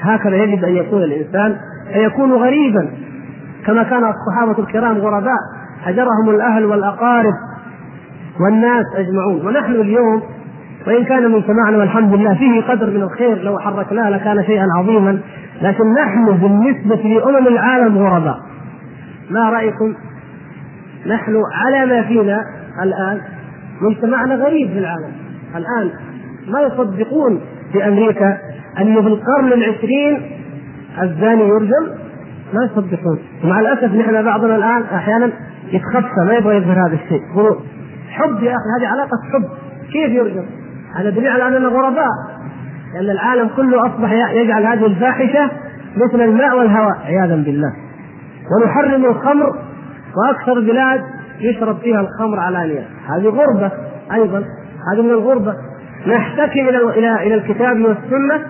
هكذا 0.00 0.36
يجب 0.36 0.64
أن 0.64 0.76
يكون 0.76 1.02
الإنسان 1.02 1.56
فيكون 1.92 2.32
غريبا. 2.32 2.88
كما 3.66 3.82
كان 3.82 4.02
الصحابة 4.04 4.58
الكرام 4.58 4.98
غرباء 4.98 5.38
هجرهم 5.82 6.30
الأهل 6.30 6.64
والأقارب 6.64 7.34
والناس 8.40 8.84
أجمعون. 8.96 9.46
ونحن 9.46 9.72
اليوم 9.72 10.22
وإن 10.86 11.04
كان 11.04 11.30
مجتمعنا 11.30 11.78
والحمد 11.78 12.14
لله 12.14 12.34
فيه 12.34 12.62
قدر 12.62 12.90
من 12.90 13.02
الخير 13.02 13.42
لو 13.42 13.58
حركناه 13.58 14.10
لكان 14.10 14.44
شيئا 14.44 14.66
عظيما. 14.78 15.18
لكن 15.62 15.84
نحن 15.94 16.24
بالنسبة 16.24 16.96
لأمم 16.96 17.46
العالم 17.46 17.98
غرباء 17.98 18.36
ما 19.30 19.50
رأيكم؟ 19.50 19.94
نحن 21.06 21.42
على 21.52 21.86
ما 21.86 22.02
فينا 22.02 22.44
الآن. 22.82 23.20
مجتمعنا 23.80 24.34
غريب 24.34 24.70
في 24.70 24.78
العالم. 24.78 25.12
الآن 25.56 25.90
ما 26.48 26.60
يصدقون 26.60 27.40
في 27.72 27.88
أمريكا 27.88 28.38
أنه 28.80 29.02
في 29.02 29.08
القرن 29.08 29.52
العشرين 29.52 30.30
الزاني 31.02 31.42
يرجم؟ 31.42 31.88
ما 32.54 32.64
يصدقون. 32.64 33.18
ومع 33.44 33.60
الأسف 33.60 33.94
نحن 33.94 34.22
بعضنا 34.22 34.56
الآن 34.56 34.82
أحيانا 34.82 35.30
يتخفى 35.72 36.20
ما 36.26 36.34
يبغى 36.34 36.56
يظهر 36.56 36.86
هذا 36.86 36.94
الشيء. 37.04 37.22
يقولوا 37.32 37.56
حب 38.10 38.42
يا 38.42 38.56
أخي 38.56 38.68
هذه 38.80 38.88
علاقة 38.88 39.18
حب. 39.32 39.44
كيف 39.92 40.10
يرجم؟ 40.10 40.44
هذا 40.96 41.10
دليل 41.10 41.28
على 41.28 41.56
أننا 41.56 41.68
غرباء. 41.68 42.08
لأن 42.94 43.10
العالم 43.10 43.50
كله 43.56 43.86
أصبح 43.86 44.12
يجعل 44.12 44.66
هذه 44.66 44.86
الفاحشة 44.86 45.50
مثل 45.96 46.20
الماء 46.20 46.58
والهواء 46.58 46.98
عياذا 47.04 47.36
بالله. 47.36 47.72
ونحرم 48.52 49.04
الخمر 49.04 49.58
وأكثر 50.16 50.52
البلاد 50.52 51.00
يشرب 51.40 51.78
فيها 51.78 52.00
الخمر 52.00 52.40
علانية 52.40 52.86
هذه 53.08 53.28
غربة 53.28 53.72
أيضا. 54.12 54.44
هذه 54.92 55.02
من 55.02 55.10
الغربة. 55.10 55.54
نحتكم 56.06 56.68
إلى 56.68 56.78
إلى 56.78 57.26
إلى 57.26 57.34
الكتاب 57.34 57.76
والسنة. 57.76 58.46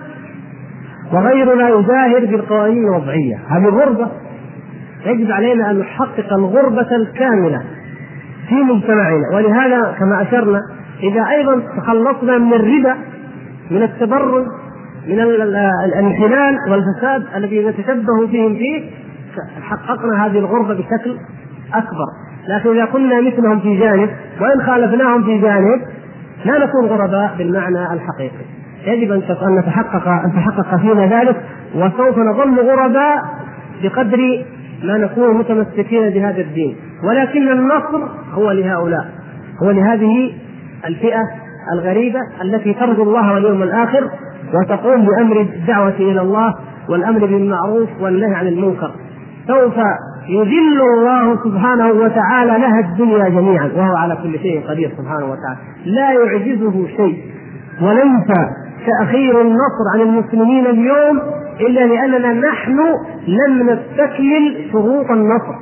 وغيرنا 1.13 1.69
يجاهر 1.69 2.25
بالقوانين 2.25 2.83
الوضعية. 2.83 3.39
هذه 3.49 3.65
غربة. 3.65 4.07
يجب 5.05 5.31
علينا 5.31 5.71
أن 5.71 5.79
نحقق 5.79 6.33
الغربة 6.33 6.95
الكاملة 6.95 7.61
في 8.49 8.55
مجتمعنا. 8.55 9.35
ولهذا 9.35 9.95
كما 9.99 10.21
أشرنا 10.21 10.61
إذا 11.03 11.25
أيضا 11.29 11.61
تخلصنا 11.77 12.37
من 12.37 12.53
الربا 12.53 12.95
من 13.71 13.83
التبرج 13.83 14.45
من 15.07 15.19
الانحلال 15.19 16.57
والفساد 16.69 17.23
الذي 17.35 17.65
نتشبه 17.65 18.27
فيهم 18.31 18.55
فيه 18.55 18.89
حققنا 19.61 20.25
هذه 20.25 20.39
الغربة 20.39 20.73
بشكل 20.73 21.17
أكبر. 21.73 22.07
لكن 22.47 22.69
إذا 22.69 22.85
كنا 22.85 23.21
مثلهم 23.21 23.59
في 23.59 23.79
جانب 23.79 24.09
وإن 24.41 24.61
خالفناهم 24.65 25.23
في 25.23 25.41
جانب 25.41 25.81
لا 26.45 26.65
نكون 26.65 26.85
غرباء 26.85 27.35
بالمعنى 27.37 27.93
الحقيقي. 27.93 28.45
يجب 28.85 29.11
أن 29.11 29.55
نتحقق 29.59 30.07
أن 30.07 30.33
تحقق 30.35 30.77
فينا 30.77 31.21
ذلك 31.21 31.35
وسوف 31.75 32.17
نظل 32.17 32.59
غرباء 32.59 33.15
بقدر 33.83 34.45
ما 34.83 34.97
نكون 34.97 35.37
متمسكين 35.37 36.09
بهذا 36.09 36.41
الدين. 36.41 36.75
ولكن 37.03 37.51
النصر 37.51 38.07
هو 38.33 38.51
لهؤلاء. 38.51 39.05
هو 39.63 39.71
لهذه 39.71 40.31
الفئة 40.85 41.21
الغريبة 41.73 42.19
التي 42.41 42.73
ترجو 42.73 43.03
الله 43.03 43.33
واليوم 43.33 43.63
الآخر 43.63 44.09
وتقوم 44.53 45.05
بأمر 45.05 45.41
الدعوة 45.41 45.95
إلى 45.99 46.21
الله 46.21 46.53
والأمر 46.89 47.19
بالمعروف 47.19 47.89
والنهي 48.01 48.35
عن 48.35 48.47
المنكر. 48.47 48.91
سوف 49.47 49.77
يذل 50.29 50.81
الله 50.81 51.43
سبحانه 51.43 51.91
وتعالى 51.91 52.51
لها 52.51 52.79
الدنيا 52.79 53.29
جميعا. 53.29 53.71
وهو 53.75 53.95
على 53.95 54.17
كل 54.23 54.39
شيء 54.39 54.67
قدير 54.69 54.91
سبحانه 54.97 55.25
وتعالى. 55.25 55.57
لا 55.85 56.11
يعجزه 56.11 56.87
شيء. 56.87 57.23
وليس 57.81 58.27
تأخير 58.85 59.41
النصر 59.41 59.85
عن 59.93 60.01
المسلمين 60.01 60.65
اليوم 60.65 61.21
إلا 61.59 61.85
لأننا 61.85 62.33
نحن 62.33 62.79
لم 63.27 63.69
نستكمل 63.69 64.69
شروط 64.71 65.11
النصر. 65.11 65.55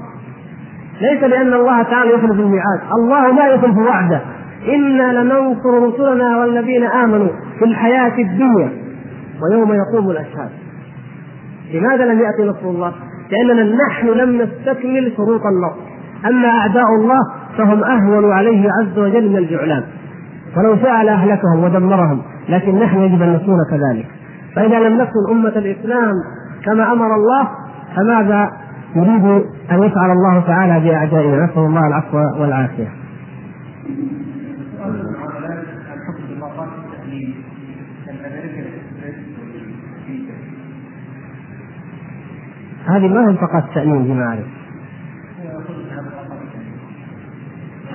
ليس 1.01 1.23
لأن 1.23 1.53
الله 1.53 1.84
تعالى 1.84 2.10
يخلف 2.10 2.39
الميعاد. 2.39 2.80
الله 2.95 3.31
لا 3.31 3.47
يخلف 3.47 3.77
وعده. 3.77 4.22
إنا 4.68 5.23
لننصر 5.23 5.88
رسلنا 5.88 6.38
والذين 6.38 6.84
آمنوا 6.84 7.30
في 7.60 7.65
الحياة 7.65 8.18
الدنيا. 8.19 8.69
ويوم 9.41 9.73
يقوم 9.73 10.10
الأشهاد. 10.10 10.49
لماذا 11.73 12.05
لم 12.05 12.19
يأتي 12.19 12.43
نصر 12.43 12.69
الله؟ 12.69 12.93
لأننا 13.34 13.76
نحن 13.88 14.07
لم 14.07 14.41
نستكمل 14.41 15.14
شروط 15.18 15.41
النصر 15.45 15.81
أما 16.26 16.47
أعداء 16.47 16.85
الله 16.99 17.19
فهم 17.57 17.84
أهون 17.84 18.31
عليه 18.31 18.68
عز 18.80 18.99
وجل 18.99 19.30
من 19.30 19.38
الجعلان. 19.38 19.84
ولو 20.57 20.76
شاء 20.76 21.03
لأهلكهم 21.03 21.64
ودمرهم 21.64 22.22
لكن 22.49 22.80
نحن 22.80 23.01
يجب 23.01 23.22
أن 23.22 23.34
نكون 23.34 23.57
كذلك. 23.72 24.07
فإذا 24.55 24.80
لم 24.80 25.01
نكن 25.01 25.31
أمة 25.31 25.49
الإسلام 25.49 26.14
كما 26.65 26.91
أمر 26.91 27.15
الله 27.15 27.47
فماذا 27.95 28.51
يريد 28.95 29.26
أن 29.72 29.84
يفعل 29.84 30.11
الله 30.11 30.43
تعالى 30.47 30.89
بأعدائنا؟ 30.89 31.45
نسأل 31.45 31.61
الله 31.61 31.88
العفو 31.88 32.18
والعافية. 32.41 32.88
هذه 42.85 43.07
ما 43.07 43.30
هي 43.30 43.34
بطاقات 43.34 43.64
تأمين 43.76 44.03
فيما 44.03 44.26
أعرف 44.26 44.45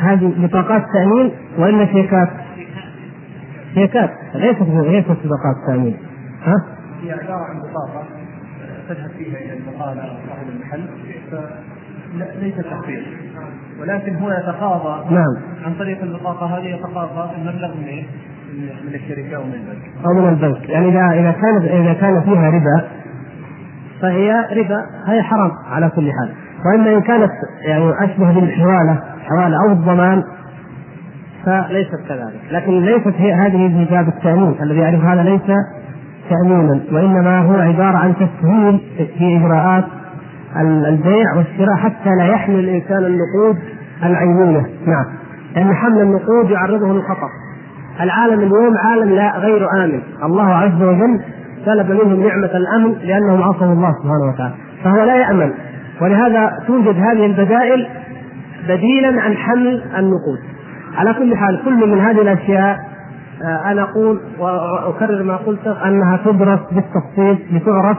هذه 0.01 0.47
بطاقات 0.47 0.82
تأمين 0.93 1.32
وإلا 1.59 1.86
شيكات؟ 1.86 2.28
شيكات 3.74 4.10
ليست 4.35 4.62
ليست 4.62 5.10
بطاقات 5.10 5.56
تأمين 5.66 5.97
ها؟ 6.43 6.55
هي 7.02 7.12
عبارة 7.12 7.44
عن 7.44 7.59
بطاقة 7.59 8.05
تذهب 8.89 9.10
فيها 9.10 9.39
إلى 9.39 9.52
البقالة 9.52 10.02
أو 10.02 10.16
صاحب 10.28 10.48
المحل. 10.48 10.85
ليس 12.40 12.55
تخفيض. 12.56 13.02
ولكن 13.81 14.16
هو 14.16 14.31
يتقاضى 14.31 15.15
نعم. 15.15 15.36
عن 15.65 15.74
طريق 15.74 16.02
البطاقة. 16.02 16.47
هذه 16.47 16.65
يتقاضى 16.65 17.36
المبلغ 17.36 17.74
من 17.77 18.05
من 18.86 18.94
الشركة 18.94 19.40
ومن 19.40 19.55
البنك؟ 19.55 20.06
أو 20.06 20.15
من 20.15 20.28
البنك. 20.28 20.69
يعني 20.69 20.89
اذا 20.89 21.20
إذا 21.20 21.31
كانت 21.31 21.65
إذا 21.65 21.93
كان 21.93 22.23
فيها 22.23 22.51
ربا 22.51 22.89
فهي 24.03 24.33
ربا 24.33 24.87
هي 25.07 25.23
حرام 25.23 25.51
على 25.70 25.91
كل 25.91 26.11
حال. 26.12 26.31
وإما 26.66 26.97
إن 26.97 27.01
كانت 27.01 27.31
يعني 27.69 28.05
أشبه 28.05 28.33
بالحواله 28.33 28.99
حواله 29.29 29.57
أو 29.65 29.73
الضمان 29.73 30.23
فليست 31.45 32.09
كذلك. 32.09 32.41
لكن 32.51 32.73
ليست 32.81 33.15
هي 33.16 33.33
هذه 33.33 33.87
باب 33.91 34.09
التأمين 34.09 34.55
الذي 34.62 34.79
يعرف 34.79 35.05
هذا 35.05 35.23
ليس 35.23 35.43
تأمينا 36.31 36.81
وإنما 36.93 37.39
هو 37.39 37.55
عبارة 37.55 37.97
عن 37.97 38.15
تسهيل 38.15 38.81
في 39.19 39.37
إجراءات 39.37 39.85
البيع 40.61 41.35
والشراء 41.37 41.77
حتى 41.77 42.11
لا 42.19 42.27
يحمل 42.27 42.59
الإنسان 42.59 43.05
النقود 43.05 43.59
العينية. 44.03 44.66
نعم. 44.87 45.05
لأن 45.57 45.75
حمل 45.75 46.01
النقود 46.01 46.51
يعرضه 46.51 46.95
للخطر. 46.95 47.31
العالم 48.01 48.41
اليوم 48.41 48.75
عالم 48.85 49.11
لا 49.11 49.39
غير 49.39 49.70
آمن. 49.85 50.01
الله 50.23 50.55
عز 50.55 50.83
وجل 50.83 51.20
سلب 51.69 51.90
منهم 51.90 52.27
نعمة 52.27 52.57
الأمن 52.57 52.95
لأنهم 53.05 53.43
عصوا 53.43 53.73
الله 53.73 53.93
سبحانه 54.03 54.32
وتعالى. 54.35 54.55
فهو 54.85 55.05
لا 55.05 55.16
يأمن. 55.16 55.53
ولهذا 56.01 56.51
توجد 56.66 56.97
هذه 56.97 57.27
البدائل 57.27 57.86
بديلا 58.69 59.23
عن 59.23 59.36
حمل 59.36 59.82
النقود. 59.99 60.39
على 60.97 61.15
كل 61.15 61.36
حال 61.36 61.61
كل 61.65 61.86
من 61.86 62.01
هذه 62.01 62.23
الأشياء 62.23 62.78
آه، 63.43 63.70
أنا 63.70 63.82
أقول 63.82 64.20
واكرر 64.39 65.23
ما 65.23 65.36
قلته 65.36 65.89
أنها 65.89 66.19
تدرس 66.24 66.61
بالتفصيل 66.73 67.39
لتعرف 67.53 67.99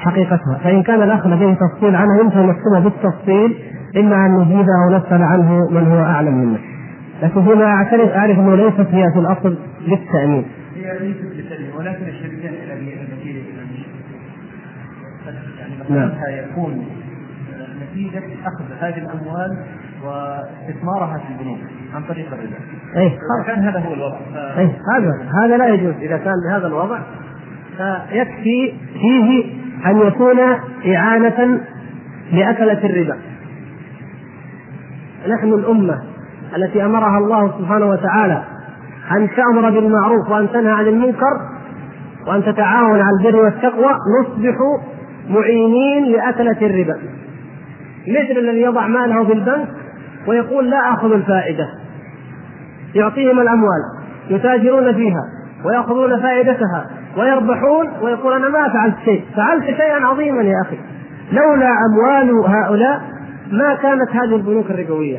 حقيقتها. 0.00 0.58
فإن 0.64 0.82
كان 0.82 1.02
الأخ 1.02 1.26
لديه 1.26 1.54
تفصيل 1.54 1.96
عنها 1.96 2.20
يمكن 2.20 2.38
نكتبها 2.38 2.80
بالتفصيل 2.84 3.58
إما 3.96 4.26
أن 4.26 4.34
نجيبه 4.40 4.72
أو 4.84 4.96
نسأل 4.96 5.22
عنه 5.22 5.68
من 5.70 5.86
هو 5.92 6.04
أعلم 6.04 6.34
منه. 6.34 6.58
لكن 7.22 7.42
فيما 7.44 7.64
اعترف 7.64 8.10
أعرف 8.10 8.38
أنه 8.38 8.54
ليست 8.54 8.86
هي 8.90 9.04
في 9.14 9.20
الأصل 9.20 9.56
للتأمين. 9.88 10.44
هي 10.76 10.98
ليست 11.00 11.36
للتامين 11.36 11.70
ولكن 11.78 12.04
نعم. 15.90 16.10
يكون 16.50 16.86
نتيجة 17.82 18.22
أخذ 18.46 18.64
هذه 18.80 18.98
الأموال 18.98 19.64
واستثمارها 20.04 21.18
في 21.18 21.32
البنوك 21.32 21.58
عن 21.94 22.02
طريق 22.02 22.26
الربا. 22.32 22.56
إيه 22.96 23.18
كان 23.46 23.58
هذا 23.58 23.78
هو 23.78 23.94
الوضع. 23.94 24.18
إيه 24.58 24.78
هذا 24.94 25.28
هذا 25.42 25.56
لا 25.56 25.68
يجوز 25.68 25.94
إذا 25.94 26.16
كان 26.16 26.34
بهذا 26.48 26.66
الوضع 26.66 26.98
فيكفي 27.76 28.72
فيه 28.92 29.44
أن 29.86 30.00
يكون 30.00 30.38
إعانة 30.94 31.60
لأكلة 32.32 32.86
الربا. 32.86 33.16
نحن 35.28 35.48
الأمة 35.48 36.02
التي 36.56 36.84
أمرها 36.84 37.18
الله 37.18 37.58
سبحانه 37.58 37.86
وتعالى 37.86 38.44
أن 39.10 39.28
تأمر 39.36 39.70
بالمعروف 39.70 40.30
وأن 40.30 40.48
تنهى 40.52 40.72
عن 40.72 40.86
المنكر 40.86 41.40
وأن 42.26 42.44
تتعاون 42.44 43.00
على 43.00 43.16
البر 43.20 43.36
والتقوى 43.36 43.92
نصبح 44.20 44.56
معينين 45.30 46.04
لأكلة 46.04 46.56
الربا. 46.62 46.96
مثل 48.08 48.38
الذي 48.38 48.60
يضع 48.62 48.86
ماله 48.86 49.24
في 49.24 49.32
البنك 49.32 49.68
ويقول 50.26 50.70
لا 50.70 50.94
أخذ 50.94 51.12
الفائدة. 51.12 51.68
يعطيهم 52.94 53.40
الأموال 53.40 53.82
يتاجرون 54.30 54.94
فيها 54.94 55.22
ويأخذون 55.64 56.20
فائدتها 56.20 56.86
ويربحون 57.16 57.88
ويقول 58.02 58.32
أنا 58.32 58.48
ما 58.48 58.68
فعلت 58.68 58.96
شيء 59.04 59.24
فعلت 59.36 59.64
شيئا 59.64 60.06
عظيما 60.06 60.42
يا 60.42 60.62
أخي. 60.66 60.78
لولا 61.32 61.70
أموال 61.86 62.44
هؤلاء 62.46 63.00
ما 63.52 63.74
كانت 63.74 64.10
هذه 64.10 64.36
البنوك 64.36 64.70
الربوية. 64.70 65.18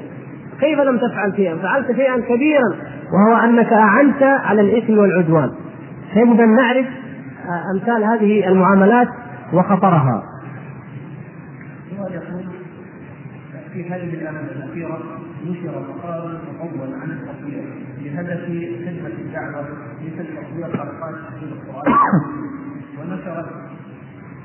كيف 0.60 0.80
لم 0.80 0.98
تفعل 0.98 1.34
شيئا؟ 1.36 1.56
فعلت 1.56 1.92
شيئا 1.92 2.18
كبيرا 2.18 2.76
وهو 3.14 3.44
أنك 3.44 3.74
أعنت 3.74 4.24
على 4.24 4.62
الإثم 4.62 4.98
والعدوان. 4.98 5.52
يجب 6.16 6.40
أن 6.42 6.56
نعرف 6.56 6.86
أمثال 7.76 8.04
هذه 8.04 8.48
المعاملات 8.48 9.08
وخطرها. 9.54 10.24
في 13.74 13.90
هذه 13.90 14.14
الآونة 14.14 14.40
الأخيرة 14.40 15.00
نشر 15.46 15.80
مقال 15.90 16.40
مطول 16.60 16.94
عن 16.94 17.12
التطوير 17.12 17.64
بهدف 18.04 18.42
خدمة 18.86 19.08
الدعوة 19.20 19.68
مثل 20.02 20.26
تطوير 20.28 20.78
حلقات 20.78 21.16
تحفيظ 21.16 21.52
القرآن 21.52 21.94
ونشرت 23.00 23.50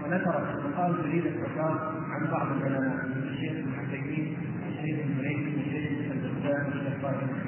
ونشرت 0.04 0.58
المقال 0.58 1.02
جريدة 1.02 1.30
الفتاة 1.30 1.78
عن 2.10 2.30
بعض 2.30 2.46
العلماء 2.52 3.06
الشيخ 3.30 3.52
ابن 3.52 3.72
عثيمين 3.78 4.36
الشيخ 4.68 4.98
المريسي 5.06 5.56
والشيخ 5.56 6.12
البزار 6.12 6.66
والشيخ 6.66 7.46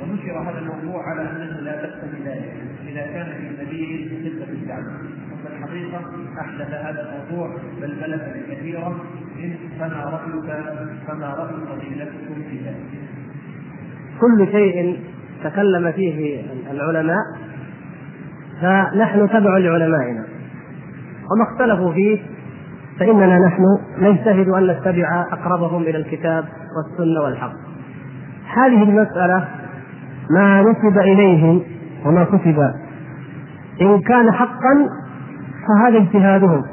ونشر 0.00 0.50
هذا 0.50 0.58
الموضوع 0.58 1.08
على 1.08 1.22
أنه 1.30 1.60
لا 1.60 1.82
بأس 1.82 2.04
بذلك 2.04 2.52
إذا 2.88 3.06
كان 3.06 3.26
في 3.26 3.64
سبيل 3.64 4.10
خدمة 4.24 4.52
الدعوة. 4.52 5.21
الحقيقة 5.46 6.00
أحدث 6.40 6.70
هذا 6.70 7.08
الموضوع 7.08 7.56
بلبلة 7.80 8.42
كثيرة. 8.50 8.96
فما 9.80 10.04
رايك 10.04 10.64
فما 11.08 11.26
رأي 11.26 11.54
فضيلتكم 11.66 12.34
في 12.50 12.58
ذلك؟ 12.64 12.86
كل 14.20 14.46
شيء 14.52 15.00
تكلم 15.44 15.92
فيه 15.92 16.42
العلماء 16.70 17.22
فنحن 18.60 19.28
تبع 19.28 19.58
لعلمائنا. 19.58 20.24
وما 21.32 21.44
اختلفوا 21.52 21.92
فيه 21.92 22.18
فإننا 23.00 23.38
نحن 23.38 23.62
نجتهد 23.98 24.48
أن 24.48 24.66
نتبع 24.66 25.26
أقربهم 25.32 25.82
إلى 25.82 25.98
الكتاب 25.98 26.44
والسنة 26.76 27.20
والحق. 27.20 27.52
هذه 28.56 28.82
المسألة 28.82 29.48
ما 30.30 30.62
نسب 30.62 30.98
إليهم 30.98 31.62
وما 32.04 32.24
كتب 32.24 32.58
إن 33.80 34.00
كان 34.00 34.32
حقا 34.32 34.88
فهذا 35.68 35.98
اجتهادهم. 35.98 36.64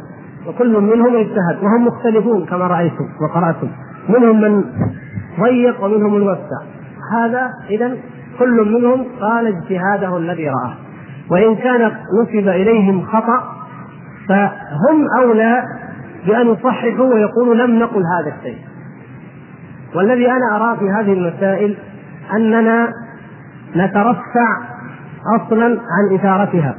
وكل 0.47 0.81
منهم 0.81 1.15
اجتهد. 1.15 1.63
وهم 1.63 1.87
مختلفون 1.87 2.45
كما 2.45 2.67
رأيتم 2.67 3.05
وقرأتم. 3.21 3.67
منهم 4.09 4.41
من 4.41 4.63
ضيق 5.39 5.83
ومنهم 5.83 6.13
من 6.13 6.21
وسع. 6.21 6.61
هذا 7.13 7.49
إذا 7.69 7.97
كل 8.39 8.71
منهم 8.79 9.05
قال 9.21 9.47
اجتهاده 9.47 10.17
الذي 10.17 10.49
رآه 10.49 10.73
وإن 11.31 11.55
كان 11.55 11.91
نسب 12.21 12.47
إليهم 12.47 13.05
خطأ 13.05 13.43
فهم 14.29 15.07
أولى 15.21 15.63
بأن 16.27 16.47
يصححوا 16.47 17.13
ويقولوا 17.13 17.55
لم 17.55 17.79
نقل 17.79 18.03
هذا 18.17 18.35
الشيء. 18.37 18.57
والذي 19.95 20.31
أنا 20.31 20.55
أراه 20.55 20.75
في 20.75 20.89
هذه 20.89 21.13
المسائل 21.13 21.77
أننا 22.35 22.93
نترفع 23.75 24.57
أصلا 25.35 25.65
عن 25.65 26.15
إثارتها. 26.15 26.75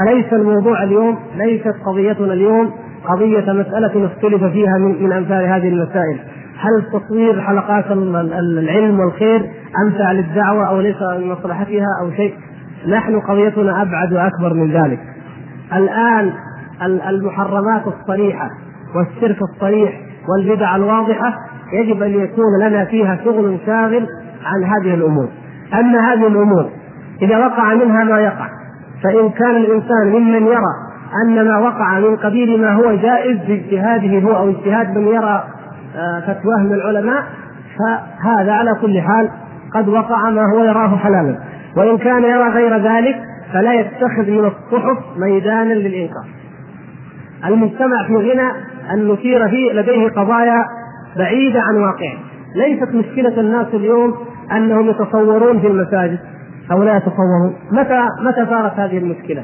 أليس 0.00 0.32
الموضوع 0.32 0.82
اليوم؟ 0.82 1.18
ليست 1.36 1.74
قضيتنا 1.86 2.32
اليوم. 2.32 2.70
قضية 3.08 3.52
مسألة 3.52 4.06
اختلف 4.06 4.44
فيها 4.44 4.78
من, 4.78 5.02
من 5.02 5.12
أمثال 5.12 5.44
هذه 5.44 5.68
المسائل. 5.68 6.18
هل 6.58 7.00
تصوير 7.00 7.40
حلقات 7.40 7.84
العلم 7.90 9.00
والخير 9.00 9.50
أنفع 9.86 10.12
للدعوة 10.12 10.68
أو 10.68 10.80
ليس 10.80 11.02
لمصلحتها 11.02 11.86
أو 12.02 12.10
شيء؟ 12.10 12.34
نحن 12.88 13.20
قضيتنا 13.20 13.82
أبعد 13.82 14.12
وأكبر 14.12 14.54
من 14.54 14.72
ذلك. 14.72 15.00
الآن 15.72 16.32
المحرمات 17.08 17.82
الصريحة 17.86 18.50
والشرك 18.94 19.38
الصريح 19.42 20.00
والبدع 20.28 20.76
الواضحة 20.76 21.34
يجب 21.72 22.02
أن 22.02 22.10
يكون 22.10 22.60
لنا 22.60 22.84
فيها 22.84 23.18
شغل 23.24 23.58
شاغل 23.66 24.06
عن 24.44 24.64
هذه 24.64 24.94
الأمور. 24.94 25.28
أما 25.74 26.12
هذه 26.12 26.26
الأمور 26.26 26.70
إذا 27.22 27.38
وقع 27.38 27.74
منها 27.74 28.04
ما 28.04 28.20
يقع 28.20 28.61
فإن 29.04 29.30
كان 29.30 29.56
الإنسان 29.56 30.08
ممن 30.08 30.46
يرى 30.46 30.74
أن 31.24 31.44
ما 31.48 31.58
وقع 31.58 31.98
من 31.98 32.16
قبيل 32.16 32.60
ما 32.60 32.72
هو 32.72 32.94
جائز 32.94 33.38
باجتهاده 33.48 34.18
هو 34.18 34.36
أو 34.36 34.50
اجتهاد 34.50 34.98
من 34.98 35.06
يرى 35.06 35.44
آه، 35.96 36.20
فتواه 36.20 36.58
من 36.58 36.72
العلماء 36.72 37.24
فهذا 37.78 38.52
على 38.52 38.74
كل 38.80 39.00
حال 39.00 39.30
قد 39.74 39.88
وقع 39.88 40.30
ما 40.30 40.42
هو 40.54 40.64
يراه 40.64 40.96
حلالا. 40.96 41.38
وإن 41.76 41.98
كان 41.98 42.22
يرى 42.22 42.48
غير 42.48 42.76
ذلك 42.76 43.16
فلا 43.52 43.72
يتخذ 43.74 44.30
من 44.30 44.44
الصحف 44.44 44.98
ميدانا 45.16 45.72
للإنكار. 45.74 46.24
المجتمع 47.46 48.06
في 48.06 48.16
غنى 48.16 48.50
أن 48.92 49.08
نثير 49.08 49.48
فيه 49.48 49.72
لديه 49.72 50.08
قضايا 50.08 50.64
بعيدة 51.16 51.60
عن 51.60 51.76
واقعه. 51.76 52.18
ليست 52.56 52.94
مشكلة 52.94 53.40
الناس 53.40 53.66
اليوم 53.74 54.14
أنهم 54.52 54.90
يتصورون 54.90 55.60
في 55.60 55.66
المساجد. 55.66 56.18
أو 56.72 56.82
لا 56.82 56.96
يتصورون 56.96 57.54
متى 57.72 58.08
متى 58.20 58.50
صارت 58.50 58.72
هذه 58.80 58.98
المشكلة؟ 58.98 59.42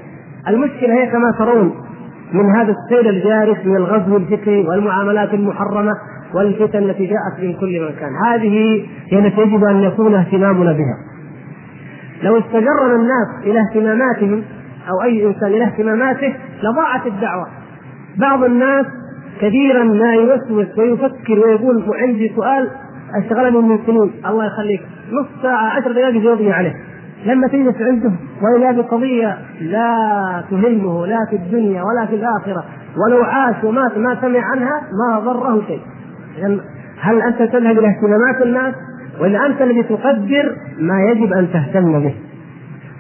المشكلة 0.49 0.95
هي 0.95 1.07
كما 1.07 1.33
ترون 1.39 1.75
من 2.33 2.57
هذا 2.57 2.73
السيل 2.73 3.09
الجارف 3.09 3.67
من 3.67 3.77
الغزو 3.77 4.17
الفكري 4.17 4.69
والمعاملات 4.69 5.35
المحرمة 5.35 5.93
والفتن 6.35 6.79
التي 6.79 7.07
جاءت 7.07 7.41
من 7.43 7.53
كل 7.53 7.89
مكان 7.89 8.11
هذه 8.27 8.85
هي 9.09 9.19
التي 9.19 9.41
يجب 9.41 9.65
أن 9.65 9.77
يكون 9.77 10.15
اهتمامنا 10.15 10.73
بها. 10.73 10.97
لو 12.23 12.39
استجرنا 12.39 12.95
الناس 12.95 13.29
إلى 13.45 13.61
اهتماماتهم 13.61 14.43
أو 14.89 15.03
أي 15.03 15.27
إنسان 15.27 15.49
إلى 15.49 15.65
اهتماماته 15.65 16.35
لضاعت 16.63 17.07
الدعوة. 17.07 17.47
بعض 18.17 18.45
الناس 18.45 18.87
كثيرا 19.41 19.85
ما 19.85 20.13
يوسوس 20.15 20.79
ويفكر 20.79 21.39
ويقول 21.39 21.85
عندي 21.95 22.33
سؤال 22.37 22.69
أشتغلني 23.23 23.59
من 23.59 23.79
سنين. 23.87 24.13
الله 24.27 24.47
يخليك. 24.47 24.81
نص 25.13 25.43
ساعة 25.43 25.67
عشر 25.67 25.93
دقائق 25.93 26.17
يجاوبني 26.17 26.53
عليه. 26.53 26.75
لما 27.27 27.49
تجلس 27.49 27.75
عنده 27.81 28.13
وإذا 28.43 28.73
بقضية 28.73 29.39
لا 29.61 30.45
تهمه 30.51 31.07
لا 31.07 31.27
في 31.31 31.37
الدنيا 31.37 31.83
ولا 31.83 32.07
في 32.07 32.15
الآخرة 32.15 32.65
ولو 32.97 33.25
عاش 33.25 33.65
ومات 33.65 33.99
ما 33.99 34.17
سمع 34.21 34.41
عنها 34.41 34.83
ما 34.93 35.19
ضره 35.19 35.63
شيء. 35.67 35.81
إذن 36.39 36.61
هل 37.01 37.23
أنت 37.23 37.43
تذهب 37.43 37.79
إلى 37.79 37.89
اهتمامات 37.89 38.43
الناس؟ 38.43 38.75
ولا 39.21 39.47
أنت 39.47 39.63
الذي 39.63 39.83
تقدر 39.83 40.57
ما 40.81 41.03
يجب 41.03 41.33
أن 41.33 41.49
تهتم 41.53 42.01
به. 42.01 42.15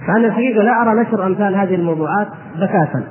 فأنا 0.06 0.26
الحقيقة 0.26 0.62
لا 0.62 0.82
أرى 0.82 1.00
نشر 1.00 1.26
أمثال 1.26 1.54
هذه 1.54 1.74
الموضوعات 1.74 2.28
بكاتا. 2.56 3.02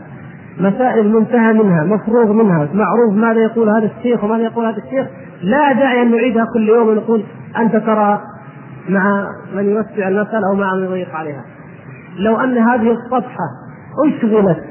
مسائل 0.59 1.13
منتهى 1.13 1.53
منها 1.53 1.83
مفروغ 1.83 2.33
منها 2.33 2.67
معروف 2.73 3.13
ماذا 3.13 3.39
يقول 3.39 3.69
هذا 3.69 3.91
الشيخ 3.97 4.23
وماذا 4.23 4.43
يقول 4.43 4.65
هذا 4.65 4.77
الشيخ. 4.77 5.07
لا 5.41 5.73
داعي 5.73 6.01
أن 6.01 6.11
نعيدها 6.11 6.45
كل 6.53 6.69
يوم 6.69 6.87
ونقول 6.87 7.23
أنت 7.57 7.75
ترى 7.75 8.21
مع 8.89 9.31
من 9.55 9.69
يوسع 9.69 10.07
المسألة 10.07 10.49
أو 10.51 10.55
مع 10.55 10.75
من 10.75 10.83
يضيق 10.83 11.15
عليها. 11.15 11.45
لو 12.17 12.39
أن 12.39 12.57
هذه 12.57 12.91
الصفحة 12.91 13.49
أشغلت 14.07 14.63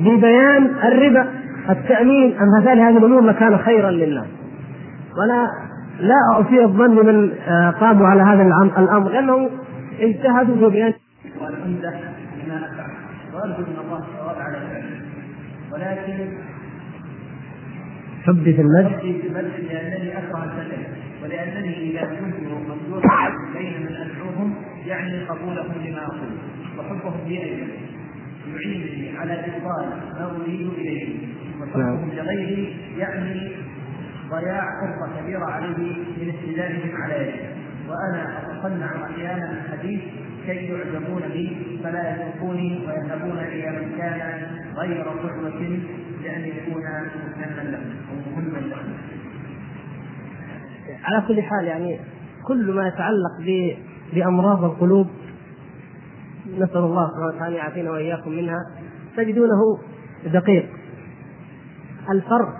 ببيان 0.00 0.64
الربا 0.84 1.26
التأمين 1.70 2.36
أمثال 2.38 2.80
هذه 2.80 2.98
الأمور 2.98 3.20
لكان 3.20 3.58
خيرا 3.58 3.90
للناس. 3.90 4.26
ولا 5.18 5.48
لا 6.00 6.40
أسيء 6.40 6.64
الظن 6.64 7.06
من 7.06 7.32
آه، 7.48 7.70
قاموا 7.70 8.06
على 8.06 8.22
هذا 8.22 8.42
الأمر 8.78 9.10
لأنه 9.10 9.50
اجتهدوا 10.00 10.56
في 10.56 10.76
بيان 10.76 10.92
والعمدة 11.40 11.92
نفعل 12.48 12.90
وأرجو 13.34 13.62
من 13.62 13.76
الله 13.84 13.98
الصواب 13.98 14.36
على 14.38 14.58
ولكن 15.72 16.28
حبي 18.26 18.52
في 18.52 18.62
المدح 18.62 18.98
حبي 18.98 19.22
في 19.22 19.28
لأنني 19.28 20.18
أكره 20.18 20.44
الفتن 20.44 20.97
ولأنني 21.22 21.90
إذا 21.90 22.04
كنت 22.04 22.34
منظورا 22.40 23.30
بين 23.54 23.80
من 23.82 23.96
أدعوهم 23.96 24.54
يعني 24.86 25.24
قبولهم 25.24 25.72
لما 25.86 26.06
أقول 26.06 26.30
وحبهم 26.78 27.28
لي 27.28 27.44
أيضا 27.44 27.66
يعينني 28.54 29.18
على 29.18 29.32
إبطال 29.32 29.88
ما 30.18 30.36
أريد 30.42 30.68
إليه 30.78 31.16
وحبهم 31.60 32.10
لغيري 32.16 32.76
يعني 32.98 33.52
ضياع 34.30 34.64
فرصة 34.80 35.20
كبيرة 35.20 35.44
عليه 35.44 35.76
من 36.20 36.32
استدلالهم 36.34 37.02
على 37.02 37.14
يدي 37.28 37.58
وأنا 37.88 38.42
أتصنع 38.42 39.04
أحيانا 39.06 39.52
الحديث 39.52 40.00
كي 40.46 40.66
يعجبون 40.66 41.22
بي 41.32 41.78
فلا 41.84 42.14
يتركوني 42.14 42.78
ويذهبون 42.86 43.38
إلى 43.38 43.70
من 43.70 43.98
كان 43.98 44.46
غير 44.76 45.04
صحبة 45.04 45.78
لأن 46.24 46.44
يكون 46.44 46.82
مهما 47.38 47.62
لهم 47.62 47.94
أو 48.10 48.30
مهما 48.36 48.58
لهم. 48.58 48.97
على 51.04 51.26
كل 51.28 51.42
حال 51.42 51.64
يعني 51.64 52.00
كل 52.46 52.72
ما 52.72 52.88
يتعلق 52.88 53.68
بأمراض 54.14 54.64
القلوب 54.64 55.06
نسأل 56.46 56.76
الله 56.76 57.08
سبحانه 57.08 57.36
وتعالى 57.36 57.56
يعافينا 57.56 57.90
وإياكم 57.90 58.30
منها. 58.30 58.58
تجدونه 59.16 59.78
دقيق. 60.26 60.66
الفرق 62.10 62.54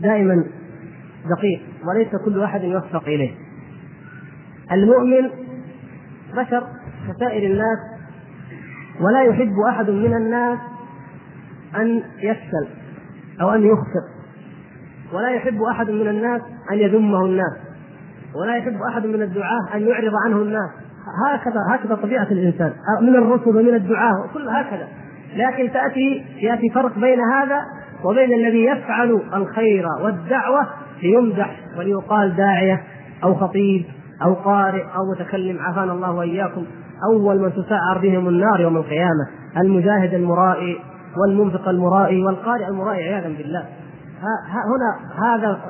دائما 0.00 0.44
دقيق 1.36 1.62
وليس 1.88 2.08
كل 2.24 2.42
أحد 2.42 2.62
يوفق 2.62 3.04
إليه. 3.06 3.34
المؤمن 4.72 5.30
بشر 6.36 6.66
كسائر 7.08 7.50
الناس 7.50 7.78
ولا 9.00 9.22
يحب 9.22 9.54
أحد 9.68 9.90
من 9.90 10.14
الناس 10.14 10.58
أن 11.76 12.02
يفشل 12.18 12.68
أو 13.40 13.50
أن 13.50 13.62
يخطئ 13.66 14.23
ولا 15.14 15.30
يحب 15.30 15.62
أحد 15.62 15.90
من 15.90 16.08
الناس 16.08 16.40
أن 16.72 16.78
يذمه 16.78 17.24
الناس. 17.24 17.52
ولا 18.40 18.56
يحب 18.56 18.76
أحد 18.88 19.06
من 19.06 19.22
الدعاة 19.22 19.74
أن 19.74 19.88
يعرض 19.88 20.12
عنه 20.24 20.36
الناس. 20.36 20.70
هكذا 21.26 21.60
هكذا 21.70 21.94
طبيعة 21.94 22.26
الإنسان. 22.30 22.72
من 23.02 23.16
الرسل 23.16 23.56
ومن 23.56 23.74
الدعاة 23.74 24.24
وكل 24.24 24.48
هكذا. 24.48 24.88
لكن 25.36 25.72
تأتي 25.72 26.24
يأتي 26.42 26.70
فرق 26.74 26.98
بين 26.98 27.20
هذا 27.20 27.60
وبين 28.04 28.32
الذي 28.32 28.64
يفعل 28.64 29.20
الخير 29.34 29.84
والدعوة 30.02 30.66
ليمدح 31.02 31.56
وليقال 31.78 32.36
داعية 32.36 32.82
أو 33.24 33.34
خطيب 33.34 33.84
أو 34.24 34.34
قارئ 34.34 34.82
أو 34.82 35.10
متكلم 35.10 35.58
عافانا 35.58 35.92
الله 35.92 36.12
وإياكم. 36.12 36.64
أول 37.12 37.38
من 37.38 37.52
تسعر 37.52 37.98
بهم 38.02 38.28
النار 38.28 38.60
يوم 38.60 38.76
القيامة. 38.76 39.28
المجاهد 39.56 40.14
المرائي 40.14 40.76
والمنفق 41.16 41.68
المرائي 41.68 42.24
والقارئ 42.24 42.68
المرائي 42.68 43.02
عياذا 43.02 43.28
بالله. 43.28 43.64
هنا 44.48 44.96
هذا 45.26 45.60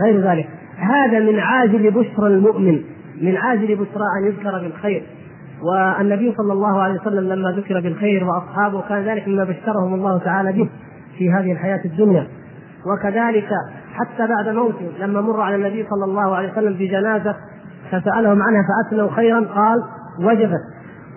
غير 0.00 0.20
ذلك. 0.20 0.48
هذا 0.76 1.20
من 1.20 1.40
عاجل 1.40 1.90
بشرى 1.90 2.26
المؤمن 2.26 2.82
من 3.22 3.36
عاجل 3.36 3.66
بشرى 3.66 4.04
أن 4.18 4.26
يذكر 4.26 4.58
بالخير. 4.58 5.06
والنبي 5.62 6.34
صلى 6.36 6.52
الله 6.52 6.82
عليه 6.82 7.00
وسلم 7.00 7.32
لما 7.32 7.50
ذكر 7.50 7.80
بالخير 7.80 8.24
وأصحابه 8.24 8.82
كان 8.88 9.02
ذلك 9.02 9.28
مما 9.28 9.44
بشرهم 9.44 9.94
الله 9.94 10.18
تعالى 10.18 10.52
به 10.52 10.70
في 11.18 11.32
هذه 11.32 11.52
الحياة 11.52 11.80
الدنيا. 11.84 12.26
وكذلك 12.86 13.48
حتى 13.94 14.26
بعد 14.26 14.48
موته 14.48 14.92
لما 15.00 15.20
مر 15.20 15.40
على 15.40 15.56
النبي 15.56 15.86
صلى 15.90 16.04
الله 16.04 16.36
عليه 16.36 16.52
وسلم 16.52 16.72
بجنازة 16.72 17.36
فسألهم 17.90 18.42
عنها 18.42 18.62
فأثنوا 18.68 19.10
خيرا 19.10 19.40
قال 19.40 19.82
وجبت. 20.20 20.60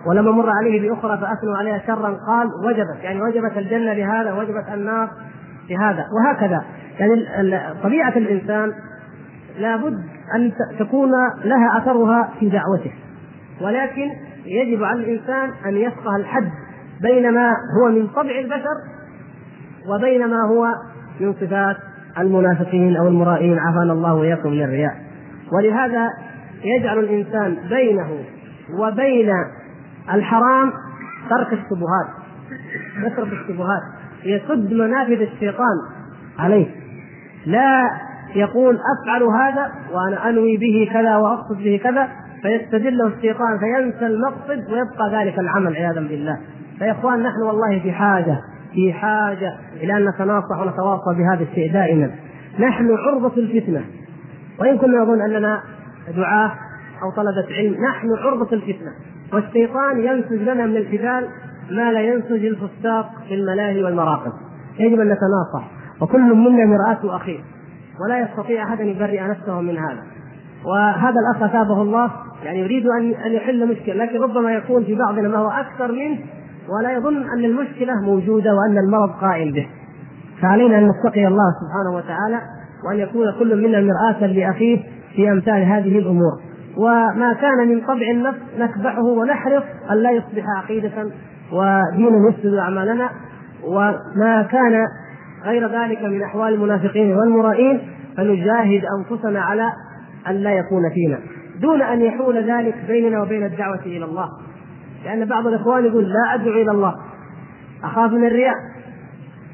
ولما 0.10 0.32
مر 0.32 0.50
عليه 0.50 0.90
بأخرى 0.90 1.18
فأثنوا 1.18 1.58
عليها 1.58 1.82
شرا 1.88 2.18
قال 2.28 2.48
وجبت. 2.66 3.04
يعني 3.04 3.22
وجبت 3.22 3.58
الجنة 3.58 3.94
بهذا 3.94 4.34
وجبت 4.34 4.66
النار. 4.74 5.10
بهذا 5.70 6.06
وهكذا. 6.16 6.64
يعني 7.00 7.60
طبيعة 7.84 8.14
الإنسان 8.18 8.74
لابد 9.60 10.04
أن 10.36 10.52
تكون 10.80 11.12
لها 11.44 11.78
أثرها 11.78 12.30
في 12.40 12.50
دعوته. 12.50 12.92
ولكن 13.62 14.12
يجب 14.46 14.84
على 14.84 15.00
الإنسان 15.00 15.50
أن 15.66 15.78
يفقه 15.78 16.16
الحد 16.16 16.50
بين 17.02 17.34
ما 17.34 17.50
هو 17.50 17.92
من 17.92 18.08
طبع 18.08 18.40
البشر 18.40 18.76
وبين 19.90 20.28
ما 20.28 20.42
هو 20.48 20.68
من 21.20 21.34
صفات 21.34 21.78
المنافقين 22.20 22.98
أو 22.98 23.08
المرائين. 23.08 23.60
عافانا 23.60 23.94
الله 23.94 24.14
وإياكم 24.14 24.52
من 24.52 24.64
الرياء. 24.64 24.94
ولهذا 25.54 26.10
يجعل 26.64 27.00
الإنسان 27.00 27.58
بينه 27.70 28.20
وبين 28.80 29.32
الحرام 30.14 30.72
ترك 31.30 31.54
الشبهات 31.54 32.08
يترك 33.04 33.34
الشبهات. 33.34 33.82
يسد 34.26 34.74
منافذ 34.74 35.22
الشيطان. 35.22 35.78
عليه. 36.40 36.68
لا 37.46 37.90
يقول 38.36 38.76
أفعل 38.76 39.24
هذا 39.24 39.72
وأنا 39.94 40.30
أنوي 40.30 40.58
به 40.58 40.90
كذا 40.94 41.18
وأقصد 41.18 41.58
به 41.58 41.80
كذا 41.84 42.10
فيستدله 42.42 43.08
الشيطان 43.08 43.60
فينسى 43.60 44.06
المقصد 44.06 44.72
ويبقى 44.72 45.12
ذلك 45.14 45.40
العمل 45.40 45.76
عياذا 45.76 46.02
بالله. 46.02 46.40
فيا 46.80 46.92
اخوان 46.92 47.24
نحن 47.24 47.42
والله 47.42 47.80
في 47.80 47.92
حاجة 47.92 48.38
في 48.74 48.94
حاجة 48.94 49.54
إلى 49.82 49.98
أن 49.98 50.10
نتناصح 50.10 50.60
ونتواصى 50.62 51.18
بهذا 51.18 51.44
الشيء 51.52 51.74
دائما. 51.74 52.12
نحن 52.60 52.92
عرضة 52.92 53.38
الفتنة. 53.38 53.82
وإن 54.60 54.78
كنا 54.78 54.98
نظن 54.98 55.22
أننا 55.22 55.62
دعاة 56.16 56.52
أو 57.04 57.12
طلبة 57.16 57.56
علم 57.56 57.76
نحن 57.90 58.08
عرضة 58.24 58.56
الفتنة. 58.56 58.92
والشيطان 59.34 60.00
ينسج 60.00 60.42
لنا 60.42 60.66
من 60.66 60.78
الجبال 60.78 61.28
ما 61.72 61.92
لا 61.92 62.02
ينسج 62.02 62.46
الفساق 62.46 63.10
في 63.28 63.34
الملاهي 63.34 63.84
والمراقب. 63.84 64.32
يجب 64.80 65.00
أن 65.00 65.08
نتناصح. 65.08 65.72
وكل 66.02 66.36
منا 66.36 66.66
مرآة 66.66 67.16
أخيه. 67.16 67.40
ولا 68.06 68.20
يستطيع 68.20 68.64
أحد 68.64 68.82
أن 68.82 68.88
يبرئ 68.88 69.22
نفسه 69.22 69.62
من 69.62 69.78
هذا. 69.78 70.04
وهذا 70.66 71.16
الأخ 71.20 71.44
أثابه 71.44 71.82
الله. 71.82 72.12
يعني 72.44 72.60
يريد 72.60 72.88
ان 72.88 73.14
أن 73.14 73.32
يحل 73.32 73.68
مشكلة. 73.70 73.96
لكن 73.96 74.20
ربما 74.20 74.54
يكون 74.54 74.84
في 74.84 74.96
بعضنا 74.96 75.28
ما 75.28 75.38
هو 75.38 75.50
أكثر 75.50 75.92
منه. 75.92 76.18
ولا 76.70 76.92
يظن 76.92 77.24
أن 77.38 77.46
المشكلة 77.46 77.94
موجودة 78.02 78.56
وأن 78.56 78.78
المرض 78.78 79.10
قائم 79.22 79.52
به. 79.52 79.68
فعلينا 80.42 80.78
أن 80.78 80.90
نتقي 80.90 81.28
الله 81.28 81.52
سبحانه 81.62 81.98
وتعالى. 81.98 82.42
وأن 82.88 83.00
يكون 83.00 83.40
كل 83.40 83.64
منا 83.64 83.82
مرآة 83.82 84.28
لأخيه 84.28 84.84
في 85.16 85.32
أمثال 85.32 85.64
هذه 85.64 86.00
الأمور. 86.00 86.42
وما 86.78 87.34
كان 87.34 87.68
من 87.68 87.82
طبع 87.82 88.12
النفس 88.12 88.40
نتبعه 88.60 89.04
ونحرص 89.04 89.64
أن 89.92 89.98
لا 89.98 90.12
يصبح 90.12 90.44
عقيدة 90.58 91.12
ودينا 91.52 92.30
يفسد 92.30 92.54
أعمالنا 92.54 93.10
وما 93.64 94.48
كان 94.52 94.86
غير 95.44 95.68
ذلك 95.68 96.04
من 96.04 96.24
أحوال 96.24 96.54
المنافقين 96.54 97.18
والمرائين 97.18 97.82
فنجاهد 98.18 98.82
أنفسنا 99.00 99.42
على 99.42 99.72
أن 100.28 100.36
لا 100.36 100.52
يكون 100.52 100.90
فينا. 100.94 101.20
دون 101.62 101.82
أن 101.82 102.02
يحول 102.02 102.52
ذلك 102.52 102.76
بيننا 102.88 103.22
وبين 103.22 103.46
الدعوة 103.46 103.80
إلى 103.86 104.06
الله. 104.06 104.30
لأن 105.06 105.26
بعض 105.26 105.48
الإخوان 105.48 105.86
يقول 105.86 106.04
لا 106.04 106.34
أدعو 106.34 106.62
إلى 106.62 106.72
الله 106.72 106.96
أخاف 107.84 108.12
من 108.12 108.28
الرياء. 108.28 108.56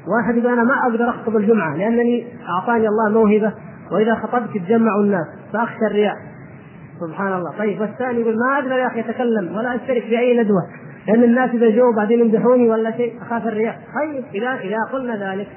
واحد 0.08 0.36
يقول 0.36 0.52
أنا 0.52 0.64
ما 0.64 0.74
أقدر 0.82 1.10
أخطب 1.10 1.36
الجمعة 1.36 1.76
لأنني 1.76 2.26
أعطاني 2.48 2.88
الله 2.88 3.10
موهبة 3.10 3.52
وإذا 3.92 4.14
خطبت 4.14 4.56
يتجمعوا 4.56 5.02
الناس 5.02 5.26
فأخشى 5.52 5.86
الرياء. 5.90 6.16
سبحان 7.00 7.32
الله. 7.32 7.58
طيب 7.58 7.80
والثاني 7.80 8.20
يقول 8.20 8.34
ما 8.38 8.58
أقدر 8.58 8.78
يا 8.78 8.86
أخي 8.86 9.00
أتكلم 9.00 9.56
ولا 9.56 9.74
أشترك 9.74 10.02
في 10.02 10.18
أي 10.18 10.42
ندوة. 10.42 10.62
لأن 11.08 11.22
الناس 11.22 11.50
إذا 11.50 11.70
جو 11.70 11.92
بعدين 11.96 12.20
يمدحوني 12.20 12.70
ولا 12.70 12.96
شيء 12.96 13.22
أخاف 13.22 13.46
الرياء 13.46 13.78
طيب 14.00 14.24
إذا 14.34 14.54
إذا 14.54 14.76
قلنا 14.92 15.32
ذلك 15.32 15.48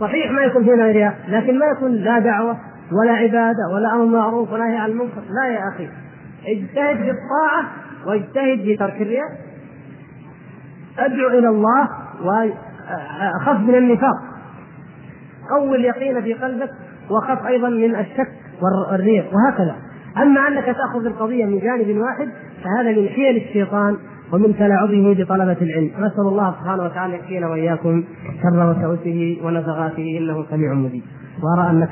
صحيح 0.00 0.30
ما 0.30 0.42
يكون 0.42 0.64
فينا 0.64 0.86
رياء 0.86 1.14
لكن 1.28 1.58
ما 1.58 1.66
يكون 1.66 1.92
لا 1.92 2.18
دعوة 2.18 2.56
ولا 2.92 3.12
عبادة 3.12 3.68
ولا 3.74 3.94
أمر 3.94 4.04
معروف 4.04 4.52
ولا 4.52 4.64
نهي 4.64 4.76
عن 4.76 4.90
المنكر. 4.90 5.20
لا 5.20 5.48
يا 5.48 5.68
أخي. 5.68 5.88
اجتهد 6.46 6.96
في 6.96 7.10
الطاعة 7.10 7.64
واجتهد 8.06 8.58
في 8.58 8.76
ترك 8.76 9.02
الرياء 9.02 9.28
أدعو 10.98 11.28
إلى 11.28 11.48
الله 11.48 11.88
وخف 12.24 13.60
من 13.60 13.74
النفاق. 13.74 14.16
قوي 15.50 15.76
اليقين 15.76 16.22
في 16.22 16.34
قلبك 16.34 16.70
وخف 17.10 17.46
أيضا 17.46 17.68
من 17.68 17.96
الشك 17.96 18.32
والرياء 18.62 19.26
وهكذا. 19.34 19.76
أما 20.16 20.48
أنك 20.48 20.64
تأخذ 20.64 21.06
القضية 21.06 21.46
من 21.46 21.58
جانب 21.58 21.98
واحد 21.98 22.28
فهذا 22.64 23.00
من 23.00 23.08
حيل 23.08 23.36
الشيطان. 23.36 23.96
ومن 24.32 24.56
تلاعبه 24.56 25.14
بطلبة 25.18 25.56
العلم. 25.62 25.90
نسأل 25.98 26.26
الله 26.28 26.50
سبحانه 26.60 26.82
وتعالى 26.82 27.14
يكفينا 27.14 27.48
وإياكم 27.48 28.04
شر 28.42 28.70
وسوسه 28.70 29.38
ونزغاته 29.44 30.18
إنه 30.18 30.44
سميع 30.50 30.74
مجيب. 30.74 31.02
وأرى 31.42 31.70
أنك 31.70 31.88